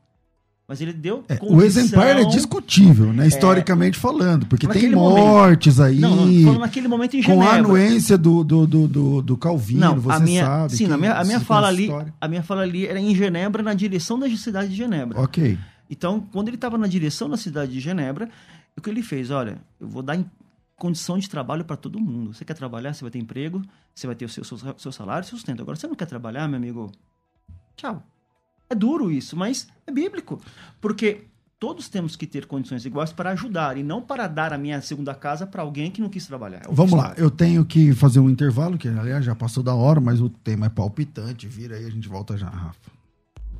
Mas 0.68 0.80
ele 0.80 0.92
deu 0.92 1.24
É, 1.28 1.36
o 1.42 1.60
exemplar 1.62 2.16
é 2.16 2.24
discutível, 2.26 3.12
né? 3.12 3.26
Historicamente 3.26 3.98
falando, 3.98 4.46
porque 4.46 4.68
tem 4.68 4.74
Naquele 4.76 4.94
momento. 4.94 5.24
mortes 5.26 5.80
aí. 5.80 5.98
Não, 5.98 6.14
não, 6.26 6.58
naquele 6.60 6.86
momento 6.86 7.16
em 7.16 7.22
com 7.24 7.32
a 7.42 7.44
Genebra. 7.44 7.58
anuência 7.58 8.16
do, 8.16 8.44
do, 8.44 8.66
do, 8.68 8.86
do, 8.86 9.22
do 9.22 9.36
Calvino, 9.36 9.80
Não, 9.80 9.98
você 9.98 10.16
a 10.16 10.20
minha, 10.20 10.44
sabe. 10.46 10.76
sim, 10.76 10.86
a 10.92 10.96
minha, 10.96 11.14
a 11.14 11.24
minha 11.24 11.40
fala 11.40 11.62
conhece 11.66 11.74
ali, 11.76 11.82
história. 11.86 12.14
a 12.20 12.28
minha 12.28 12.42
fala 12.44 12.62
ali 12.62 12.86
era 12.86 13.00
em 13.00 13.12
Genebra, 13.16 13.64
na 13.64 13.74
direção 13.74 14.16
da 14.16 14.28
cidade 14.36 14.68
de 14.68 14.76
Genebra. 14.76 15.20
Ok. 15.20 15.58
Então, 15.90 16.20
quando 16.32 16.46
ele 16.46 16.56
estava 16.56 16.78
na 16.78 16.86
direção 16.86 17.28
da 17.28 17.36
cidade 17.36 17.72
de 17.72 17.80
Genebra, 17.80 18.28
o 18.76 18.80
que 18.80 18.88
ele 18.88 19.02
fez? 19.02 19.32
Olha, 19.32 19.58
eu 19.80 19.88
vou 19.88 20.02
dar 20.04 20.14
em- 20.14 20.24
condição 20.80 21.18
de 21.18 21.28
trabalho 21.28 21.62
para 21.62 21.76
todo 21.76 22.00
mundo. 22.00 22.32
Você 22.32 22.42
quer 22.42 22.54
trabalhar, 22.54 22.94
você 22.94 23.04
vai 23.04 23.10
ter 23.10 23.18
emprego, 23.18 23.62
você 23.94 24.06
vai 24.06 24.16
ter 24.16 24.24
o 24.24 24.28
seu, 24.28 24.42
seu, 24.42 24.58
seu 24.78 24.90
salário, 24.90 25.28
seu 25.28 25.36
sustento. 25.36 25.60
Agora, 25.60 25.76
você 25.76 25.86
não 25.86 25.94
quer 25.94 26.06
trabalhar, 26.06 26.48
meu 26.48 26.56
amigo? 26.56 26.90
Tchau. 27.76 28.02
É 28.68 28.74
duro 28.74 29.10
isso, 29.12 29.36
mas 29.36 29.68
é 29.86 29.92
bíblico. 29.92 30.40
Porque 30.80 31.26
todos 31.58 31.90
temos 31.90 32.16
que 32.16 32.26
ter 32.26 32.46
condições 32.46 32.86
iguais 32.86 33.12
para 33.12 33.30
ajudar 33.30 33.76
e 33.76 33.82
não 33.82 34.00
para 34.00 34.26
dar 34.26 34.54
a 34.54 34.58
minha 34.58 34.80
segunda 34.80 35.14
casa 35.14 35.46
para 35.46 35.60
alguém 35.60 35.90
que 35.90 36.00
não 36.00 36.08
quis 36.08 36.26
trabalhar. 36.26 36.62
É 36.64 36.68
outra 36.68 36.74
Vamos 36.74 36.92
lá, 36.92 37.08
história. 37.08 37.22
eu 37.22 37.30
tenho 37.30 37.64
que 37.64 37.92
fazer 37.92 38.18
um 38.18 38.30
intervalo, 38.30 38.78
que 38.78 38.88
aliás 38.88 39.22
já 39.22 39.34
passou 39.34 39.62
da 39.62 39.74
hora, 39.74 40.00
mas 40.00 40.20
o 40.20 40.30
tema 40.30 40.66
é 40.66 40.70
palpitante. 40.70 41.46
Vira 41.46 41.76
aí, 41.76 41.84
a 41.84 41.90
gente 41.90 42.08
volta 42.08 42.38
já, 42.38 42.48
Rafa. 42.48 42.90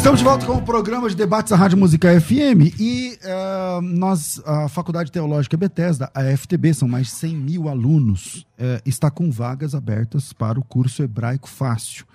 Estamos 0.00 0.20
de 0.20 0.24
volta 0.24 0.46
com 0.46 0.54
o 0.54 0.62
programa 0.62 1.10
de 1.10 1.14
debates 1.14 1.50
da 1.50 1.56
Rádio 1.56 1.76
Musical 1.76 2.18
FM 2.18 2.80
e 2.80 3.18
eh, 3.22 3.80
nós, 3.82 4.40
a 4.46 4.66
Faculdade 4.66 5.12
Teológica 5.12 5.58
Bethesda, 5.58 6.10
a 6.14 6.22
FTB, 6.38 6.72
são 6.72 6.88
mais 6.88 7.08
de 7.08 7.12
100 7.12 7.36
mil 7.36 7.68
alunos, 7.68 8.46
eh, 8.56 8.80
está 8.86 9.10
com 9.10 9.30
vagas 9.30 9.74
abertas 9.74 10.32
para 10.32 10.58
o 10.58 10.64
curso 10.64 11.02
Hebraico 11.02 11.46
Fácil. 11.46 12.06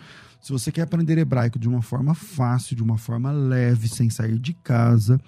Se 0.41 0.51
você 0.51 0.71
quer 0.71 0.81
aprender 0.81 1.19
hebraico 1.19 1.59
de 1.59 1.69
uma 1.69 1.83
forma 1.83 2.15
fácil, 2.15 2.75
de 2.75 2.81
uma 2.81 2.97
forma 2.97 3.31
leve, 3.31 3.88
sem 3.88 4.09
sair 4.09 4.39
de 4.39 4.55
casa, 4.55 5.21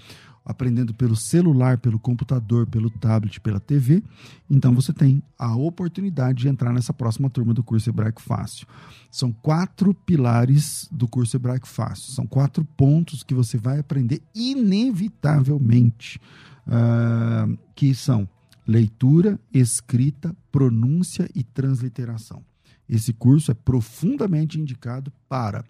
aprendendo 0.47 0.93
pelo 0.93 1.13
celular, 1.13 1.77
pelo 1.77 1.99
computador, 1.99 2.65
pelo 2.65 2.89
tablet, 2.89 3.41
pela 3.41 3.59
TV, 3.59 4.01
então 4.49 4.73
você 4.73 4.93
tem 4.93 5.21
a 5.37 5.53
oportunidade 5.53 6.39
de 6.39 6.47
entrar 6.47 6.71
nessa 6.71 6.93
próxima 6.93 7.29
turma 7.29 7.53
do 7.53 7.61
curso 7.61 7.89
Hebraico 7.89 8.21
Fácil. 8.21 8.65
São 9.11 9.29
quatro 9.29 9.93
pilares 9.93 10.87
do 10.89 11.05
curso 11.05 11.35
Hebraico 11.35 11.67
Fácil. 11.67 12.13
São 12.13 12.25
quatro 12.25 12.63
pontos 12.63 13.23
que 13.23 13.33
você 13.33 13.57
vai 13.57 13.79
aprender 13.79 14.21
inevitavelmente, 14.33 16.17
ah, 16.65 17.49
que 17.75 17.93
são 17.93 18.25
leitura, 18.65 19.37
escrita, 19.53 20.33
pronúncia 20.49 21.29
e 21.35 21.43
transliteração. 21.43 22.41
Esse 22.87 23.11
curso 23.11 23.51
é 23.51 23.53
profundamente 23.53 24.57
indicado 24.57 25.11
para 25.27 25.65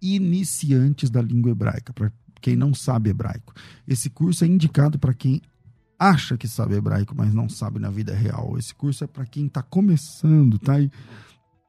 iniciantes 0.00 1.10
da 1.10 1.20
língua 1.20 1.50
hebraica, 1.50 1.92
para 1.92 2.12
quem 2.40 2.56
não 2.56 2.74
sabe 2.74 3.10
hebraico. 3.10 3.52
Esse 3.86 4.10
curso 4.10 4.44
é 4.44 4.46
indicado 4.46 4.98
para 4.98 5.14
quem 5.14 5.40
acha 5.98 6.38
que 6.38 6.48
sabe 6.48 6.74
hebraico, 6.74 7.14
mas 7.14 7.34
não 7.34 7.48
sabe 7.48 7.78
na 7.78 7.90
vida 7.90 8.14
real. 8.14 8.56
Esse 8.56 8.74
curso 8.74 9.04
é 9.04 9.06
para 9.06 9.26
quem 9.26 9.46
está 9.46 9.62
começando, 9.62 10.58
tá 10.58 10.74
aí 10.74 10.90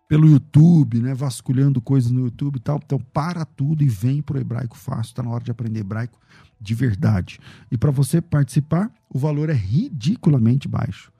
pelo 0.08 0.28
YouTube, 0.28 1.00
né, 1.00 1.14
vasculhando 1.14 1.82
coisas 1.82 2.12
no 2.12 2.22
YouTube 2.22 2.58
e 2.58 2.60
tal. 2.60 2.80
Então, 2.84 3.00
para 3.00 3.46
tudo 3.46 3.82
e 3.82 3.88
vem 3.88 4.22
pro 4.22 4.40
hebraico 4.40 4.78
fácil. 4.78 5.12
Está 5.12 5.24
na 5.24 5.30
hora 5.30 5.44
de 5.44 5.52
aprender 5.52 5.80
hebraico 5.80 6.20
de 6.60 6.76
verdade. 6.76 7.40
E 7.72 7.78
para 7.78 7.92
você 7.92 8.22
participar, 8.22 8.92
o 9.10 9.18
valor 9.18 9.50
é 9.50 9.54
ridiculamente 9.54 10.68
baixo. 10.68 11.12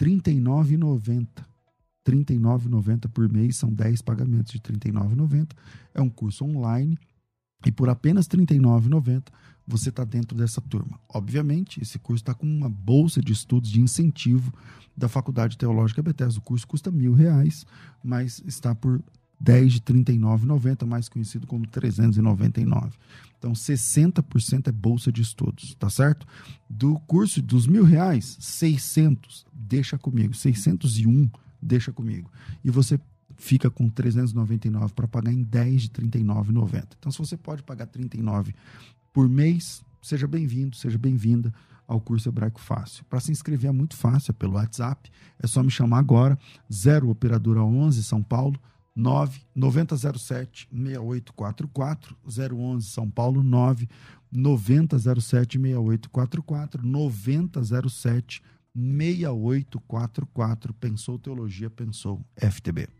R$ 0.00 0.06
39,90. 0.06 1.26
R$ 2.06 2.12
39,90 2.24 3.08
por 3.08 3.28
mês, 3.32 3.56
são 3.56 3.72
10 3.72 4.02
pagamentos 4.02 4.52
de 4.52 4.58
R$ 4.58 4.78
39,90. 4.78 5.50
É 5.94 6.00
um 6.02 6.08
curso 6.08 6.44
online 6.44 6.98
e 7.64 7.70
por 7.72 7.88
apenas 7.88 8.26
R$ 8.26 8.38
39,90 8.38 9.24
você 9.66 9.88
está 9.88 10.04
dentro 10.04 10.36
dessa 10.36 10.60
turma. 10.60 10.98
Obviamente, 11.08 11.80
esse 11.80 11.98
curso 11.98 12.22
está 12.22 12.34
com 12.34 12.46
uma 12.46 12.68
bolsa 12.68 13.20
de 13.20 13.32
estudos 13.32 13.70
de 13.70 13.80
incentivo 13.80 14.52
da 14.96 15.08
Faculdade 15.08 15.56
Teológica 15.56 16.02
Bethesda. 16.02 16.40
O 16.40 16.42
curso 16.42 16.66
custa 16.66 16.90
mil 16.90 17.14
reais, 17.14 17.64
mas 18.02 18.42
está 18.46 18.74
por 18.74 19.00
10 19.38 19.74
de 19.74 19.78
R$ 19.78 20.04
39,90, 20.04 20.86
mais 20.86 21.08
conhecido 21.08 21.46
como 21.46 21.66
399. 21.66 22.92
Então, 23.38 23.52
60% 23.52 24.68
é 24.68 24.72
bolsa 24.72 25.10
de 25.10 25.22
estudos, 25.22 25.74
tá 25.76 25.88
certo? 25.88 26.26
Do 26.68 26.98
curso 27.06 27.40
dos 27.40 27.66
mil 27.66 27.84
reais, 27.84 28.36
600, 28.38 29.46
deixa 29.52 29.96
comigo, 29.96 30.34
601 30.34 31.30
deixa 31.62 31.92
comigo. 31.92 32.30
E 32.62 32.70
você 32.70 33.00
fica 33.40 33.70
com 33.70 33.88
399 33.88 34.92
para 34.92 35.08
pagar 35.08 35.32
em 35.32 35.42
10 35.42 35.82
de 35.82 35.88
39,90. 35.88 36.88
Então, 36.98 37.10
se 37.10 37.18
você 37.18 37.36
pode 37.36 37.62
pagar 37.62 37.86
39 37.86 38.54
por 39.12 39.28
mês, 39.28 39.82
seja 40.02 40.28
bem-vindo, 40.28 40.76
seja 40.76 40.98
bem-vinda 40.98 41.52
ao 41.88 42.00
curso 42.00 42.28
Hebraico 42.28 42.60
Fácil. 42.60 43.04
Para 43.06 43.18
se 43.18 43.32
inscrever 43.32 43.70
é 43.70 43.72
muito 43.72 43.96
fácil, 43.96 44.30
é 44.30 44.34
pelo 44.34 44.54
WhatsApp, 44.54 45.10
é 45.42 45.46
só 45.46 45.62
me 45.62 45.70
chamar 45.70 45.98
agora, 45.98 46.38
0 46.72 47.08
operadora 47.08 47.62
11 47.62 48.04
São 48.04 48.22
Paulo 48.22 48.60
9 48.94 49.40
9007 49.54 50.68
6844 50.70 52.16
011 52.54 52.86
São 52.86 53.10
Paulo 53.10 53.42
9 53.42 53.88
9007 54.30 55.58
6844 55.58 56.86
9007 56.86 58.42
6844 58.74 60.74
pensou 60.74 61.18
teologia 61.18 61.70
pensou 61.70 62.20
FTB 62.36 62.99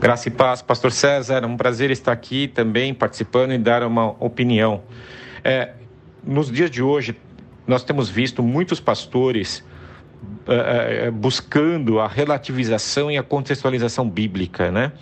Graça 0.00 0.28
e 0.28 0.30
paz, 0.30 0.60
Pastor 0.60 0.92
César, 0.92 1.42
é 1.42 1.46
um 1.46 1.56
prazer 1.56 1.90
estar 1.90 2.12
aqui 2.12 2.48
também 2.48 2.92
participando 2.92 3.52
e 3.52 3.58
dar 3.58 3.82
uma 3.82 4.10
opinião. 4.22 4.82
É, 5.42 5.72
nos 6.24 6.50
dias 6.50 6.70
de 6.70 6.82
hoje, 6.82 7.16
nós 7.66 7.82
temos 7.82 8.08
visto 8.08 8.42
muitos 8.42 8.78
pastores 8.78 9.64
é, 10.46 11.10
buscando 11.10 11.98
a 11.98 12.06
relativização 12.06 13.10
e 13.10 13.16
a 13.16 13.22
contextualização 13.22 14.08
bíblica, 14.08 14.70
né? 14.70 14.92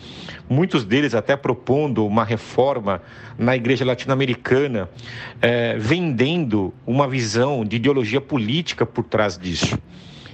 Muitos 0.48 0.84
deles 0.84 1.14
até 1.14 1.36
propondo 1.36 2.06
uma 2.06 2.24
reforma 2.24 3.00
na 3.38 3.56
igreja 3.56 3.84
latino-americana, 3.84 4.90
é, 5.40 5.76
vendendo 5.78 6.72
uma 6.86 7.08
visão 7.08 7.64
de 7.64 7.76
ideologia 7.76 8.20
política 8.20 8.84
por 8.84 9.04
trás 9.04 9.38
disso. 9.38 9.78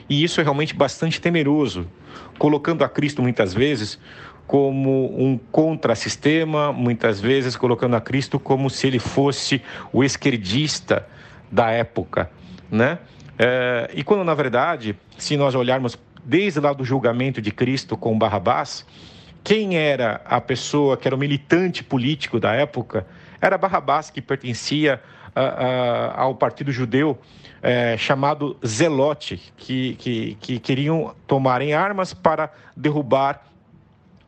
E 0.09 0.25
isso 0.25 0.41
é 0.41 0.43
realmente 0.43 0.75
bastante 0.75 1.21
temeroso, 1.21 1.87
colocando 2.39 2.83
a 2.83 2.89
Cristo 2.89 3.23
muitas 3.23 3.55
vezes 3.55 3.99
como 4.51 5.17
um 5.17 5.39
contrassistema, 5.53 6.73
muitas 6.73 7.21
vezes 7.21 7.57
colocando 7.57 7.95
a 7.95 8.01
Cristo 8.01 8.41
como 8.41 8.69
se 8.69 8.89
ele 8.89 8.99
fosse 8.99 9.63
o 9.93 10.03
esquerdista 10.03 11.07
da 11.53 11.71
época, 11.71 12.29
né? 12.69 12.99
É, 13.39 13.89
e 13.95 14.03
quando 14.03 14.25
na 14.25 14.35
verdade, 14.35 14.97
se 15.17 15.37
nós 15.37 15.55
olharmos 15.55 15.97
desde 16.25 16.59
lá 16.59 16.73
do 16.73 16.85
julgamento 16.85 17.41
de 17.41 17.53
Cristo 17.53 17.97
com 17.97 18.19
Barrabás, 18.19 18.85
quem 19.43 19.77
era 19.77 20.21
a 20.25 20.41
pessoa 20.41 20.97
que 20.97 21.09
era 21.09 21.15
o 21.15 21.19
militante 21.19 21.83
político 21.83 22.39
da 22.39 22.53
época? 22.53 23.07
Era 23.41 23.57
Barrabás, 23.57 24.11
que 24.11 24.21
pertencia 24.21 25.01
a, 25.35 25.41
a, 25.43 26.21
ao 26.23 26.35
partido 26.35 26.71
judeu 26.71 27.19
é, 27.63 27.97
chamado 27.97 28.57
Zelote, 28.67 29.53
que, 29.57 29.95
que, 29.97 30.37
que 30.41 30.59
queriam 30.59 31.15
tomarem 31.27 31.73
armas 31.73 32.15
para 32.15 32.53
derrubar 32.77 33.47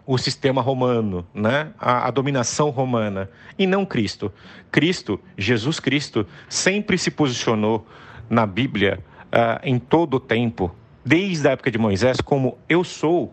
o 0.05 0.19
sistema 0.19 0.61
romano, 0.61 1.27
né? 1.33 1.73
A, 1.79 2.09
a, 2.09 2.11
dominação 2.11 2.71
romana, 2.71 3.31
e 3.59 3.67
não 3.67 3.87
Cristo. 3.87 4.33
Cristo, 4.71 5.21
Jesus 5.39 5.79
Cristo, 5.79 6.27
sempre 6.49 6.99
se 6.99 7.11
posicionou 7.11 7.87
na 8.29 8.45
Bíblia 8.45 8.99
uh, 9.27 9.61
em 9.63 9.79
todo 9.79 10.15
o 10.15 10.21
tempo, 10.21 10.75
desde 11.05 11.49
a 11.49 11.53
época 11.53 11.71
de 11.71 11.79
Moisés, 11.79 12.21
como 12.21 12.59
eu 12.69 12.83
sou. 12.83 13.33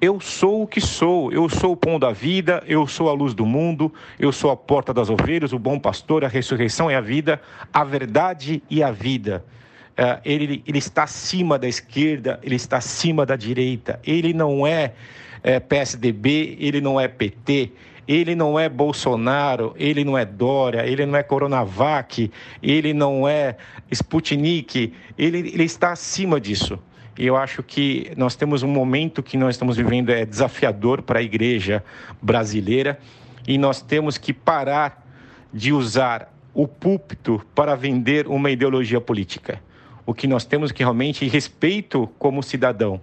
Eu 0.00 0.18
sou 0.18 0.62
o 0.62 0.66
que 0.66 0.80
sou, 0.80 1.30
eu 1.30 1.46
sou 1.48 1.72
o 1.72 1.76
pão 1.76 1.98
da 1.98 2.10
vida, 2.10 2.62
eu 2.66 2.86
sou 2.86 3.10
a 3.10 3.12
luz 3.12 3.34
do 3.34 3.44
mundo, 3.44 3.92
eu 4.18 4.32
sou 4.32 4.50
a 4.50 4.56
porta 4.56 4.94
das 4.94 5.10
ovelhas, 5.10 5.52
o 5.52 5.58
bom 5.58 5.78
pastor, 5.78 6.24
a 6.24 6.28
ressurreição 6.28 6.90
e 6.90 6.94
a 6.94 7.02
vida, 7.02 7.38
a 7.70 7.84
verdade 7.84 8.62
e 8.70 8.82
a 8.82 8.90
vida. 8.90 9.44
Uh, 9.90 10.18
ele, 10.24 10.62
ele 10.66 10.78
está 10.78 11.02
acima 11.02 11.58
da 11.58 11.68
esquerda, 11.68 12.40
ele 12.42 12.54
está 12.54 12.78
acima 12.78 13.26
da 13.26 13.36
direita, 13.36 14.00
ele 14.02 14.32
não 14.32 14.66
é 14.66 14.94
é, 15.42 15.60
PSDB, 15.60 16.56
ele 16.58 16.80
não 16.80 17.00
é 17.00 17.08
PT, 17.08 17.72
ele 18.06 18.34
não 18.34 18.58
é 18.58 18.68
Bolsonaro, 18.68 19.74
ele 19.76 20.04
não 20.04 20.16
é 20.16 20.24
Dória, 20.24 20.86
ele 20.86 21.06
não 21.06 21.16
é 21.16 21.22
Coronavac, 21.22 22.30
ele 22.62 22.92
não 22.92 23.28
é 23.28 23.56
Sputnik, 23.90 24.92
ele, 25.18 25.38
ele 25.38 25.64
está 25.64 25.92
acima 25.92 26.40
disso. 26.40 26.78
E 27.20 27.26
eu 27.26 27.36
acho 27.36 27.62
que 27.62 28.10
nós 28.16 28.34
temos 28.34 28.62
um 28.62 28.68
momento 28.68 29.22
que 29.22 29.36
nós 29.36 29.54
estamos 29.54 29.76
vivendo 29.76 30.08
é 30.08 30.24
desafiador 30.24 31.02
para 31.02 31.18
a 31.18 31.22
igreja 31.22 31.84
brasileira 32.22 32.98
e 33.46 33.58
nós 33.58 33.82
temos 33.82 34.16
que 34.16 34.32
parar 34.32 35.06
de 35.52 35.70
usar 35.70 36.34
o 36.54 36.66
púlpito 36.66 37.44
para 37.54 37.74
vender 37.74 38.26
uma 38.26 38.50
ideologia 38.50 39.02
política. 39.02 39.60
O 40.06 40.14
que 40.14 40.26
nós 40.26 40.46
temos 40.46 40.72
que 40.72 40.82
realmente 40.82 41.28
respeito 41.28 42.08
como 42.18 42.42
cidadão 42.42 42.98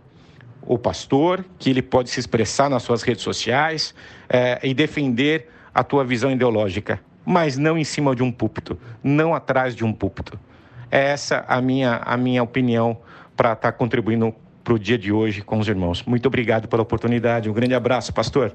o 0.63 0.79
pastor, 0.79 1.45
que 1.59 1.69
ele 1.69 1.83
pode 1.83 2.09
se 2.09 2.19
expressar 2.19 2.71
nas 2.71 2.81
suas 2.81 3.03
redes 3.03 3.21
sociais 3.21 3.93
é, 4.27 4.59
e 4.63 4.73
defender 4.73 5.47
a 5.71 5.83
tua 5.83 6.03
visão 6.03 6.31
ideológica, 6.31 6.99
mas 7.23 7.55
não 7.55 7.77
em 7.77 7.83
cima 7.83 8.15
de 8.15 8.23
um 8.23 8.31
púlpito, 8.31 8.79
não 9.03 9.35
atrás 9.35 9.75
de 9.75 9.85
um 9.85 9.93
púlpito. 9.93 10.39
É 10.89 11.11
essa 11.11 11.45
a 11.47 11.61
minha, 11.61 11.97
a 11.97 12.17
minha 12.17 12.41
opinião 12.41 12.97
para 13.37 13.53
estar 13.53 13.71
tá 13.71 13.77
contribuindo 13.77 14.33
para 14.63 14.73
o 14.73 14.79
dia 14.79 14.97
de 14.97 15.11
hoje 15.11 15.41
com 15.41 15.59
os 15.59 15.67
irmãos. 15.67 16.03
Muito 16.03 16.25
obrigado 16.25 16.67
pela 16.67 16.81
oportunidade. 16.81 17.49
Um 17.49 17.53
grande 17.53 17.75
abraço, 17.75 18.11
pastor. 18.11 18.53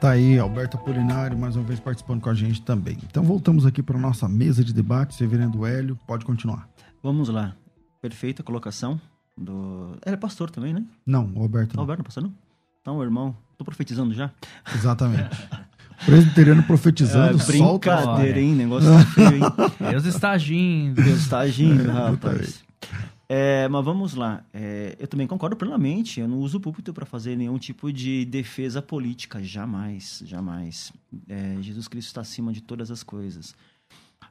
Tá 0.00 0.10
aí, 0.10 0.38
Alberto 0.38 0.76
Apolinário, 0.76 1.36
mais 1.36 1.54
uma 1.54 1.64
vez 1.64 1.78
participando 1.78 2.20
com 2.20 2.30
a 2.30 2.34
gente 2.34 2.62
também. 2.62 2.96
Então 3.04 3.22
voltamos 3.22 3.66
aqui 3.66 3.82
para 3.82 3.98
nossa 3.98 4.28
mesa 4.28 4.64
de 4.64 4.72
debate. 4.72 5.20
Reverendo 5.20 5.66
Hélio, 5.66 5.98
pode 6.06 6.24
continuar. 6.24 6.68
Vamos 7.02 7.28
lá. 7.28 7.54
Perfeita 8.00 8.42
colocação 8.42 9.00
do. 9.36 9.96
Ele 10.06 10.14
é 10.14 10.16
pastor 10.16 10.50
também, 10.50 10.72
né? 10.72 10.84
Não, 11.04 11.26
o 11.34 11.40
Roberto. 11.40 11.74
Não. 11.74 11.82
O 11.82 11.86
Roberto 11.86 11.98
não 11.98 12.02
é 12.02 12.06
pastor, 12.06 12.22
não? 12.24 12.32
Então, 12.80 13.02
irmão, 13.02 13.36
tô 13.56 13.64
profetizando 13.64 14.14
já? 14.14 14.30
Exatamente. 14.74 15.28
Presbiteriano 16.06 16.62
profetizando, 16.62 17.42
é, 17.42 17.46
Brincadeira, 17.46 18.40
hein? 18.40 18.54
Negócio 18.54 18.88
feio, 19.06 19.34
hein? 19.34 19.42
Deus 19.90 20.04
está 20.04 20.30
agindo. 20.30 21.02
Deus 21.02 21.18
está 21.18 21.40
agindo, 21.40 21.90
rapaz. 21.90 22.62
É, 23.28 23.68
mas 23.68 23.84
vamos 23.84 24.14
lá. 24.14 24.42
É, 24.54 24.96
eu 24.98 25.06
também 25.06 25.26
concordo 25.26 25.54
plenamente. 25.54 26.20
Eu 26.20 26.28
não 26.28 26.38
uso 26.38 26.56
o 26.56 26.60
púlpito 26.60 26.94
para 26.94 27.04
fazer 27.04 27.36
nenhum 27.36 27.58
tipo 27.58 27.92
de 27.92 28.24
defesa 28.24 28.80
política. 28.80 29.42
Jamais, 29.42 30.22
jamais. 30.24 30.92
É, 31.28 31.56
Jesus 31.60 31.86
Cristo 31.88 32.08
está 32.08 32.22
acima 32.22 32.52
de 32.52 32.62
todas 32.62 32.90
as 32.90 33.02
coisas. 33.02 33.54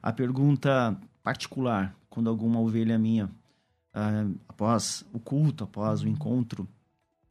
A 0.02 0.12
pergunta 0.12 0.98
particular, 1.22 1.94
quando 2.10 2.28
alguma 2.28 2.58
ovelha 2.60 2.98
minha 2.98 3.26
uh, 3.26 4.34
após 4.48 5.04
o 5.12 5.18
culto, 5.18 5.64
após 5.64 6.02
o 6.02 6.08
encontro 6.08 6.68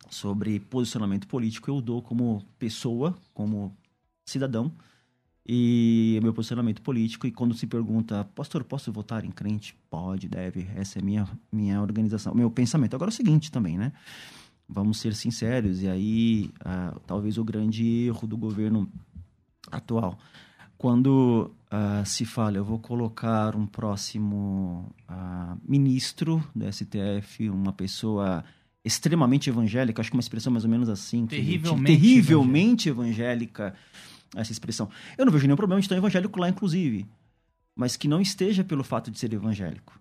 sobre 0.09 0.59
posicionamento 0.59 1.27
político, 1.27 1.69
eu 1.69 1.81
dou 1.81 2.01
como 2.01 2.45
pessoa, 2.57 3.15
como 3.33 3.75
cidadão, 4.25 4.71
e 5.47 6.19
meu 6.21 6.33
posicionamento 6.33 6.81
político. 6.81 7.25
E 7.25 7.31
quando 7.31 7.53
se 7.53 7.65
pergunta, 7.65 8.27
pastor, 8.35 8.63
posso 8.63 8.91
votar 8.91 9.23
em 9.23 9.31
crente? 9.31 9.75
Pode, 9.89 10.27
deve. 10.27 10.67
Essa 10.75 10.99
é 10.99 11.01
minha 11.01 11.27
minha 11.51 11.81
organização, 11.81 12.35
meu 12.35 12.51
pensamento. 12.51 12.95
Agora 12.95 13.09
é 13.09 13.13
o 13.13 13.15
seguinte 13.15 13.51
também, 13.51 13.77
né? 13.77 13.93
Vamos 14.67 14.99
ser 14.99 15.15
sinceros, 15.15 15.81
e 15.81 15.87
aí 15.87 16.51
uh, 16.59 16.99
talvez 17.07 17.37
o 17.37 17.43
grande 17.45 18.07
erro 18.07 18.27
do 18.27 18.35
governo 18.35 18.89
atual. 19.71 20.19
quando 20.77 21.49
uh, 21.71 22.05
se 22.05 22.25
fala, 22.25 22.57
eu 22.57 22.65
vou 22.65 22.77
colocar 22.77 23.55
um 23.55 23.65
próximo 23.65 24.93
uh, 25.09 25.57
ministro 25.65 26.43
do 26.53 26.65
STF, 26.71 27.49
uma 27.49 27.71
pessoa 27.71 28.43
extremamente 28.83 29.49
evangélica, 29.49 30.01
acho 30.01 30.09
que 30.11 30.17
uma 30.17 30.21
expressão 30.21 30.51
mais 30.51 30.65
ou 30.65 30.69
menos 30.69 30.89
assim. 30.89 31.25
Terrivelmente, 31.25 32.01
terrivelmente 32.01 32.89
evangélica. 32.89 33.73
Essa 34.35 34.51
expressão. 34.51 34.89
Eu 35.17 35.25
não 35.25 35.31
vejo 35.31 35.45
nenhum 35.45 35.57
problema 35.57 35.79
de 35.79 35.85
estar 35.85 35.95
evangélico 35.95 36.39
lá, 36.39 36.49
inclusive, 36.49 37.07
mas 37.75 37.95
que 37.95 38.07
não 38.07 38.21
esteja 38.21 38.63
pelo 38.63 38.83
fato 38.83 39.11
de 39.11 39.19
ser 39.19 39.31
evangélico. 39.33 39.99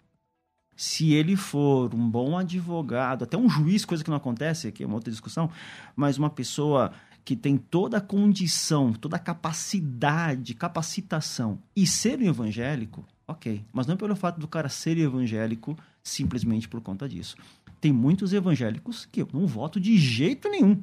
Se 0.77 1.13
ele 1.13 1.37
for 1.37 1.95
um 1.95 2.11
bom 2.11 2.37
advogado, 2.37 3.25
até 3.25 3.37
um 3.37 3.49
juiz, 3.49 3.85
coisa 3.85 4.05
que 4.05 4.11
não 4.11 4.17
acontece, 4.19 4.71
que 4.71 4.83
é 4.83 4.87
uma 4.87 4.97
outra 4.97 5.11
discussão, 5.11 5.51
mas 5.95 6.19
uma 6.19 6.29
pessoa 6.29 6.93
que 7.25 7.35
tem 7.35 7.57
toda 7.57 7.97
a 7.97 8.01
condição, 8.01 8.93
toda 8.93 9.17
a 9.17 9.19
capacidade, 9.19 10.55
capacitação 10.55 11.59
e 11.75 11.87
ser 11.87 12.21
um 12.21 12.27
evangélico, 12.27 13.05
ok. 13.27 13.65
Mas 13.73 13.87
não 13.87 13.97
pelo 13.97 14.15
fato 14.15 14.39
do 14.39 14.47
cara 14.47 14.69
ser 14.69 14.97
evangélico 14.99 15.77
simplesmente 16.03 16.69
por 16.69 16.81
conta 16.81 17.09
disso. 17.09 17.37
Tem 17.81 17.93
muitos 17.93 18.33
evangélicos 18.33 19.07
que 19.07 19.23
eu 19.23 19.29
não 19.33 19.47
voto 19.47 19.81
de 19.81 19.99
jeito 19.99 20.49
nenhum 20.49 20.81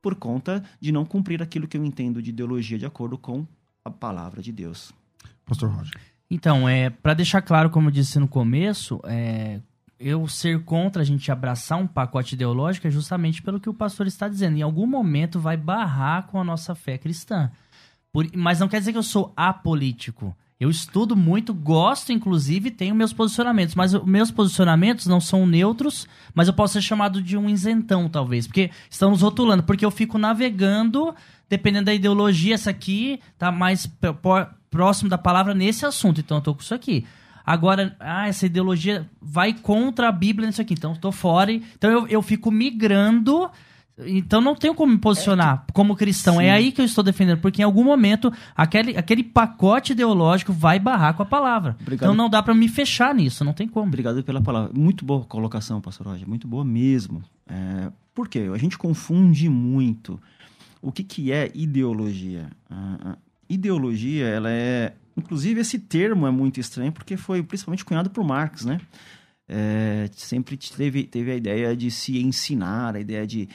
por 0.00 0.14
conta 0.14 0.62
de 0.80 0.92
não 0.92 1.04
cumprir 1.04 1.42
aquilo 1.42 1.68
que 1.68 1.76
eu 1.76 1.84
entendo 1.84 2.22
de 2.22 2.30
ideologia 2.30 2.78
de 2.78 2.86
acordo 2.86 3.18
com 3.18 3.46
a 3.84 3.90
palavra 3.90 4.42
de 4.42 4.52
Deus. 4.52 4.92
Pastor 5.44 5.70
Roger. 5.70 5.98
Então, 6.30 6.68
é, 6.68 6.90
para 6.90 7.14
deixar 7.14 7.40
claro, 7.40 7.70
como 7.70 7.88
eu 7.88 7.92
disse 7.92 8.18
no 8.18 8.28
começo, 8.28 9.00
é, 9.04 9.60
eu 9.98 10.28
ser 10.28 10.62
contra 10.64 11.02
a 11.02 11.04
gente 11.04 11.32
abraçar 11.32 11.78
um 11.78 11.86
pacote 11.86 12.34
ideológico 12.34 12.86
é 12.86 12.90
justamente 12.90 13.42
pelo 13.42 13.58
que 13.58 13.68
o 13.68 13.74
pastor 13.74 14.06
está 14.06 14.28
dizendo. 14.28 14.56
Em 14.56 14.62
algum 14.62 14.86
momento 14.86 15.40
vai 15.40 15.56
barrar 15.56 16.26
com 16.26 16.40
a 16.40 16.44
nossa 16.44 16.74
fé 16.74 16.98
cristã. 16.98 17.50
Por, 18.12 18.26
mas 18.34 18.60
não 18.60 18.68
quer 18.68 18.78
dizer 18.78 18.92
que 18.92 18.98
eu 18.98 19.02
sou 19.02 19.32
apolítico. 19.36 20.36
Eu 20.60 20.70
estudo 20.70 21.14
muito, 21.14 21.54
gosto, 21.54 22.12
inclusive, 22.12 22.72
tenho 22.72 22.92
meus 22.92 23.12
posicionamentos. 23.12 23.76
Mas 23.76 23.94
meus 24.04 24.30
posicionamentos 24.30 25.06
não 25.06 25.20
são 25.20 25.46
neutros, 25.46 26.08
mas 26.34 26.48
eu 26.48 26.54
posso 26.54 26.72
ser 26.74 26.82
chamado 26.82 27.22
de 27.22 27.36
um 27.36 27.48
isentão, 27.48 28.08
talvez. 28.08 28.46
Porque 28.46 28.70
estamos 28.90 29.22
rotulando. 29.22 29.62
Porque 29.62 29.84
eu 29.84 29.90
fico 29.90 30.18
navegando, 30.18 31.14
dependendo 31.48 31.86
da 31.86 31.94
ideologia, 31.94 32.54
essa 32.54 32.70
aqui 32.70 33.20
tá 33.38 33.52
mais 33.52 33.88
próximo 34.68 35.08
da 35.08 35.16
palavra 35.16 35.54
nesse 35.54 35.86
assunto. 35.86 36.20
Então 36.20 36.38
eu 36.38 36.42
tô 36.42 36.54
com 36.54 36.60
isso 36.60 36.74
aqui. 36.74 37.06
Agora, 37.46 37.96
ah, 38.00 38.26
essa 38.28 38.44
ideologia 38.44 39.08
vai 39.22 39.54
contra 39.54 40.08
a 40.08 40.12
Bíblia 40.12 40.48
nisso 40.48 40.60
aqui, 40.60 40.74
então 40.74 40.92
estou 40.92 41.12
fora. 41.12 41.52
Então 41.52 41.90
eu, 41.90 42.06
eu 42.08 42.20
fico 42.20 42.50
migrando. 42.50 43.48
Então 44.06 44.40
não 44.40 44.54
tenho 44.54 44.74
como 44.74 44.92
me 44.92 44.98
posicionar 44.98 45.64
é, 45.68 45.72
como 45.72 45.96
cristão. 45.96 46.36
Sim. 46.36 46.44
É 46.44 46.50
aí 46.50 46.70
que 46.70 46.80
eu 46.80 46.84
estou 46.84 47.02
defendendo, 47.02 47.40
porque 47.40 47.62
em 47.62 47.64
algum 47.64 47.82
momento 47.82 48.32
aquele, 48.56 48.96
aquele 48.96 49.24
pacote 49.24 49.92
ideológico 49.92 50.52
vai 50.52 50.78
barrar 50.78 51.14
com 51.14 51.22
a 51.22 51.26
palavra. 51.26 51.76
Obrigado. 51.80 52.10
Então 52.10 52.14
não 52.14 52.30
dá 52.30 52.42
para 52.42 52.54
me 52.54 52.68
fechar 52.68 53.14
nisso, 53.14 53.44
não 53.44 53.52
tem 53.52 53.66
como. 53.66 53.88
Obrigado 53.88 54.22
pela 54.22 54.40
palavra. 54.40 54.70
Muito 54.74 55.04
boa 55.04 55.24
colocação, 55.24 55.80
pastor 55.80 56.08
Roger, 56.08 56.28
muito 56.28 56.46
boa 56.46 56.64
mesmo. 56.64 57.22
É, 57.48 57.90
por 58.14 58.28
quê? 58.28 58.48
A 58.52 58.58
gente 58.58 58.78
confunde 58.78 59.48
muito 59.48 60.20
o 60.80 60.92
que, 60.92 61.02
que 61.02 61.32
é 61.32 61.50
ideologia. 61.54 62.50
A, 62.70 63.10
a 63.12 63.16
ideologia, 63.48 64.26
ela 64.26 64.50
é 64.50 64.92
Inclusive, 65.18 65.60
esse 65.60 65.80
termo 65.80 66.28
é 66.28 66.30
muito 66.30 66.60
estranho 66.60 66.92
porque 66.92 67.16
foi 67.16 67.42
principalmente 67.42 67.84
cunhado 67.84 68.08
por 68.08 68.22
Marx, 68.22 68.64
né? 68.64 68.80
É, 69.48 70.08
sempre 70.12 70.56
teve, 70.56 71.04
teve 71.04 71.32
a 71.32 71.34
ideia 71.34 71.76
de 71.76 71.90
se 71.90 72.22
ensinar, 72.22 72.94
a 72.94 73.00
ideia 73.00 73.26
de 73.26 73.48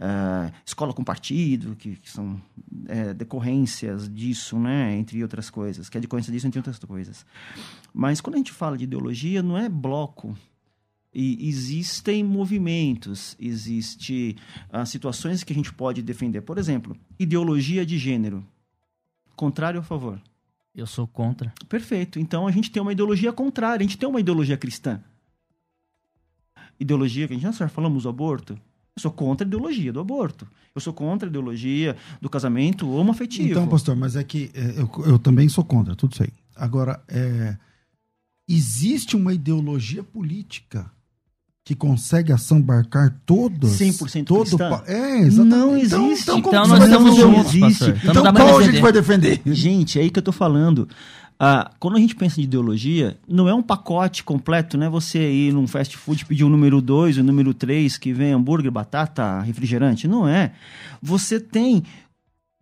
uh, 0.00 0.52
escola 0.64 0.92
com 0.94 1.04
partido, 1.04 1.76
que, 1.76 1.96
que 1.96 2.10
são 2.10 2.40
é, 2.88 3.12
decorrências 3.12 4.08
disso, 4.08 4.58
né? 4.58 4.96
Entre 4.96 5.22
outras 5.22 5.50
coisas, 5.50 5.88
que 5.88 5.98
é 5.98 6.00
decorrência 6.00 6.32
disso, 6.32 6.46
entre 6.46 6.58
outras 6.58 6.78
coisas. 6.78 7.26
Mas 7.92 8.20
quando 8.20 8.34
a 8.34 8.38
gente 8.38 8.52
fala 8.52 8.78
de 8.78 8.84
ideologia, 8.84 9.42
não 9.42 9.58
é 9.58 9.68
bloco. 9.68 10.36
E 11.12 11.48
existem 11.48 12.22
movimentos, 12.22 13.36
existem 13.38 14.36
uh, 14.72 14.86
situações 14.86 15.42
que 15.42 15.52
a 15.52 15.56
gente 15.56 15.72
pode 15.72 16.02
defender. 16.02 16.40
Por 16.40 16.56
exemplo, 16.56 16.96
ideologia 17.18 17.84
de 17.84 17.98
gênero. 17.98 18.46
Contrário 19.34 19.78
ou 19.78 19.82
a 19.82 19.84
favor? 19.84 20.22
Eu 20.74 20.86
sou 20.86 21.06
contra. 21.06 21.52
Perfeito. 21.68 22.20
Então 22.20 22.46
a 22.46 22.52
gente 22.52 22.70
tem 22.70 22.80
uma 22.80 22.92
ideologia 22.92 23.32
contrária, 23.32 23.84
a 23.84 23.86
gente 23.86 23.98
tem 23.98 24.08
uma 24.08 24.20
ideologia 24.20 24.56
cristã. 24.56 25.02
Ideologia 26.78 27.26
que 27.26 27.34
a 27.34 27.36
gente 27.36 27.58
já 27.58 27.68
falamos 27.68 28.04
do 28.04 28.08
aborto. 28.08 28.56
Eu 29.00 29.02
sou 29.02 29.10
contra 29.10 29.46
a 29.46 29.48
ideologia 29.48 29.92
do 29.92 30.00
aborto. 30.00 30.46
Eu 30.74 30.80
sou 30.80 30.92
contra 30.92 31.26
a 31.26 31.30
ideologia 31.30 31.96
do 32.20 32.28
casamento 32.28 32.90
homoafetivo. 32.90 33.50
Então, 33.50 33.66
pastor, 33.66 33.96
mas 33.96 34.14
é 34.14 34.22
que 34.22 34.50
é, 34.54 34.80
eu, 34.80 34.90
eu 35.06 35.18
também 35.18 35.48
sou 35.48 35.64
contra 35.64 35.96
tudo 35.96 36.12
isso 36.12 36.22
aí. 36.22 36.32
Agora, 36.54 37.02
é, 37.08 37.56
existe 38.46 39.16
uma 39.16 39.32
ideologia 39.32 40.02
política 40.02 40.90
que 41.64 41.74
consegue 41.74 42.32
assambarcar 42.32 43.16
todos 43.24 43.78
100% 43.78 44.24
todo 44.24 44.58
cristã? 44.58 44.82
É, 44.86 45.20
exatamente. 45.20 45.48
Não 45.48 45.76
existe. 45.76 46.22
Então, 46.22 46.38
então, 46.38 46.50
então 46.50 46.66
nós 46.66 46.84
estamos 46.84 47.16
juntos, 47.16 47.54
existe. 47.54 47.90
Então, 48.02 48.10
então 48.10 48.34
qual 48.34 48.58
a 48.58 48.62
gente 48.62 48.80
vai 48.80 48.92
defender? 48.92 49.40
Gente, 49.46 49.98
é 49.98 50.02
aí 50.02 50.10
que 50.10 50.18
eu 50.18 50.22
tô 50.22 50.32
falando. 50.32 50.86
Ah, 51.42 51.70
quando 51.80 51.96
a 51.96 51.98
gente 51.98 52.14
pensa 52.14 52.38
em 52.38 52.44
ideologia, 52.44 53.18
não 53.26 53.48
é 53.48 53.54
um 53.54 53.62
pacote 53.62 54.22
completo, 54.22 54.76
né? 54.76 54.90
Você 54.90 55.18
ir 55.18 55.54
num 55.54 55.66
fast 55.66 55.96
food 55.96 56.26
pedir 56.26 56.44
o 56.44 56.50
número 56.50 56.82
2, 56.82 57.16
o 57.16 57.24
número 57.24 57.54
3, 57.54 57.96
que 57.96 58.12
vem 58.12 58.32
hambúrguer, 58.32 58.70
batata, 58.70 59.40
refrigerante. 59.40 60.06
Não 60.06 60.28
é. 60.28 60.52
Você 61.00 61.40
tem 61.40 61.82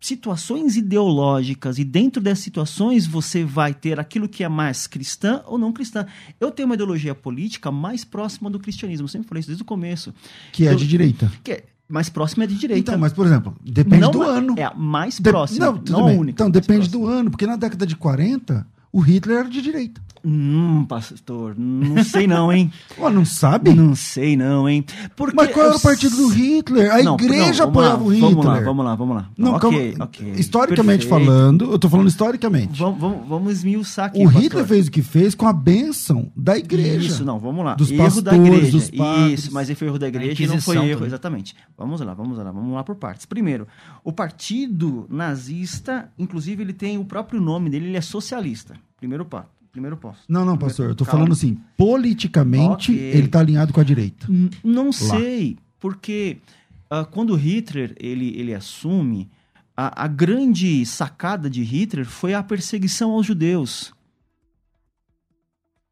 situações 0.00 0.76
ideológicas 0.76 1.76
e 1.76 1.84
dentro 1.84 2.22
dessas 2.22 2.44
situações 2.44 3.04
você 3.04 3.44
vai 3.44 3.74
ter 3.74 3.98
aquilo 3.98 4.28
que 4.28 4.44
é 4.44 4.48
mais 4.48 4.86
cristã 4.86 5.42
ou 5.46 5.58
não 5.58 5.72
cristã. 5.72 6.06
Eu 6.38 6.52
tenho 6.52 6.68
uma 6.68 6.76
ideologia 6.76 7.16
política 7.16 7.72
mais 7.72 8.04
próxima 8.04 8.48
do 8.48 8.60
cristianismo, 8.60 9.06
eu 9.06 9.08
sempre 9.08 9.28
falei 9.28 9.40
isso 9.40 9.48
desde 9.48 9.62
o 9.64 9.66
começo. 9.66 10.14
Que 10.52 10.68
é 10.68 10.74
de 10.76 10.86
direita. 10.86 11.32
Que 11.42 11.50
é 11.50 11.64
mais 11.88 12.08
próxima 12.08 12.44
é 12.44 12.46
de 12.46 12.54
direita. 12.54 12.90
Então, 12.90 12.98
mas 12.98 13.12
por 13.12 13.26
exemplo, 13.26 13.56
depende 13.64 14.00
não 14.00 14.10
do 14.10 14.22
ano. 14.22 14.54
É 14.58 14.64
a 14.64 14.74
mais 14.74 15.18
próxima, 15.18 15.72
de... 15.72 15.90
não, 15.90 16.00
não 16.00 16.08
a 16.08 16.12
única. 16.12 16.30
Então 16.30 16.50
depende 16.50 16.88
do 16.88 17.06
ano, 17.06 17.30
porque 17.30 17.46
na 17.46 17.56
década 17.56 17.86
de 17.86 17.96
40 17.96 18.66
o 18.92 19.00
Hitler 19.00 19.38
era 19.38 19.48
de 19.48 19.62
direita. 19.62 20.00
Hum, 20.24 20.84
pastor, 20.84 21.54
não 21.56 22.02
sei 22.02 22.26
não, 22.26 22.52
hein? 22.52 22.72
Pô, 22.96 23.08
não 23.08 23.24
sabe? 23.24 23.72
Não 23.72 23.94
sei 23.94 24.36
não, 24.36 24.68
hein? 24.68 24.84
Porque 25.14 25.36
Mas 25.36 25.52
qual 25.52 25.66
era 25.66 25.76
o 25.76 25.80
partido 25.80 26.16
do 26.16 26.28
Hitler? 26.28 26.92
A 26.92 27.02
não, 27.02 27.14
igreja 27.14 27.62
não, 27.62 27.70
apoiava 27.70 27.96
lá, 27.96 28.02
o 28.02 28.08
Hitler. 28.08 28.30
Vamos 28.30 28.44
lá, 28.46 28.60
vamos 28.60 28.84
lá, 28.84 28.94
vamos 28.94 29.16
lá. 29.16 29.30
Não, 29.36 29.54
ok, 29.54 29.92
calma, 29.92 30.04
ok. 30.04 30.32
Historicamente 30.32 31.06
perfeito. 31.06 31.26
falando, 31.26 31.72
eu 31.72 31.78
tô 31.78 31.88
falando 31.88 32.08
historicamente. 32.08 32.78
Vamos, 32.78 33.00
vamos, 33.00 33.28
vamos 33.28 33.52
esmiuçar 33.52 34.06
aqui, 34.06 34.20
O 34.20 34.24
pastor. 34.24 34.42
Hitler 34.42 34.66
fez 34.66 34.88
o 34.88 34.90
que 34.90 35.02
fez 35.02 35.34
com 35.34 35.46
a 35.46 35.52
bênção 35.52 36.32
da 36.36 36.56
igreja. 36.58 37.06
Isso, 37.06 37.24
não, 37.24 37.38
vamos 37.38 37.64
lá. 37.64 37.74
Dos 37.74 37.90
erro 37.90 38.04
pastores, 38.04 38.24
da 38.24 38.36
igreja. 38.36 38.72
Dos 38.72 38.90
padres. 38.90 39.40
Isso, 39.40 39.52
mas 39.52 39.70
foi 39.70 39.86
erro 39.86 39.98
da 39.98 40.08
igreja 40.08 40.42
e 40.42 40.46
não 40.46 40.60
foi 40.60 40.76
erro, 40.76 40.94
também. 40.94 41.06
exatamente. 41.06 41.56
Vamos 41.76 42.00
lá, 42.00 42.14
vamos 42.14 42.38
lá, 42.38 42.44
vamos 42.44 42.74
lá 42.74 42.82
por 42.82 42.96
partes. 42.96 43.26
Primeiro, 43.26 43.68
o 44.02 44.12
partido 44.12 45.06
nazista, 45.08 46.10
inclusive 46.18 46.62
ele 46.62 46.72
tem 46.72 46.98
o 46.98 47.04
próprio 47.04 47.40
nome 47.40 47.70
dele, 47.70 47.86
ele 47.86 47.96
é 47.96 48.00
socialista. 48.00 48.74
Primeiro 48.96 49.24
passo 49.24 49.57
primeiro 49.70 49.96
posto. 49.96 50.24
Não, 50.28 50.44
não, 50.44 50.56
pastor. 50.56 50.90
Eu 50.90 50.94
tô 50.94 51.04
Calma. 51.04 51.18
falando 51.18 51.32
assim, 51.32 51.58
politicamente 51.76 52.92
okay. 52.92 53.04
ele 53.04 53.28
tá 53.28 53.40
alinhado 53.40 53.72
com 53.72 53.80
a 53.80 53.84
direita. 53.84 54.26
N 54.30 54.50
não 54.62 54.86
Lá. 54.86 54.92
sei, 54.92 55.58
porque 55.78 56.38
uh, 56.90 57.06
quando 57.10 57.34
Hitler 57.34 57.94
ele, 57.98 58.38
ele 58.38 58.54
assume, 58.54 59.30
a, 59.76 60.04
a 60.04 60.08
grande 60.08 60.84
sacada 60.84 61.48
de 61.48 61.62
Hitler 61.62 62.06
foi 62.06 62.34
a 62.34 62.42
perseguição 62.42 63.12
aos 63.12 63.26
judeus. 63.26 63.92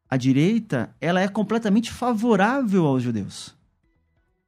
A 0.08 0.16
direita, 0.16 0.94
ela 1.00 1.20
é 1.20 1.28
completamente 1.28 1.90
favorável 1.90 2.86
aos 2.86 3.02
judeus. 3.02 3.54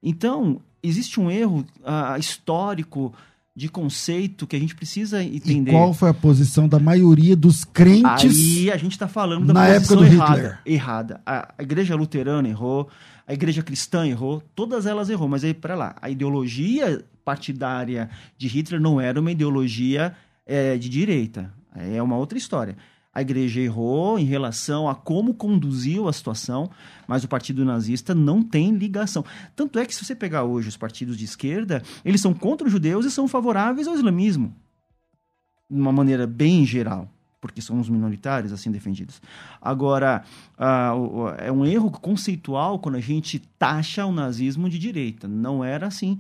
Então, 0.03 0.61
existe 0.83 1.21
um 1.21 1.31
erro 1.31 1.67
uh, 1.81 2.19
histórico 2.19 3.13
de 3.59 3.69
conceito 3.69 4.47
que 4.47 4.55
a 4.55 4.59
gente 4.59 4.73
precisa 4.73 5.21
entender. 5.21 5.73
E 5.73 5.75
qual 5.75 5.93
foi 5.93 6.09
a 6.09 6.15
posição 6.15 6.69
da 6.69 6.79
maioria 6.79 7.35
dos 7.35 7.65
crentes? 7.65 8.37
Aí 8.37 8.71
a 8.71 8.77
gente 8.77 8.93
está 8.93 9.09
falando 9.09 9.49
da 9.49 9.53
na 9.53 9.67
posição 9.67 9.97
época 9.97 9.97
do 9.97 10.15
errada. 10.15 10.37
Hitler. 10.37 10.59
Errada. 10.65 11.21
A, 11.27 11.55
a, 11.59 11.63
igreja 11.65 11.97
luterana 11.97 12.49
errou, 12.49 12.89
a 13.27 13.35
igreja 13.35 13.61
cristã 13.61 14.07
errou, 14.07 14.41
todas 14.55 14.87
elas 14.87 15.11
errou. 15.11 15.27
Mas 15.27 15.43
aí, 15.43 15.53
para 15.53 15.75
lá, 15.75 15.97
a 16.01 16.09
ideologia 16.09 17.05
partidária 17.25 18.09
de 18.39 18.47
Hitler 18.47 18.81
não 18.81 19.01
era 19.01 19.21
uma 19.21 19.33
ideologia 19.33 20.15
é, 20.47 20.79
de 20.79 20.89
direita. 20.89 21.53
É 21.75 22.01
uma 22.01 22.17
outra 22.17 22.39
história 22.39 22.77
a 23.13 23.21
igreja 23.21 23.61
errou 23.61 24.19
em 24.19 24.25
relação 24.25 24.89
a 24.89 24.95
como 24.95 25.35
conduziu 25.35 26.09
a 26.09 26.13
situação, 26.13 26.71
mas 27.07 27.25
o 27.25 27.29
partido 27.29 27.65
nazista 27.65 28.15
não 28.15 28.43
tem 28.43 28.73
ligação. 28.73 29.25
Tanto 29.57 29.79
é 29.79 29.87
que 29.87 29.95
se 29.95 30.05
você 30.05 30.15
pegar 30.15 30.45
hoje 30.45 30.69
os 30.69 30.77
partidos 30.77 31.17
de 31.17 31.25
esquerda, 31.25 31.83
eles 32.05 32.21
são 32.21 32.33
contra 32.33 32.67
os 32.67 32.73
judeus 32.73 33.05
e 33.05 33.11
são 33.11 33.27
favoráveis 33.27 33.89
ao 33.89 33.95
islamismo. 33.95 34.55
De 35.71 35.81
uma 35.81 35.93
maneira 35.93 36.27
bem 36.27 36.65
geral 36.65 37.11
porque 37.41 37.63
são 37.63 37.79
os 37.79 37.89
minoritários 37.89 38.53
assim 38.53 38.71
defendidos. 38.71 39.23
Agora, 39.61 40.25
uh, 40.59 41.29
é 41.39 41.53
um 41.53 41.65
erro 41.65 41.91
conceitual 41.91 42.79
quando 42.79 42.97
a 42.97 43.01
gente 43.01 43.39
taxa 43.59 44.05
o 44.05 44.13
nazismo 44.13 44.69
de 44.69 44.79
direita. 44.79 45.29
Não 45.29 45.65
era 45.65 45.87
assim. 45.87 46.19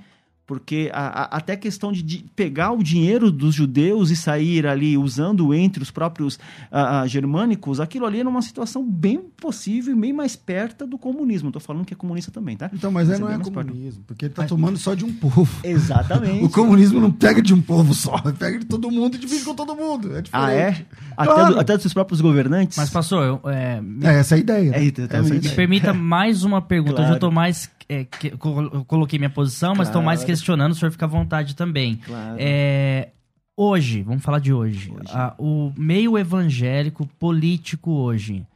Porque 0.48 0.90
a, 0.94 1.08
a, 1.08 1.24
até 1.36 1.52
a 1.52 1.56
questão 1.58 1.92
de, 1.92 2.02
de, 2.02 2.24
pegar 2.34 2.72
o 2.72 2.82
dinheiro 2.82 3.30
dos 3.30 3.54
judeus 3.54 4.10
e 4.10 4.16
sair 4.16 4.66
ali 4.66 4.96
usando 4.96 5.52
entre 5.52 5.82
os 5.82 5.90
próprios 5.90 6.38
a, 6.72 7.06
germânicos, 7.06 7.80
aquilo 7.80 8.06
ali 8.06 8.20
era 8.20 8.28
uma 8.28 8.40
situação 8.40 8.82
bem 8.82 9.18
possível 9.18 9.94
e 9.94 10.00
bem 10.00 10.10
mais 10.10 10.36
perto 10.36 10.86
do 10.86 10.96
comunismo. 10.96 11.50
Estou 11.50 11.60
falando 11.60 11.84
que 11.84 11.92
é 11.92 11.96
comunista 11.96 12.30
também, 12.30 12.56
tá? 12.56 12.70
Então, 12.72 12.90
mas, 12.90 13.08
mas 13.08 13.18
é, 13.18 13.20
não 13.20 13.30
é 13.30 13.38
comunismo, 13.38 13.82
perto. 13.82 14.06
porque 14.06 14.24
ele 14.24 14.32
está 14.32 14.46
tomando 14.46 14.78
só 14.78 14.94
de 14.94 15.04
um 15.04 15.12
povo. 15.12 15.46
Exatamente. 15.62 16.42
o 16.46 16.48
comunismo 16.48 16.98
não 16.98 17.12
pega 17.12 17.42
de 17.42 17.52
um 17.52 17.60
povo 17.60 17.92
só, 17.92 18.16
pega 18.38 18.58
de 18.58 18.64
todo 18.64 18.90
mundo 18.90 19.16
e 19.16 19.18
divide 19.18 19.44
com 19.44 19.54
todo 19.54 19.76
mundo. 19.76 20.16
É 20.16 20.22
ah, 20.32 20.50
é? 20.50 20.72
Claro. 21.14 21.30
Até, 21.30 21.44
do, 21.44 21.60
até 21.60 21.72
dos 21.74 21.82
seus 21.82 21.92
próprios 21.92 22.22
governantes? 22.22 22.78
Mas, 22.78 22.88
pastor, 22.88 23.22
eu, 23.22 23.50
é, 23.50 23.82
é, 24.02 24.14
essa 24.20 24.34
é 24.34 24.36
a 24.36 24.40
ideia. 24.40 24.70
Né? 24.70 24.78
É, 24.78 24.84
exatamente. 24.84 25.48
Me 25.50 25.54
permita 25.54 25.92
mais 25.92 26.42
uma 26.42 26.62
pergunta. 26.62 26.94
Claro. 26.94 27.04
Eu 27.04 27.08
já 27.10 27.14
estou 27.16 27.30
mais 27.30 27.70
é, 27.88 28.04
que, 28.04 28.28
eu 28.28 28.84
coloquei 28.84 29.18
minha 29.18 29.30
posição, 29.30 29.74
mas 29.74 29.88
estou 29.88 30.02
mais 30.02 30.22
questionando, 30.22 30.37
o 30.42 30.74
senhor 30.74 30.90
fica 30.90 31.06
à 31.06 31.08
vontade 31.08 31.54
também. 31.54 31.96
Claro. 31.96 32.36
É, 32.38 33.10
hoje, 33.56 34.02
vamos 34.02 34.22
falar 34.22 34.38
de 34.38 34.52
hoje. 34.52 34.90
hoje. 34.90 35.12
A, 35.12 35.34
o 35.38 35.72
meio 35.76 36.16
evangélico 36.18 37.06
político 37.18 37.90
hoje 37.90 38.46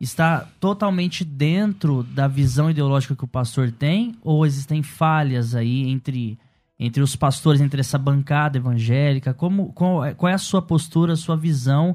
está 0.00 0.46
totalmente 0.60 1.24
dentro 1.24 2.02
da 2.02 2.28
visão 2.28 2.70
ideológica 2.70 3.16
que 3.16 3.24
o 3.24 3.28
pastor 3.28 3.70
tem? 3.72 4.14
Ou 4.22 4.44
existem 4.46 4.82
falhas 4.82 5.54
aí 5.54 5.88
entre, 5.88 6.38
entre 6.78 7.02
os 7.02 7.16
pastores, 7.16 7.60
entre 7.60 7.80
essa 7.80 7.98
bancada 7.98 8.58
evangélica? 8.58 9.32
Como, 9.32 9.72
qual, 9.72 10.04
é, 10.04 10.14
qual 10.14 10.30
é 10.30 10.34
a 10.34 10.38
sua 10.38 10.62
postura, 10.62 11.14
a 11.14 11.16
sua 11.16 11.36
visão? 11.36 11.94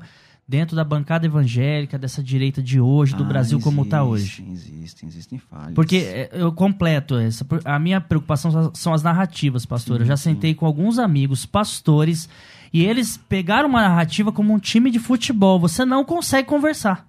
Dentro 0.50 0.76
da 0.76 0.84
bancada 0.84 1.28
evangélica, 1.28 1.96
dessa 1.96 2.24
direita 2.24 2.60
de 2.60 2.82
hoje, 2.82 3.16
do 3.16 3.22
ah, 3.22 3.28
Brasil 3.28 3.60
existe, 3.60 3.64
como 3.64 3.84
está 3.84 4.04
hoje? 4.04 4.44
Existem, 4.52 5.08
existem 5.08 5.38
falhas. 5.38 5.76
Porque 5.76 5.98
é, 5.98 6.30
eu 6.34 6.52
completo 6.52 7.18
essa. 7.18 7.46
A 7.64 7.78
minha 7.78 8.02
preocupação 8.02 8.72
são 8.74 8.92
as 8.92 9.04
narrativas, 9.04 9.64
pastor. 9.64 9.98
Sim, 9.98 10.02
eu 10.02 10.08
já 10.08 10.18
sim. 10.18 10.32
sentei 10.32 10.56
com 10.56 10.66
alguns 10.66 10.98
amigos 10.98 11.46
pastores 11.46 12.28
e 12.74 12.84
eles 12.84 13.16
pegaram 13.16 13.70
uma 13.70 13.82
narrativa 13.82 14.32
como 14.32 14.52
um 14.52 14.58
time 14.58 14.90
de 14.90 14.98
futebol. 14.98 15.60
Você 15.60 15.86
não 15.86 16.04
consegue 16.04 16.48
conversar. 16.48 17.08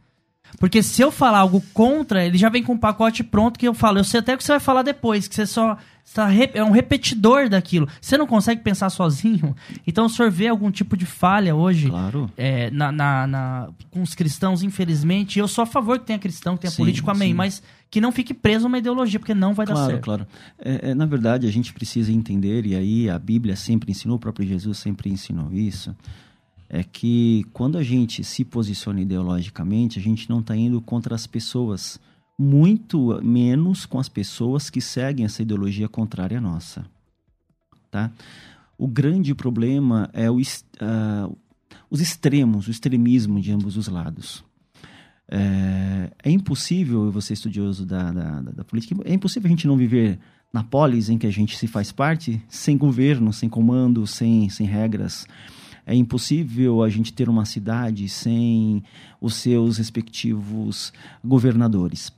Porque 0.58 0.82
se 0.82 1.02
eu 1.02 1.10
falar 1.10 1.40
algo 1.40 1.62
contra, 1.72 2.24
ele 2.24 2.38
já 2.38 2.48
vem 2.48 2.62
com 2.62 2.72
um 2.72 2.78
pacote 2.78 3.22
pronto 3.22 3.58
que 3.58 3.66
eu 3.66 3.74
falo. 3.74 3.98
Eu 3.98 4.04
sei 4.04 4.20
até 4.20 4.34
o 4.34 4.38
que 4.38 4.44
você 4.44 4.52
vai 4.52 4.60
falar 4.60 4.82
depois, 4.82 5.28
que 5.28 5.34
você 5.34 5.46
só 5.46 5.76
está 6.04 6.28
é 6.52 6.62
um 6.64 6.70
repetidor 6.70 7.48
daquilo. 7.48 7.88
Você 8.00 8.18
não 8.18 8.26
consegue 8.26 8.60
pensar 8.60 8.90
sozinho. 8.90 9.54
Então, 9.86 10.06
o 10.06 10.08
senhor 10.08 10.30
vê 10.30 10.48
algum 10.48 10.70
tipo 10.70 10.96
de 10.96 11.06
falha 11.06 11.54
hoje 11.54 11.88
claro. 11.88 12.30
é, 12.36 12.70
na, 12.70 12.90
na, 12.90 13.26
na, 13.26 13.68
com 13.90 14.02
os 14.02 14.14
cristãos, 14.14 14.62
infelizmente. 14.62 15.38
Eu 15.38 15.46
sou 15.46 15.62
a 15.62 15.66
favor 15.66 15.98
que 15.98 16.06
tenha 16.06 16.18
cristão, 16.18 16.56
que 16.56 16.62
tenha 16.62 16.70
sim, 16.70 16.78
político, 16.78 17.10
amém. 17.10 17.30
Sim. 17.30 17.34
Mas 17.34 17.62
que 17.90 18.00
não 18.00 18.12
fique 18.12 18.34
preso 18.34 18.66
a 18.66 18.68
uma 18.68 18.78
ideologia, 18.78 19.18
porque 19.18 19.34
não 19.34 19.54
vai 19.54 19.66
claro, 19.66 19.80
dar 19.80 19.86
certo. 19.86 20.04
Claro, 20.04 20.26
claro. 20.26 20.80
É, 20.82 20.90
é, 20.90 20.94
na 20.94 21.06
verdade, 21.06 21.46
a 21.46 21.52
gente 21.52 21.72
precisa 21.72 22.12
entender, 22.12 22.66
e 22.66 22.74
aí 22.74 23.10
a 23.10 23.18
Bíblia 23.18 23.56
sempre 23.56 23.90
ensinou, 23.90 24.16
o 24.16 24.20
próprio 24.20 24.46
Jesus 24.46 24.78
sempre 24.78 25.10
ensinou 25.10 25.52
isso 25.52 25.94
é 26.72 26.84
que 26.84 27.44
quando 27.52 27.76
a 27.76 27.82
gente 27.82 28.22
se 28.22 28.44
posiciona 28.44 29.00
ideologicamente, 29.00 29.98
a 29.98 30.02
gente 30.02 30.30
não 30.30 30.38
está 30.38 30.56
indo 30.56 30.80
contra 30.80 31.16
as 31.16 31.26
pessoas, 31.26 31.98
muito 32.38 33.20
menos 33.24 33.84
com 33.84 33.98
as 33.98 34.08
pessoas 34.08 34.70
que 34.70 34.80
seguem 34.80 35.26
essa 35.26 35.42
ideologia 35.42 35.88
contrária 35.88 36.38
à 36.38 36.40
nossa. 36.40 36.86
Tá? 37.90 38.12
O 38.78 38.86
grande 38.86 39.34
problema 39.34 40.08
é 40.12 40.30
o, 40.30 40.36
uh, 40.36 41.38
os 41.90 42.00
extremos, 42.00 42.68
o 42.68 42.70
extremismo 42.70 43.40
de 43.40 43.50
ambos 43.50 43.76
os 43.76 43.88
lados. 43.88 44.44
É, 45.28 46.10
é 46.24 46.30
impossível, 46.30 47.10
você 47.10 47.34
estudioso 47.34 47.84
da, 47.84 48.12
da, 48.12 48.40
da, 48.40 48.64
política, 48.64 49.00
é 49.04 49.12
impossível 49.12 49.48
a 49.48 49.50
gente 49.50 49.66
não 49.66 49.76
viver 49.76 50.18
na 50.52 50.64
polis 50.64 51.08
em 51.08 51.18
que 51.18 51.26
a 51.26 51.30
gente 51.30 51.56
se 51.56 51.66
faz 51.66 51.92
parte, 51.92 52.42
sem 52.48 52.76
governo, 52.76 53.32
sem 53.32 53.48
comando, 53.48 54.06
sem, 54.06 54.48
sem 54.48 54.66
regras. 54.66 55.26
É 55.90 55.94
impossível 55.96 56.84
a 56.84 56.88
gente 56.88 57.12
ter 57.12 57.28
uma 57.28 57.44
cidade 57.44 58.08
sem 58.08 58.80
os 59.20 59.34
seus 59.34 59.76
respectivos 59.76 60.92
governadores. 61.24 62.12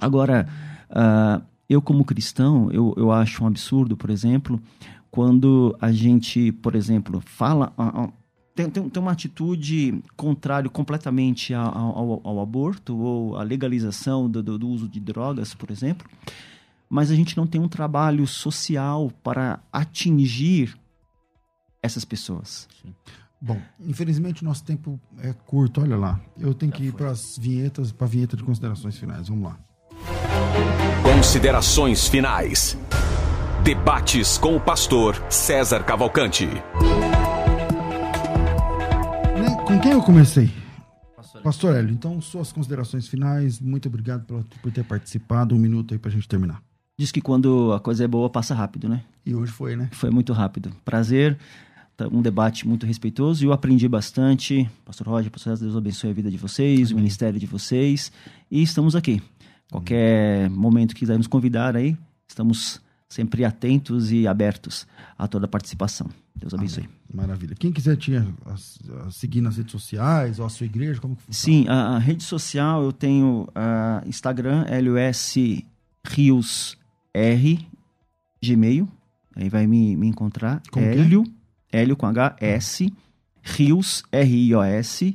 Agora, 0.00 0.48
uh, 0.90 1.40
eu 1.68 1.80
como 1.80 2.04
cristão, 2.04 2.68
eu, 2.72 2.92
eu 2.96 3.12
acho 3.12 3.44
um 3.44 3.46
absurdo, 3.46 3.96
por 3.96 4.10
exemplo, 4.10 4.60
quando 5.12 5.76
a 5.80 5.92
gente, 5.92 6.50
por 6.50 6.74
exemplo, 6.74 7.20
fala... 7.24 7.72
Uh, 7.78 8.12
tem, 8.52 8.68
tem, 8.68 8.88
tem, 8.88 9.00
uma 9.00 9.12
atitude 9.12 10.02
contrária 10.16 10.68
completamente 10.68 11.54
ao, 11.54 11.72
ao, 11.78 12.20
ao, 12.24 12.40
aborto 12.40 12.98
ou 12.98 13.36
à 13.36 13.44
legalização 13.44 14.28
do, 14.28 14.42
do 14.42 14.68
uso 14.68 14.88
de 14.88 14.98
drogas, 14.98 15.54
por 15.54 15.70
exemplo, 15.70 16.04
mas 16.90 17.12
a 17.12 17.14
gente 17.14 17.36
não 17.36 17.46
tem 17.46 17.60
um 17.60 17.68
trabalho 17.68 18.26
social 18.26 19.12
para 19.22 19.60
atingir 19.72 20.76
essas 21.88 22.04
pessoas. 22.04 22.68
Sim. 22.82 22.94
Bom, 23.40 23.60
infelizmente 23.78 24.42
o 24.42 24.44
nosso 24.44 24.64
tempo 24.64 25.00
é 25.18 25.32
curto, 25.32 25.80
olha 25.80 25.96
lá. 25.96 26.20
Eu 26.38 26.52
tenho 26.52 26.72
Já 26.72 26.78
que 26.78 26.84
ir 26.86 26.92
para 26.92 27.10
as 27.10 27.38
vinhetas, 27.38 27.92
para 27.92 28.06
a 28.06 28.10
vinheta 28.10 28.36
de 28.36 28.42
considerações 28.42 28.96
finais. 28.96 29.28
Vamos 29.28 29.44
lá. 29.44 29.58
Considerações 31.02 32.08
finais. 32.08 32.76
Debates 33.62 34.38
com 34.38 34.56
o 34.56 34.60
pastor 34.60 35.22
César 35.30 35.84
Cavalcante. 35.84 36.46
Né, 36.46 36.62
com 39.66 39.78
quem 39.80 39.92
eu 39.92 40.02
comecei? 40.02 40.50
Pastor, 41.14 41.42
pastor 41.42 41.76
Hélio, 41.76 41.92
então 41.92 42.20
suas 42.20 42.50
considerações 42.50 43.06
finais. 43.06 43.60
Muito 43.60 43.88
obrigado 43.88 44.24
por, 44.24 44.44
por 44.62 44.72
ter 44.72 44.84
participado. 44.84 45.54
Um 45.54 45.58
minuto 45.58 45.94
aí 45.94 45.98
para 45.98 46.10
a 46.10 46.12
gente 46.12 46.26
terminar. 46.26 46.60
Diz 46.98 47.12
que 47.12 47.20
quando 47.20 47.72
a 47.72 47.78
coisa 47.78 48.02
é 48.02 48.08
boa, 48.08 48.28
passa 48.28 48.52
rápido, 48.52 48.88
né? 48.88 49.04
E 49.24 49.32
hoje 49.32 49.52
foi, 49.52 49.76
né? 49.76 49.88
Foi 49.92 50.10
muito 50.10 50.32
rápido. 50.32 50.72
Prazer 50.84 51.38
um 52.12 52.22
debate 52.22 52.66
muito 52.66 52.86
respeitoso 52.86 53.42
e 53.42 53.46
eu 53.46 53.52
aprendi 53.52 53.88
bastante. 53.88 54.68
Pastor 54.84 55.08
Roger, 55.08 55.30
Pastor 55.30 55.58
Deus 55.58 55.76
abençoe 55.76 56.10
a 56.10 56.12
vida 56.12 56.30
de 56.30 56.36
vocês, 56.36 56.88
Amém. 56.88 56.92
o 56.92 56.96
ministério 56.96 57.40
de 57.40 57.46
vocês. 57.46 58.12
E 58.50 58.62
estamos 58.62 58.94
aqui. 58.94 59.20
Qualquer 59.70 60.48
momento 60.50 60.94
que 60.94 61.00
quiser 61.00 61.18
nos 61.18 61.26
convidar 61.26 61.76
aí, 61.76 61.96
estamos 62.26 62.80
sempre 63.08 63.44
atentos 63.44 64.12
e 64.12 64.26
abertos 64.26 64.86
a 65.18 65.26
toda 65.26 65.46
a 65.46 65.48
participação. 65.48 66.08
Deus 66.34 66.54
abençoe. 66.54 66.84
Amém. 66.84 66.96
Maravilha. 67.12 67.54
Quem 67.58 67.72
quiser 67.72 67.96
te 67.96 68.12
seguir 69.10 69.40
nas 69.40 69.56
redes 69.56 69.72
sociais 69.72 70.38
ou 70.38 70.46
a 70.46 70.48
sua 70.48 70.66
igreja, 70.66 71.00
como 71.00 71.16
que 71.16 71.22
funciona? 71.22 71.58
Sim, 71.58 71.68
a, 71.68 71.96
a 71.96 71.98
rede 71.98 72.22
social 72.22 72.82
eu 72.84 72.92
tenho 72.92 73.48
a 73.54 74.02
Instagram, 74.06 74.64
LUS 74.82 75.34
Rios 76.06 76.78
R, 77.12 77.66
Gmail. 78.42 78.88
Aí 79.34 79.48
vai 79.48 79.66
me, 79.66 79.96
me 79.96 80.06
encontrar. 80.06 80.62
Como 80.70 80.84
é? 80.84 80.96
Hélio. 80.96 81.24
É? 81.26 81.37
Hélio 81.72 81.96
com 81.96 82.06
H, 82.06 82.36
S, 82.40 82.92
Rios, 83.42 84.02
R-I-O-S, 84.10 85.14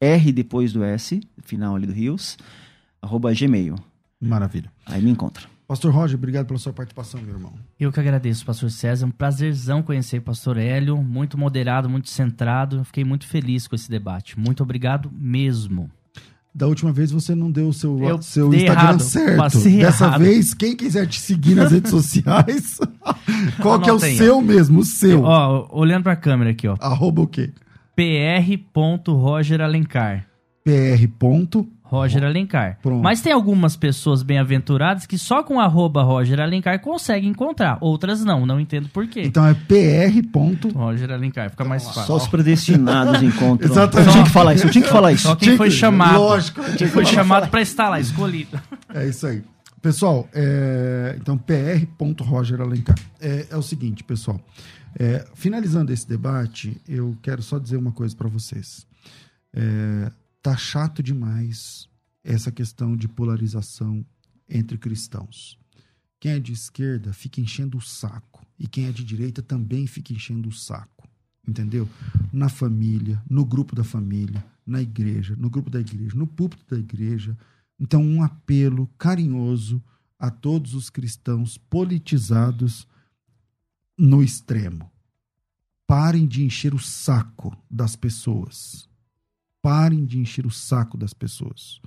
R 0.00 0.32
depois 0.32 0.72
do 0.72 0.84
S, 0.84 1.20
final 1.42 1.76
ali 1.76 1.86
do 1.86 1.92
Rios, 1.92 2.36
arroba 3.00 3.32
gmail. 3.32 3.76
Maravilha. 4.20 4.70
Aí 4.86 5.02
me 5.02 5.10
encontra. 5.10 5.54
Pastor 5.66 5.92
Roger, 5.92 6.18
obrigado 6.18 6.46
pela 6.46 6.58
sua 6.58 6.74
participação, 6.74 7.20
meu 7.22 7.34
irmão. 7.34 7.54
Eu 7.80 7.90
que 7.90 7.98
agradeço, 7.98 8.44
pastor 8.44 8.70
César. 8.70 9.06
Um 9.06 9.10
prazerzão 9.10 9.82
conhecer 9.82 10.18
o 10.18 10.22
pastor 10.22 10.58
Hélio, 10.58 11.02
muito 11.02 11.38
moderado, 11.38 11.88
muito 11.88 12.10
centrado. 12.10 12.84
Fiquei 12.84 13.02
muito 13.02 13.26
feliz 13.26 13.66
com 13.66 13.74
esse 13.74 13.90
debate. 13.90 14.38
Muito 14.38 14.62
obrigado 14.62 15.10
mesmo. 15.12 15.90
Da 16.54 16.66
última 16.68 16.92
vez 16.92 17.10
você 17.10 17.34
não 17.34 17.50
deu 17.50 17.66
o 17.68 17.72
seu, 17.72 17.98
seu 18.22 18.54
Instagram 18.54 18.82
errado, 18.82 19.02
certo. 19.02 19.58
Dessa 19.58 20.04
errado. 20.04 20.20
vez, 20.20 20.54
quem 20.54 20.76
quiser 20.76 21.08
te 21.08 21.20
seguir 21.20 21.56
nas 21.56 21.72
redes 21.72 21.90
sociais, 21.90 22.78
qual 23.60 23.80
que 23.80 23.90
é 23.90 23.92
o 23.92 23.98
seu 23.98 24.40
mesmo, 24.40 24.78
o 24.80 24.84
seu? 24.84 25.24
Ó, 25.24 25.66
olhando 25.72 26.04
pra 26.04 26.14
câmera 26.14 26.50
aqui, 26.50 26.68
ó. 26.68 26.76
Arroba 26.80 27.22
o 27.22 27.26
quê? 27.26 27.50
pr.rogeralencar. 27.96 30.26
pr. 30.62 31.08
Roger 31.94 32.24
Alencar. 32.24 32.78
Pronto. 32.82 33.02
Mas 33.02 33.20
tem 33.20 33.32
algumas 33.32 33.76
pessoas 33.76 34.22
bem-aventuradas 34.22 35.06
que 35.06 35.16
só 35.16 35.42
com 35.42 35.60
arroba 35.60 36.02
Roger 36.02 36.40
Alencar 36.40 36.80
conseguem 36.80 37.30
encontrar. 37.30 37.78
Outras 37.80 38.24
não, 38.24 38.44
não 38.44 38.58
entendo 38.58 38.88
por 38.88 39.06
quê. 39.06 39.22
Então 39.24 39.46
é 39.46 39.54
pr. 39.54 40.74
Roger 40.74 41.12
Alencar, 41.12 41.50
fica 41.50 41.64
mais 41.64 41.84
fácil. 41.84 42.04
Só 42.04 42.16
os 42.16 42.26
predestinados 42.26 43.22
encontram. 43.22 43.70
Exatamente. 43.70 44.08
Eu 44.08 44.12
tinha 44.12 44.24
que 44.24 44.30
falar 44.30 44.54
isso, 44.54 44.66
eu 44.66 44.70
tinha 44.70 44.84
que 44.84 44.90
falar 44.90 45.12
isso. 45.12 45.22
Só 45.22 45.36
quem 45.36 45.56
foi 45.56 45.70
chamado. 45.70 46.18
Lógico. 46.18 46.62
Quem 46.76 46.88
foi 46.88 47.04
chamado 47.06 47.48
para 47.48 47.60
estar 47.62 47.88
lá, 47.88 48.00
escolhido. 48.00 48.60
É 48.92 49.06
isso 49.06 49.26
aí. 49.26 49.42
Pessoal, 49.80 50.26
é, 50.32 51.14
então 51.20 51.36
pr. 51.36 51.86
Alencar. 52.60 52.96
É, 53.20 53.46
é, 53.50 53.56
o 53.56 53.62
seguinte, 53.62 54.02
pessoal. 54.02 54.40
É, 54.98 55.26
finalizando 55.34 55.92
esse 55.92 56.08
debate, 56.08 56.80
eu 56.88 57.16
quero 57.20 57.42
só 57.42 57.58
dizer 57.58 57.76
uma 57.76 57.92
coisa 57.92 58.16
para 58.16 58.28
vocês. 58.28 58.86
É, 59.52 60.10
tá 60.44 60.58
chato 60.58 61.02
demais 61.02 61.88
essa 62.22 62.52
questão 62.52 62.94
de 62.94 63.08
polarização 63.08 64.04
entre 64.46 64.76
cristãos. 64.76 65.58
Quem 66.20 66.32
é 66.32 66.38
de 66.38 66.52
esquerda 66.52 67.14
fica 67.14 67.40
enchendo 67.40 67.78
o 67.78 67.80
saco 67.80 68.46
e 68.58 68.68
quem 68.68 68.84
é 68.84 68.92
de 68.92 69.02
direita 69.02 69.42
também 69.42 69.86
fica 69.86 70.12
enchendo 70.12 70.50
o 70.50 70.52
saco. 70.52 71.08
Entendeu? 71.48 71.88
Na 72.30 72.50
família, 72.50 73.22
no 73.28 73.42
grupo 73.42 73.74
da 73.74 73.82
família, 73.82 74.44
na 74.66 74.82
igreja, 74.82 75.34
no 75.34 75.48
grupo 75.48 75.70
da 75.70 75.80
igreja, 75.80 76.14
no 76.14 76.26
púlpito 76.26 76.74
da 76.74 76.78
igreja. 76.78 77.34
Então, 77.80 78.04
um 78.04 78.22
apelo 78.22 78.86
carinhoso 78.98 79.82
a 80.18 80.30
todos 80.30 80.74
os 80.74 80.90
cristãos 80.90 81.56
politizados 81.56 82.86
no 83.98 84.22
extremo. 84.22 84.92
Parem 85.86 86.26
de 86.26 86.44
encher 86.44 86.74
o 86.74 86.78
saco 86.78 87.56
das 87.70 87.96
pessoas. 87.96 88.92
Parem 89.64 90.04
de 90.04 90.18
encher 90.18 90.44
o 90.44 90.50
saco 90.50 90.98
das 90.98 91.14
pessoas. 91.14 91.80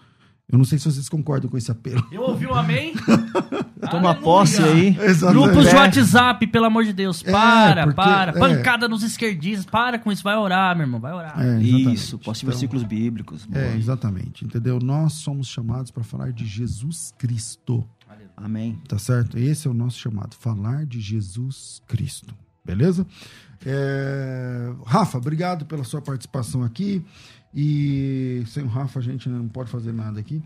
Eu 0.49 0.57
não 0.57 0.65
sei 0.65 0.79
se 0.79 0.85
vocês 0.89 1.07
concordam 1.07 1.47
com 1.47 1.57
esse 1.57 1.69
apelo. 1.69 2.07
Eu 2.11 2.21
ouvi 2.23 2.47
o 2.47 2.53
amém? 2.55 2.93
Toma 3.91 4.09
Aleluia. 4.09 4.15
posse 4.23 4.63
aí. 4.63 4.97
Exatamente. 4.99 5.43
Grupos 5.45 5.69
de 5.69 5.75
É. 5.75 5.79
WhatsApp, 5.79 6.47
pelo 6.47 6.65
amor 6.65 6.85
de 6.85 6.93
Deus. 6.93 7.23
É, 7.23 7.31
Para, 7.31 7.83
porque- 7.83 7.95
para. 7.95 8.31
é. 8.31 8.39
Pancada 8.39 8.87
nos 8.87 9.03
esquerdistas. 9.03 9.65
Para 9.65 9.99
com 9.99 10.11
isso. 10.11 10.23
Vai 10.23 10.35
orar, 10.37 10.75
meu 10.75 10.85
irmão. 10.87 10.99
Vai 10.99 11.13
orar. 11.13 11.39
É. 11.39 11.61
Isso, 11.61 12.17
posse 12.17 12.39
Então, 12.43 12.49
versículos 12.51 12.83
bíblicos. 12.83 13.45
Boa. 13.45 13.63
É, 13.63 13.75
exatamente. 13.77 14.43
Entendeu? 14.43 14.79
Nós 14.81 15.13
somos 15.13 15.47
chamados 15.47 15.91
para 15.91 16.03
falar 16.03 16.31
de 16.31 16.45
Jesus 16.47 17.13
Cristo. 17.17 17.87
Amém. 18.35 18.81
Tá 18.87 18.97
certo? 18.97 19.37
Esse 19.37 19.67
é 19.67 19.71
o 19.71 19.73
nosso 19.73 19.99
chamado, 19.99 20.35
falar 20.35 20.85
de 20.85 20.99
Jesus 21.01 21.81
Cristo. 21.87 22.33
Beleza? 22.65 23.05
É, 23.65 24.71
Rafa, 24.85 25.17
obrigado 25.17 25.65
pela 25.65 25.83
sua 25.83 26.01
participação 26.01 26.63
aqui. 26.63 27.03
E 27.59 28.43
sem 28.45 28.63
o 28.63 28.67
Rafa 28.67 28.99
a 28.99 29.01
gente 29.01 29.27
não 29.27 29.47
pode 29.47 29.71
fazer 29.71 29.91
nada 29.91 30.19
aqui. 30.19 30.43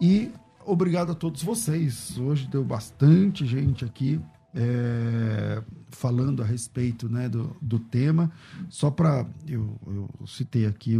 E 0.00 0.30
obrigado 0.64 1.12
a 1.12 1.14
todos 1.14 1.42
vocês. 1.42 2.16
Hoje 2.16 2.48
deu 2.48 2.64
bastante 2.64 3.44
gente 3.44 3.84
aqui 3.84 4.18
é, 4.54 5.62
falando 5.90 6.42
a 6.42 6.46
respeito 6.46 7.06
né, 7.06 7.28
do, 7.28 7.54
do 7.60 7.78
tema. 7.78 8.32
Só 8.70 8.90
para. 8.90 9.26
Eu, 9.46 9.78
eu 9.86 10.26
citei 10.26 10.64
aqui, 10.64 10.94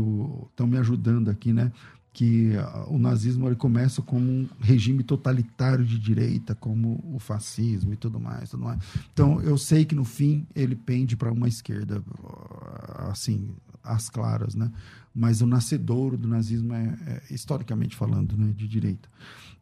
estão 0.50 0.66
me 0.66 0.76
ajudando 0.76 1.30
aqui, 1.30 1.50
né? 1.50 1.72
que 2.12 2.52
o 2.86 2.96
nazismo 2.96 3.48
ele 3.48 3.56
começa 3.56 4.00
como 4.00 4.24
um 4.24 4.48
regime 4.60 5.02
totalitário 5.02 5.84
de 5.84 5.98
direita, 5.98 6.54
como 6.54 7.02
o 7.12 7.18
fascismo 7.18 7.92
e 7.92 7.96
tudo 7.96 8.20
mais, 8.20 8.50
tudo 8.50 8.62
mais. 8.62 8.78
Então 9.12 9.40
eu 9.42 9.58
sei 9.58 9.84
que 9.84 9.96
no 9.96 10.04
fim 10.04 10.46
ele 10.54 10.76
pende 10.76 11.16
para 11.16 11.32
uma 11.32 11.48
esquerda, 11.48 12.00
assim, 13.10 13.50
às 13.82 14.08
claras, 14.08 14.54
né? 14.54 14.70
Mas 15.14 15.40
o 15.40 15.46
nascedouro 15.46 16.16
do 16.16 16.26
nazismo 16.26 16.74
é, 16.74 16.98
é, 17.06 17.22
historicamente 17.30 17.94
falando, 17.94 18.36
né, 18.36 18.52
de 18.56 18.66
direita. 18.66 19.08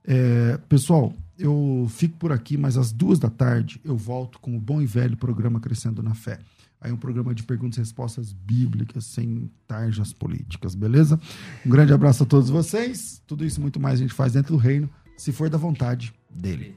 É, 0.05 0.57
pessoal, 0.69 1.13
eu 1.39 1.87
fico 1.91 2.17
por 2.17 2.33
aqui, 2.33 2.57
mas 2.57 2.77
às 2.77 2.93
duas 2.93 3.19
da 3.19 3.31
tarde 3.31 3.81
eu 3.85 3.97
volto 3.97 4.41
com 4.41 4.57
o 4.57 4.61
bom 4.61 4.81
e 4.81 4.87
velho 4.87 5.17
programa 5.17 5.61
Crescendo 5.61 6.03
na 6.03 6.15
Fé. 6.15 6.39
Aí 6.81 6.91
um 6.91 6.97
programa 6.97 7.33
de 7.33 7.45
perguntas 7.45 7.77
e 7.77 7.81
respostas 7.81 8.33
bíblicas, 8.33 9.05
sem 9.05 9.49
tarjas 9.69 10.13
políticas, 10.13 10.75
beleza? 10.75 11.21
Um 11.65 11.71
grande 11.71 11.93
abraço 11.93 12.25
a 12.25 12.27
todos 12.27 12.51
vocês. 12.51 13.23
Tudo 13.25 13.45
isso 13.45 13.61
muito 13.61 13.79
mais 13.79 14.01
a 14.01 14.03
gente 14.03 14.13
faz 14.15 14.33
dentro 14.33 14.57
do 14.57 14.59
reino, 14.59 14.91
se 15.17 15.31
for 15.31 15.49
da 15.49 15.59
vontade 15.59 16.13
dele. 16.29 16.77